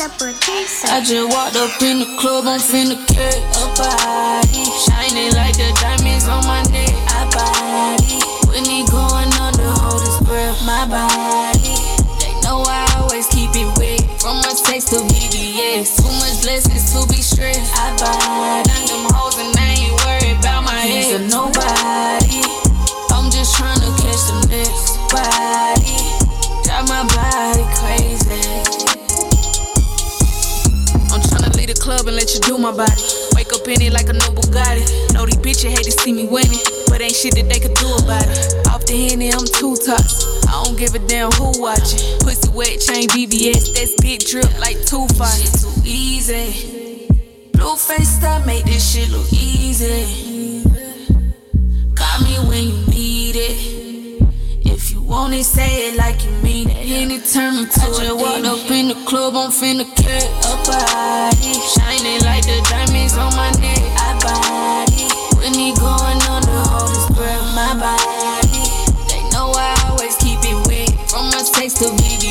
I 0.00 1.04
just 1.04 1.28
walked 1.28 1.56
up 1.56 1.82
in 1.82 2.00
the 2.00 2.08
club, 2.16 2.48
I'm 2.48 2.58
finna 2.58 2.96
cut 3.12 3.36
a 3.60 3.64
body. 3.76 4.64
Shining 4.88 5.36
like 5.36 5.52
the 5.60 5.68
diamonds 5.84 6.24
on 6.28 6.46
my 6.48 6.64
neck. 6.72 6.96
I 7.12 7.28
body. 7.28 8.16
When 8.48 8.64
he 8.64 8.88
going 8.88 9.28
under, 9.36 9.68
hold 9.68 10.00
his 10.00 10.16
breath, 10.24 10.56
my 10.64 10.88
body. 10.88 11.76
They 12.24 12.32
know 12.40 12.64
I 12.64 12.88
always 13.04 13.28
keep 13.28 13.52
it 13.52 13.68
wet. 13.76 14.00
From 14.20 14.40
my 14.40 14.56
sex 14.56 14.88
to 14.96 15.04
BBS. 15.12 16.00
Too 16.00 16.08
much 16.24 16.40
blessings 16.40 16.88
to 16.96 17.04
be 17.12 17.20
stressed. 17.20 17.60
I 17.76 17.92
body. 18.00 18.64
Done 18.72 18.86
them 18.88 19.04
hoes 19.12 19.36
and 19.36 19.52
I 19.52 19.76
ain't 19.76 19.92
worried 20.08 20.40
about 20.40 20.64
my 20.64 20.72
head. 20.72 21.04
He's 21.04 21.12
a 21.12 21.20
nobody. 21.28 22.40
I'm 23.12 23.28
just 23.30 23.60
trying 23.60 23.76
to 23.76 23.92
catch 24.00 24.24
the 24.24 24.40
next 24.48 24.96
body. 25.12 25.81
Club 31.82 32.06
and 32.06 32.14
let 32.14 32.32
you 32.32 32.38
do 32.38 32.58
my 32.58 32.70
body. 32.70 33.02
Wake 33.34 33.52
up 33.52 33.66
in 33.66 33.82
it 33.82 33.92
like 33.92 34.08
a 34.08 34.12
new 34.12 34.30
Bugatti. 34.38 35.12
Know 35.14 35.26
these 35.26 35.34
bitches 35.38 35.70
hate 35.70 35.82
to 35.82 35.90
see 35.90 36.12
me 36.12 36.28
winning, 36.28 36.62
but 36.86 37.00
ain't 37.00 37.10
shit 37.12 37.34
that 37.34 37.48
they 37.50 37.58
could 37.58 37.74
do 37.74 37.90
about 37.98 38.22
it. 38.22 38.68
Off 38.68 38.86
the 38.86 38.94
henny, 38.94 39.32
I'm 39.32 39.44
too 39.44 39.74
toxic. 39.74 40.46
I 40.46 40.62
don't 40.62 40.78
give 40.78 40.94
a 40.94 41.00
damn 41.00 41.32
who 41.32 41.50
watching. 41.60 41.98
Pussy 42.20 42.48
wet, 42.54 42.78
chain 42.78 43.08
BBS, 43.08 43.74
that's 43.74 43.98
big 44.00 44.20
drip 44.20 44.46
like 44.60 44.78
two 44.86 45.08
five. 45.18 45.34
Shit 45.34 45.58
too 45.58 45.74
easy. 45.82 47.10
Blueface 47.50 48.06
style 48.06 48.46
make 48.46 48.64
this 48.64 48.78
shit 48.94 49.10
look 49.10 49.26
easy. 49.32 50.62
Call 51.96 52.20
me 52.22 52.34
when 52.46 52.62
you 52.62 52.86
need 52.94 53.34
it. 53.34 53.81
It, 55.30 55.44
say 55.44 55.88
it 55.88 55.96
like 55.96 56.24
you 56.24 56.30
mean 56.42 56.68
it. 56.68 56.84
Henny 56.84 57.20
turn 57.20 57.54
me 57.54 57.64
to 57.66 57.80
I 57.80 57.86
just 57.94 58.16
walked 58.16 58.44
up 58.44 58.70
in 58.70 58.88
the 58.88 58.98
club, 59.06 59.36
I'm 59.36 59.50
finna 59.50 59.86
cut 59.86 60.26
a 60.50 60.54
body. 60.66 61.54
Shining 61.72 62.20
like 62.26 62.42
the 62.42 62.58
diamonds 62.68 63.16
on 63.16 63.30
my 63.38 63.50
neck. 63.62 63.80
I 64.02 64.18
body. 64.18 65.06
When 65.38 65.54
he 65.54 65.72
going 65.78 66.20
under, 66.26 66.60
hold 66.68 66.90
his 66.90 67.06
breath, 67.16 67.54
my 67.54 67.72
body. 67.78 68.66
They 69.08 69.22
know 69.30 69.54
I 69.54 69.72
always 69.88 70.16
keep 70.16 70.42
it 70.42 70.58
wet. 70.66 70.90
From 71.08 71.26
my 71.30 71.38
sex 71.38 71.74
to 71.74 71.84
BBS. 71.84 72.21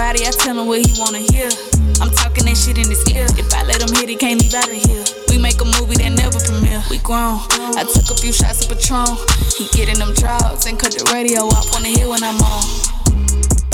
I 0.00 0.14
tell 0.32 0.58
him 0.58 0.66
what 0.66 0.80
he 0.80 0.98
wanna 0.98 1.18
hear. 1.18 1.50
I'm 2.00 2.10
talking 2.10 2.46
that 2.46 2.56
shit 2.56 2.78
in 2.78 2.88
his 2.88 3.04
ear. 3.12 3.26
If 3.36 3.52
I 3.52 3.64
let 3.64 3.82
him 3.82 3.94
hit, 3.94 4.08
he 4.08 4.16
can't 4.16 4.40
leave 4.40 4.54
out 4.54 4.66
of 4.66 4.72
here. 4.72 5.04
We 5.28 5.36
make 5.36 5.60
a 5.60 5.64
movie 5.64 5.96
that 6.00 6.16
never 6.16 6.40
premiere. 6.40 6.82
We 6.88 6.98
grown. 7.04 7.36
I 7.76 7.84
took 7.84 8.08
a 8.08 8.16
few 8.16 8.32
shots 8.32 8.64
of 8.64 8.72
Patron. 8.72 9.18
He 9.58 9.68
getting 9.76 9.98
them 9.98 10.14
drugs 10.14 10.64
and 10.64 10.80
cut 10.80 10.96
the 10.96 11.04
radio 11.12 11.44
off 11.52 11.76
on 11.76 11.82
the 11.82 11.90
hill 11.90 12.10
when 12.10 12.24
I'm 12.24 12.40
on. 12.40 12.89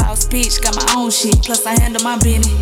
Boss 0.06 0.24
bitch, 0.28 0.62
got 0.62 0.76
my 0.76 0.86
own 0.94 1.10
shit. 1.10 1.42
Plus 1.42 1.66
I 1.66 1.74
handle 1.80 2.02
my 2.04 2.16
business. 2.18 2.54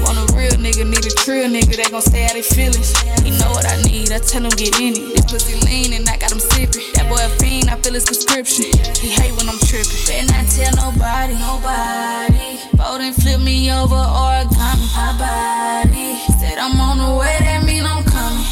Want 0.00 0.16
a 0.16 0.24
real 0.32 0.56
nigga, 0.56 0.88
need 0.88 1.04
a 1.04 1.12
trill 1.12 1.44
nigga 1.44 1.76
that 1.76 1.90
gon' 1.92 2.00
stay 2.00 2.24
out 2.24 2.32
his 2.32 2.48
feelings. 2.48 2.96
He 3.20 3.36
know 3.36 3.52
what 3.52 3.68
I 3.68 3.76
need, 3.84 4.10
I 4.12 4.18
tell 4.18 4.40
him 4.40 4.50
get 4.56 4.80
in 4.80 4.96
it. 4.96 5.12
This 5.12 5.28
pussy 5.28 5.60
lean 5.68 5.92
and 5.92 6.08
I 6.08 6.16
got 6.16 6.32
him 6.32 6.40
sipping. 6.40 6.80
That 6.96 7.04
boy 7.04 7.20
a 7.20 7.28
fiend, 7.36 7.68
I 7.68 7.76
feel 7.84 7.92
his 7.92 8.08
prescription. 8.08 8.72
He 8.96 9.12
hate 9.12 9.36
when 9.36 9.52
I'm 9.52 9.60
tripping. 9.68 9.92
Better 10.08 10.32
not 10.32 10.48
tell 10.48 10.72
nobody, 10.80 11.36
nobody. 11.36 12.56
And 12.80 13.14
flip 13.14 13.40
me 13.40 13.70
over 13.72 14.00
origami. 14.00 14.88
My 14.96 15.12
body 15.20 16.16
said 16.40 16.56
I'm 16.56 16.80
on 16.80 16.96
the 16.96 17.12
way, 17.20 17.36
that 17.44 17.62
mean 17.64 17.84
I'm 17.84 18.04
coming. 18.04 18.48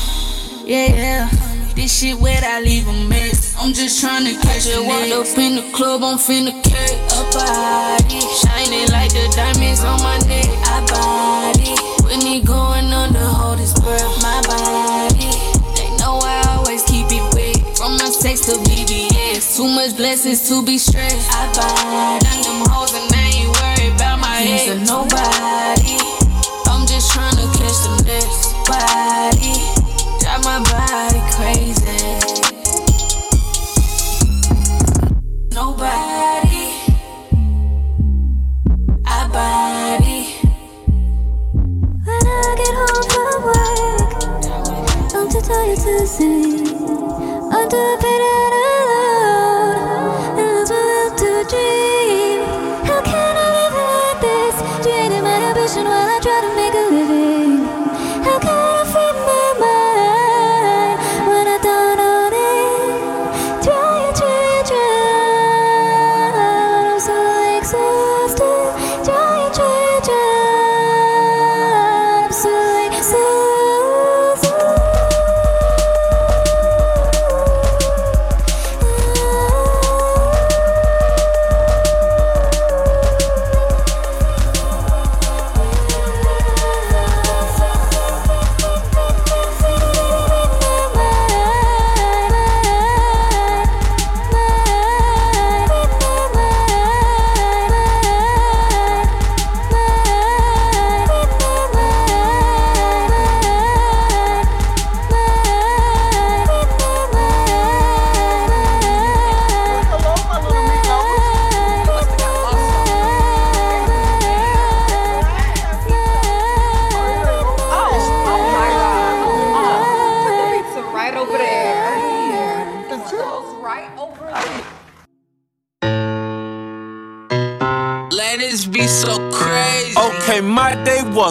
Yeah, 0.68 0.92
yeah. 0.92 1.30
This 1.74 1.96
shit 1.96 2.18
wet, 2.20 2.44
I 2.44 2.60
leave 2.60 2.86
a 2.88 2.92
mess. 3.09 3.56
I'm 3.59 3.72
just 3.72 4.05
tryna 4.05 4.40
catch 4.42 4.66
it. 4.66 4.84
Walked 4.84 5.16
up 5.16 5.38
in 5.38 5.56
the 5.56 5.72
club, 5.72 6.02
I'm 6.05 6.18
finna 6.18 6.52
a 6.52 7.07
body. 7.32 8.20
Shining 8.40 8.88
like 8.90 9.12
the 9.12 9.28
diamonds 9.34 9.84
on 9.84 10.00
my 10.02 10.18
neck. 10.28 10.48
I 10.68 10.80
body. 10.88 11.74
When 12.05 12.20
he 12.20 12.40
going 12.40 12.92
under, 12.92 13.24
hold 13.24 13.59
his 13.59 13.74
breath, 13.74 14.05
my 14.22 14.40
body. 14.46 15.30
They 15.76 15.88
know 15.98 16.20
I 16.22 16.56
always 16.56 16.82
keep 16.84 17.06
it 17.10 17.24
wet. 17.34 17.76
From 17.76 17.92
my 17.98 18.10
sex 18.10 18.46
to 18.46 18.56
BBS. 18.64 19.56
Too 19.56 19.68
much 19.68 19.96
blessings 19.96 20.48
to 20.48 20.64
be 20.64 20.78
stressed. 20.78 21.28
I 21.30 21.46
body. 21.52 22.24
Done 22.24 22.42
them 22.42 22.60
hoes 22.70 22.92
and 22.94 23.09
I 23.12 23.24
ain't 23.36 23.50
worried 23.52 23.94
about 23.94 24.20
my 24.20 24.36
head. 24.40 24.60
He's 24.60 24.74
a 24.74 24.78
nobody. 24.84 25.98
I'm 26.70 26.86
just 26.86 27.12
tryna 27.12 27.46
catch 27.56 27.78
the 27.86 27.94
next 28.06 28.55
body. 28.66 29.55
Got 30.24 30.44
my 30.44 30.59
body 30.70 30.88
work, 45.66 45.78
I'm 47.51 48.68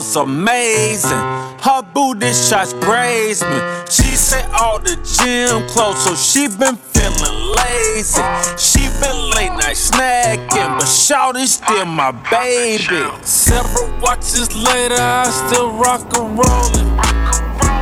was 0.08 0.16
amazing. 0.16 1.26
Her 1.60 1.82
booty 1.94 2.32
shots 2.32 2.74
grazed 2.74 3.44
me. 3.44 3.60
She 3.90 4.16
said 4.16 4.50
all 4.54 4.80
the 4.80 4.96
gym 5.04 5.68
clothes, 5.68 6.04
so 6.04 6.16
she 6.16 6.48
been 6.48 6.78
feeling 6.78 7.38
lazy. 7.60 8.22
She 8.58 8.88
been 9.02 9.20
late 9.36 9.52
night 9.60 9.76
snacking, 9.76 10.80
but 10.80 10.88
Shawty's 10.88 11.56
still 11.56 11.86
my 11.86 12.12
baby. 12.32 13.04
Several 13.24 13.90
watches 14.00 14.56
later, 14.56 14.96
I 14.98 15.26
still 15.30 15.72
rock 15.72 16.02
and 16.18 16.38
rollin'. 16.40 16.88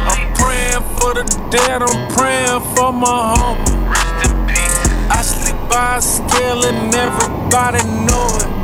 I'm 0.10 0.34
praying 0.34 0.84
for 0.98 1.14
the 1.14 1.26
dead, 1.52 1.84
I'm 1.84 2.12
praying 2.16 2.62
for 2.76 2.92
my 2.92 3.36
homie. 3.38 3.76
I 5.12 5.22
sleep 5.22 5.58
by 5.70 5.98
a 5.98 6.02
scale 6.02 6.66
and 6.66 6.94
everybody 6.96 7.84
know 8.08 8.28
it. 8.42 8.56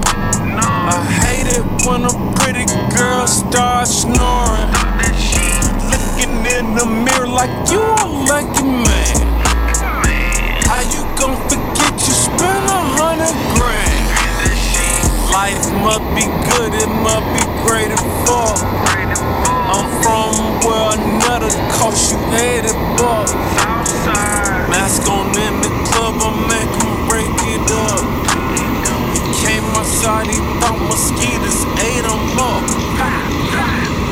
I 0.83 1.20
shit 1.51 1.63
when 1.85 2.03
a 2.05 2.13
pretty 2.39 2.65
girl 2.95 3.27
starts 3.27 4.03
snoring. 4.03 4.71
Looking 5.91 6.45
in 6.47 6.75
the 6.75 6.85
mirror 6.85 7.27
like 7.27 7.51
you 7.71 7.81
a 7.81 8.07
lucky 8.29 8.63
man. 8.63 9.17
How 10.69 10.81
you 10.93 11.01
gon' 11.19 11.35
forget 11.49 11.93
you 12.07 12.13
spent 12.15 12.65
a 12.71 12.81
hundred 12.95 13.35
grand? 13.57 14.01
Life 15.31 15.63
must 15.83 16.07
be 16.15 16.25
good, 16.51 16.71
it 16.73 16.91
must 17.03 17.27
be 17.35 17.43
great 17.67 17.91
and 17.91 18.07
full. 18.23 18.55
I'm 19.71 19.87
from 20.03 20.31
where 20.63 20.95
another 20.95 21.51
cost 21.75 22.11
you 22.11 22.19
80 22.31 22.71
bucks. 22.97 23.33
Mask 24.71 25.07
on 25.09 25.27
in 25.35 25.61
the 25.61 25.71
club, 25.89 26.15
I'm 26.21 26.47
making 26.47 27.07
break 27.07 27.35
it 27.55 27.71
up. 27.71 28.10
Outside, 30.03 30.33
thought 30.59 30.81
mosquitoes 30.89 31.61
ate 31.77 32.01
him 32.01 32.39
up. 32.41 32.65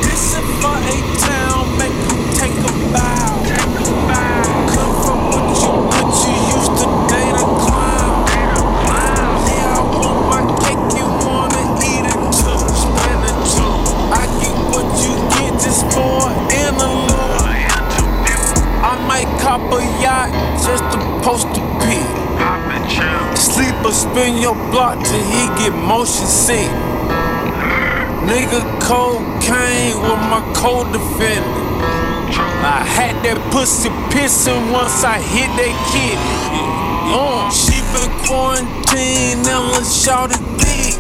This 0.06 0.38
is 0.38 0.46
for 0.62 0.78
A-Town, 0.78 1.66
make 1.80 1.98
'em 2.06 2.22
take 2.38 2.58
a 2.62 2.74
bow. 2.94 3.42
Come 4.70 4.94
from 5.02 5.20
what 5.34 5.50
you, 5.58 5.74
what 5.90 6.14
you 6.22 6.34
used 6.54 6.74
to 6.78 6.86
date 7.10 7.34
a 7.34 7.46
clown. 7.64 8.22
Yeah, 9.50 9.80
I 9.80 9.86
want 9.98 10.20
my 10.30 10.44
cake, 10.62 10.86
you 10.94 11.08
wanna 11.26 11.64
eat 11.82 12.06
it 12.06 12.22
too. 12.38 12.62
Spend 12.84 13.22
it 13.32 13.40
too. 13.50 13.74
I 14.14 14.30
get 14.42 14.58
what 14.70 14.88
you 15.02 15.14
get 15.34 15.54
just 15.58 15.90
for 15.90 16.30
an 16.30 16.38
interlude. 16.54 17.18
I 18.92 18.94
might 19.10 19.30
cop 19.42 19.62
a 19.74 19.82
yacht 20.04 20.30
just 20.62 20.84
to 20.92 21.00
post 21.26 21.59
a 23.90 23.96
pic. 23.96 24.00
Sleep 24.00 24.10
or 24.10 24.14
spin 24.14 24.42
your 24.42 24.56
block 24.72 25.04
till 25.04 25.24
he 25.24 25.48
get 25.58 25.74
motion 25.74 26.28
sick. 26.28 26.70
Nigga 28.26 28.62
cocaine 28.82 29.98
with 30.02 30.22
my 30.30 30.42
co-defendant. 30.56 31.68
I 32.62 32.84
had 32.86 33.16
that 33.24 33.38
pussy 33.52 33.90
pissing 34.12 34.72
once 34.72 35.04
I 35.04 35.20
hit 35.20 35.50
that 35.58 35.76
kid. 35.92 36.18
Uh, 37.12 37.50
she 37.50 37.82
been 37.94 38.12
quarantined, 38.28 39.44
now 39.46 39.72
let's 39.72 40.04
shout 40.04 40.32
it 40.32 40.42
thick. 40.60 40.96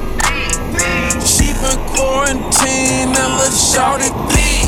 She 1.21 1.53
been 1.53 1.79
quarantined, 1.93 3.13
now 3.13 3.37
let's 3.37 3.73
shout 3.73 4.01
it 4.01 4.13
thick. 4.33 4.58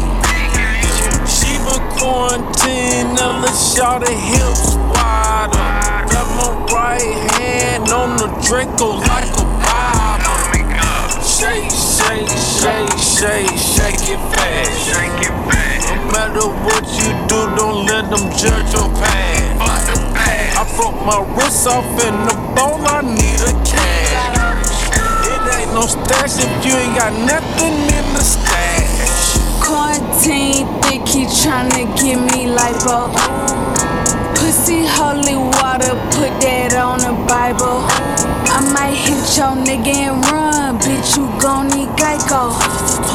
Quarantined, 2.02 3.14
now 3.14 3.40
let's 3.44 3.76
shout 3.76 4.02
hips 4.10 4.74
wider. 4.90 5.54
Got 6.10 6.28
my 6.34 6.50
right 6.74 7.14
hand 7.38 7.90
on 7.90 8.18
the 8.18 8.26
Draco 8.42 8.98
like 9.06 9.30
a 9.38 9.46
Bible. 9.62 10.42
Shake, 11.22 11.70
shake, 11.70 12.26
shake, 12.26 12.90
shake, 12.98 13.54
shake 13.54 14.18
it 14.18 14.22
fast. 14.34 14.74
Shake 14.82 15.30
it 15.30 15.36
fast. 15.46 15.94
No 15.94 16.02
matter 16.10 16.48
what 16.66 16.82
you 16.98 17.14
do, 17.30 17.40
don't 17.56 17.86
let 17.86 18.10
them 18.10 18.34
judge 18.34 18.74
your 18.74 18.90
past. 18.98 20.18
I 20.58 20.66
broke 20.76 20.98
my 21.06 21.22
wrist 21.38 21.68
off 21.68 21.86
in 21.86 22.18
the 22.26 22.34
bowl, 22.58 22.82
I 22.82 23.02
need 23.06 23.42
a 23.46 23.54
cash. 23.62 24.90
It 25.30 25.42
ain't 25.54 25.74
no 25.76 25.86
stash 25.86 26.40
if 26.42 26.66
you 26.66 26.74
ain't 26.74 26.98
got 26.98 27.14
nothing 27.14 27.74
in 27.94 28.14
the 28.16 28.22
stash. 28.22 28.51
Quarantine, 29.72 30.68
think 30.84 31.08
he 31.08 31.24
tryna 31.24 31.88
get 31.96 32.20
me 32.20 32.52
lipo. 32.52 33.08
Oh. 33.08 34.34
Pussy 34.36 34.84
holy 34.84 35.40
water, 35.40 35.96
put 36.12 36.28
that 36.44 36.76
on 36.76 37.00
the 37.00 37.16
Bible. 37.24 37.80
I 38.52 38.60
might 38.76 39.00
hit 39.00 39.24
your 39.40 39.56
nigga 39.56 40.12
and 40.12 40.20
run, 40.28 40.76
bitch, 40.76 41.16
you 41.16 41.24
gon' 41.40 41.70
need 41.72 41.88
Geico. 41.96 42.52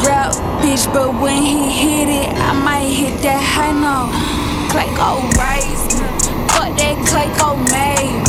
Rap, 0.09 0.33
bitch, 0.65 0.89
but 0.95 1.13
when 1.21 1.43
he 1.43 1.69
hit 1.69 2.09
it, 2.09 2.33
I 2.33 2.57
might 2.57 2.89
hit 2.89 3.21
that 3.21 3.37
high 3.37 3.77
note. 3.77 4.17
Clayco 4.73 5.29
rice, 5.37 5.93
fuck 6.57 6.73
that 6.73 6.97
Clayco 7.05 7.53
made. 7.69 8.25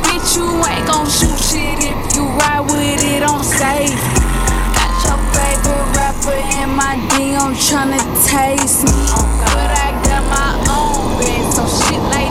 Bitch, 0.00 0.32
you 0.32 0.48
ain't 0.64 0.86
gon' 0.88 1.04
shoot 1.04 1.36
shit 1.36 1.76
if 1.84 2.16
you 2.16 2.24
ride 2.40 2.64
with 2.72 3.04
it 3.04 3.22
on 3.22 3.44
safe. 3.44 4.00
Got 4.72 4.96
your 5.04 5.20
favorite 5.36 6.05
rapper 6.16 6.36
in 6.62 6.70
my 6.76 6.96
DM 7.10 7.54
tryna 7.54 8.00
taste 8.26 8.84
me. 8.84 8.92
But 9.52 9.70
I 9.70 9.90
got 10.04 10.24
my 10.30 10.52
own 10.70 11.18
bed, 11.18 11.52
so 11.52 11.66
shit 11.66 12.00
like 12.02 12.25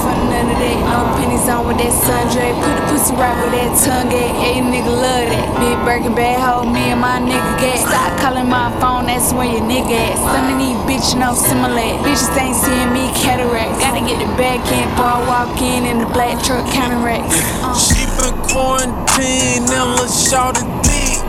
for 0.00 0.16
none 0.32 0.48
of 0.48 0.58
that. 0.58 0.78
No 0.88 0.98
pennies 1.20 1.46
on 1.48 1.68
with 1.68 1.78
that 1.78 1.92
sundre. 1.92 2.50
Put 2.56 2.74
a 2.80 2.84
pussy 2.88 3.14
right 3.14 3.36
with 3.44 3.52
that 3.52 3.72
tongue 3.84 4.10
at. 4.10 4.32
Hey, 4.40 4.64
nigga 4.64 4.88
love 4.88 5.28
that. 5.28 5.46
Big 5.60 5.76
Birkin 5.84 6.14
bad 6.16 6.40
hoe, 6.40 6.64
me 6.64 6.90
and 6.90 7.00
my 7.00 7.20
nigga 7.20 7.52
get. 7.60 7.78
Stop 7.84 8.16
calling 8.18 8.48
my 8.48 8.72
phone, 8.80 9.06
that's 9.06 9.32
where 9.36 9.46
your 9.46 9.64
nigga 9.68 9.92
at. 9.92 10.16
Some 10.16 10.46
of 10.50 10.56
these 10.56 10.80
bitches 10.88 11.20
no 11.20 11.36
similar. 11.36 12.00
Bitches 12.00 12.32
ain't 12.40 12.56
seeing 12.56 12.90
me 12.96 13.12
cataract. 13.20 13.76
Gotta 13.80 14.00
get 14.00 14.18
the 14.18 14.30
back 14.40 14.64
in 14.72 14.88
before 14.96 15.12
I 15.12 15.20
walk 15.28 15.60
in 15.60 15.84
in 15.84 15.98
the 16.00 16.08
black 16.10 16.40
truck 16.42 16.64
counting 16.72 17.04
racks. 17.04 17.36
Uh. 17.60 17.76
She 17.76 18.08
been 18.16 18.36
quarantined, 18.48 19.68
shout 20.08 20.56
it 20.56 20.68
thick. 20.82 21.20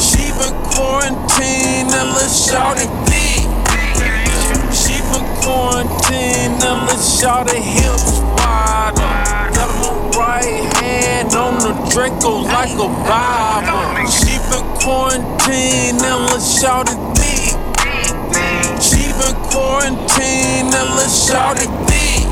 She 0.00 0.32
been 0.40 0.56
quarantined, 0.72 1.92
now 1.92 2.16
let's 2.16 2.48
thick. 5.12 5.20
She 5.20 5.20
been 5.20 5.42
quarantined, 5.42 6.58
now 6.60 6.86
let's 6.86 7.20
hips 7.62 8.20
wider. 8.38 9.12
Got 9.54 9.70
my 9.80 10.18
right 10.18 10.74
hand 10.76 11.34
on 11.34 11.58
the 11.58 11.72
Draco 11.90 12.42
like 12.42 12.72
a 12.72 12.88
Bible. 13.06 14.08
She 14.10 14.38
been 14.50 14.66
quarantined, 14.80 16.00
now 16.02 16.18
let's 16.18 16.60
shout 16.60 16.88
it 16.88 16.98
thick. 17.16 17.56
She 18.80 19.12
been 19.12 19.36
quarantined, 19.50 20.70
now 20.70 20.96
let's 20.96 21.28
shout 21.28 21.58
it 21.58 21.70
thick. 21.88 22.26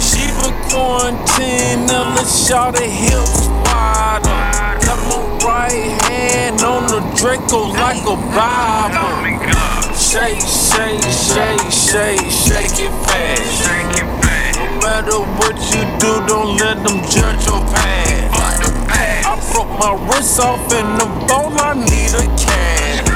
She 0.00 0.26
been 0.40 0.54
quarantined, 0.70 1.86
now 1.86 2.14
let's 2.14 2.46
shout 2.46 2.74
it 2.76 2.90
hips 2.90 3.48
wider. 3.66 4.40
Got 4.84 4.98
my 5.08 5.46
right 5.46 6.02
hand 6.02 6.60
on 6.62 6.86
the 6.86 7.00
Draco 7.16 7.68
like 7.68 8.02
a 8.02 8.16
Bible. 8.34 9.79
Shake, 10.10 10.40
shake, 10.40 11.00
shake, 11.06 11.70
shake, 11.70 12.30
shake 12.32 12.78
it 12.82 12.90
fast. 13.06 13.62
No 14.56 14.66
matter 14.82 15.20
what 15.38 15.54
you 15.70 15.86
do, 16.00 16.26
don't 16.26 16.56
let 16.56 16.82
them 16.82 16.98
judge 17.06 17.46
your 17.46 17.62
past. 17.70 18.34
I 19.24 19.38
broke 19.52 19.70
my 19.78 19.94
wrist 20.08 20.40
off 20.40 20.66
in 20.72 20.98
the 20.98 21.06
bowl, 21.28 21.54
I 21.62 21.74
need 21.74 22.10
a 22.18 22.26
cash. 22.36 23.06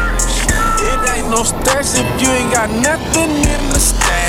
It 0.87 1.19
ain't 1.19 1.31
no 1.31 1.43
stash 1.43 1.99
if 1.99 2.23
you 2.23 2.29
ain't 2.31 2.53
got 2.53 2.71
nothing 2.71 3.43
in 3.43 3.62
the 3.73 3.81
stash. 3.81 4.24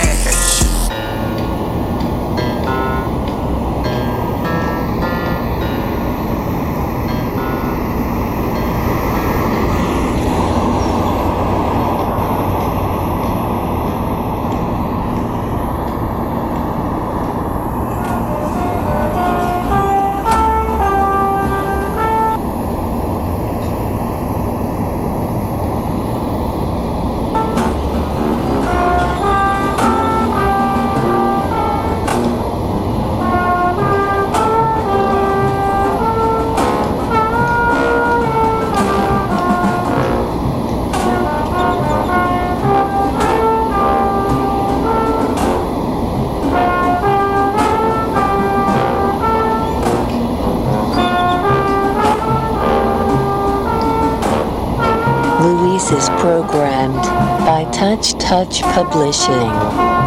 Touch 58.26 58.62
Publishing, 58.64 59.52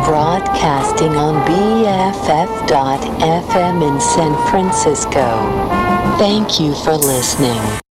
broadcasting 0.05 1.15
on 1.15 1.47
BFF.FM 1.47 2.69
in 3.81 4.01
San 4.01 4.35
Francisco. 4.51 5.23
Thank 6.19 6.59
you 6.59 6.75
for 6.75 6.97
listening. 6.97 7.88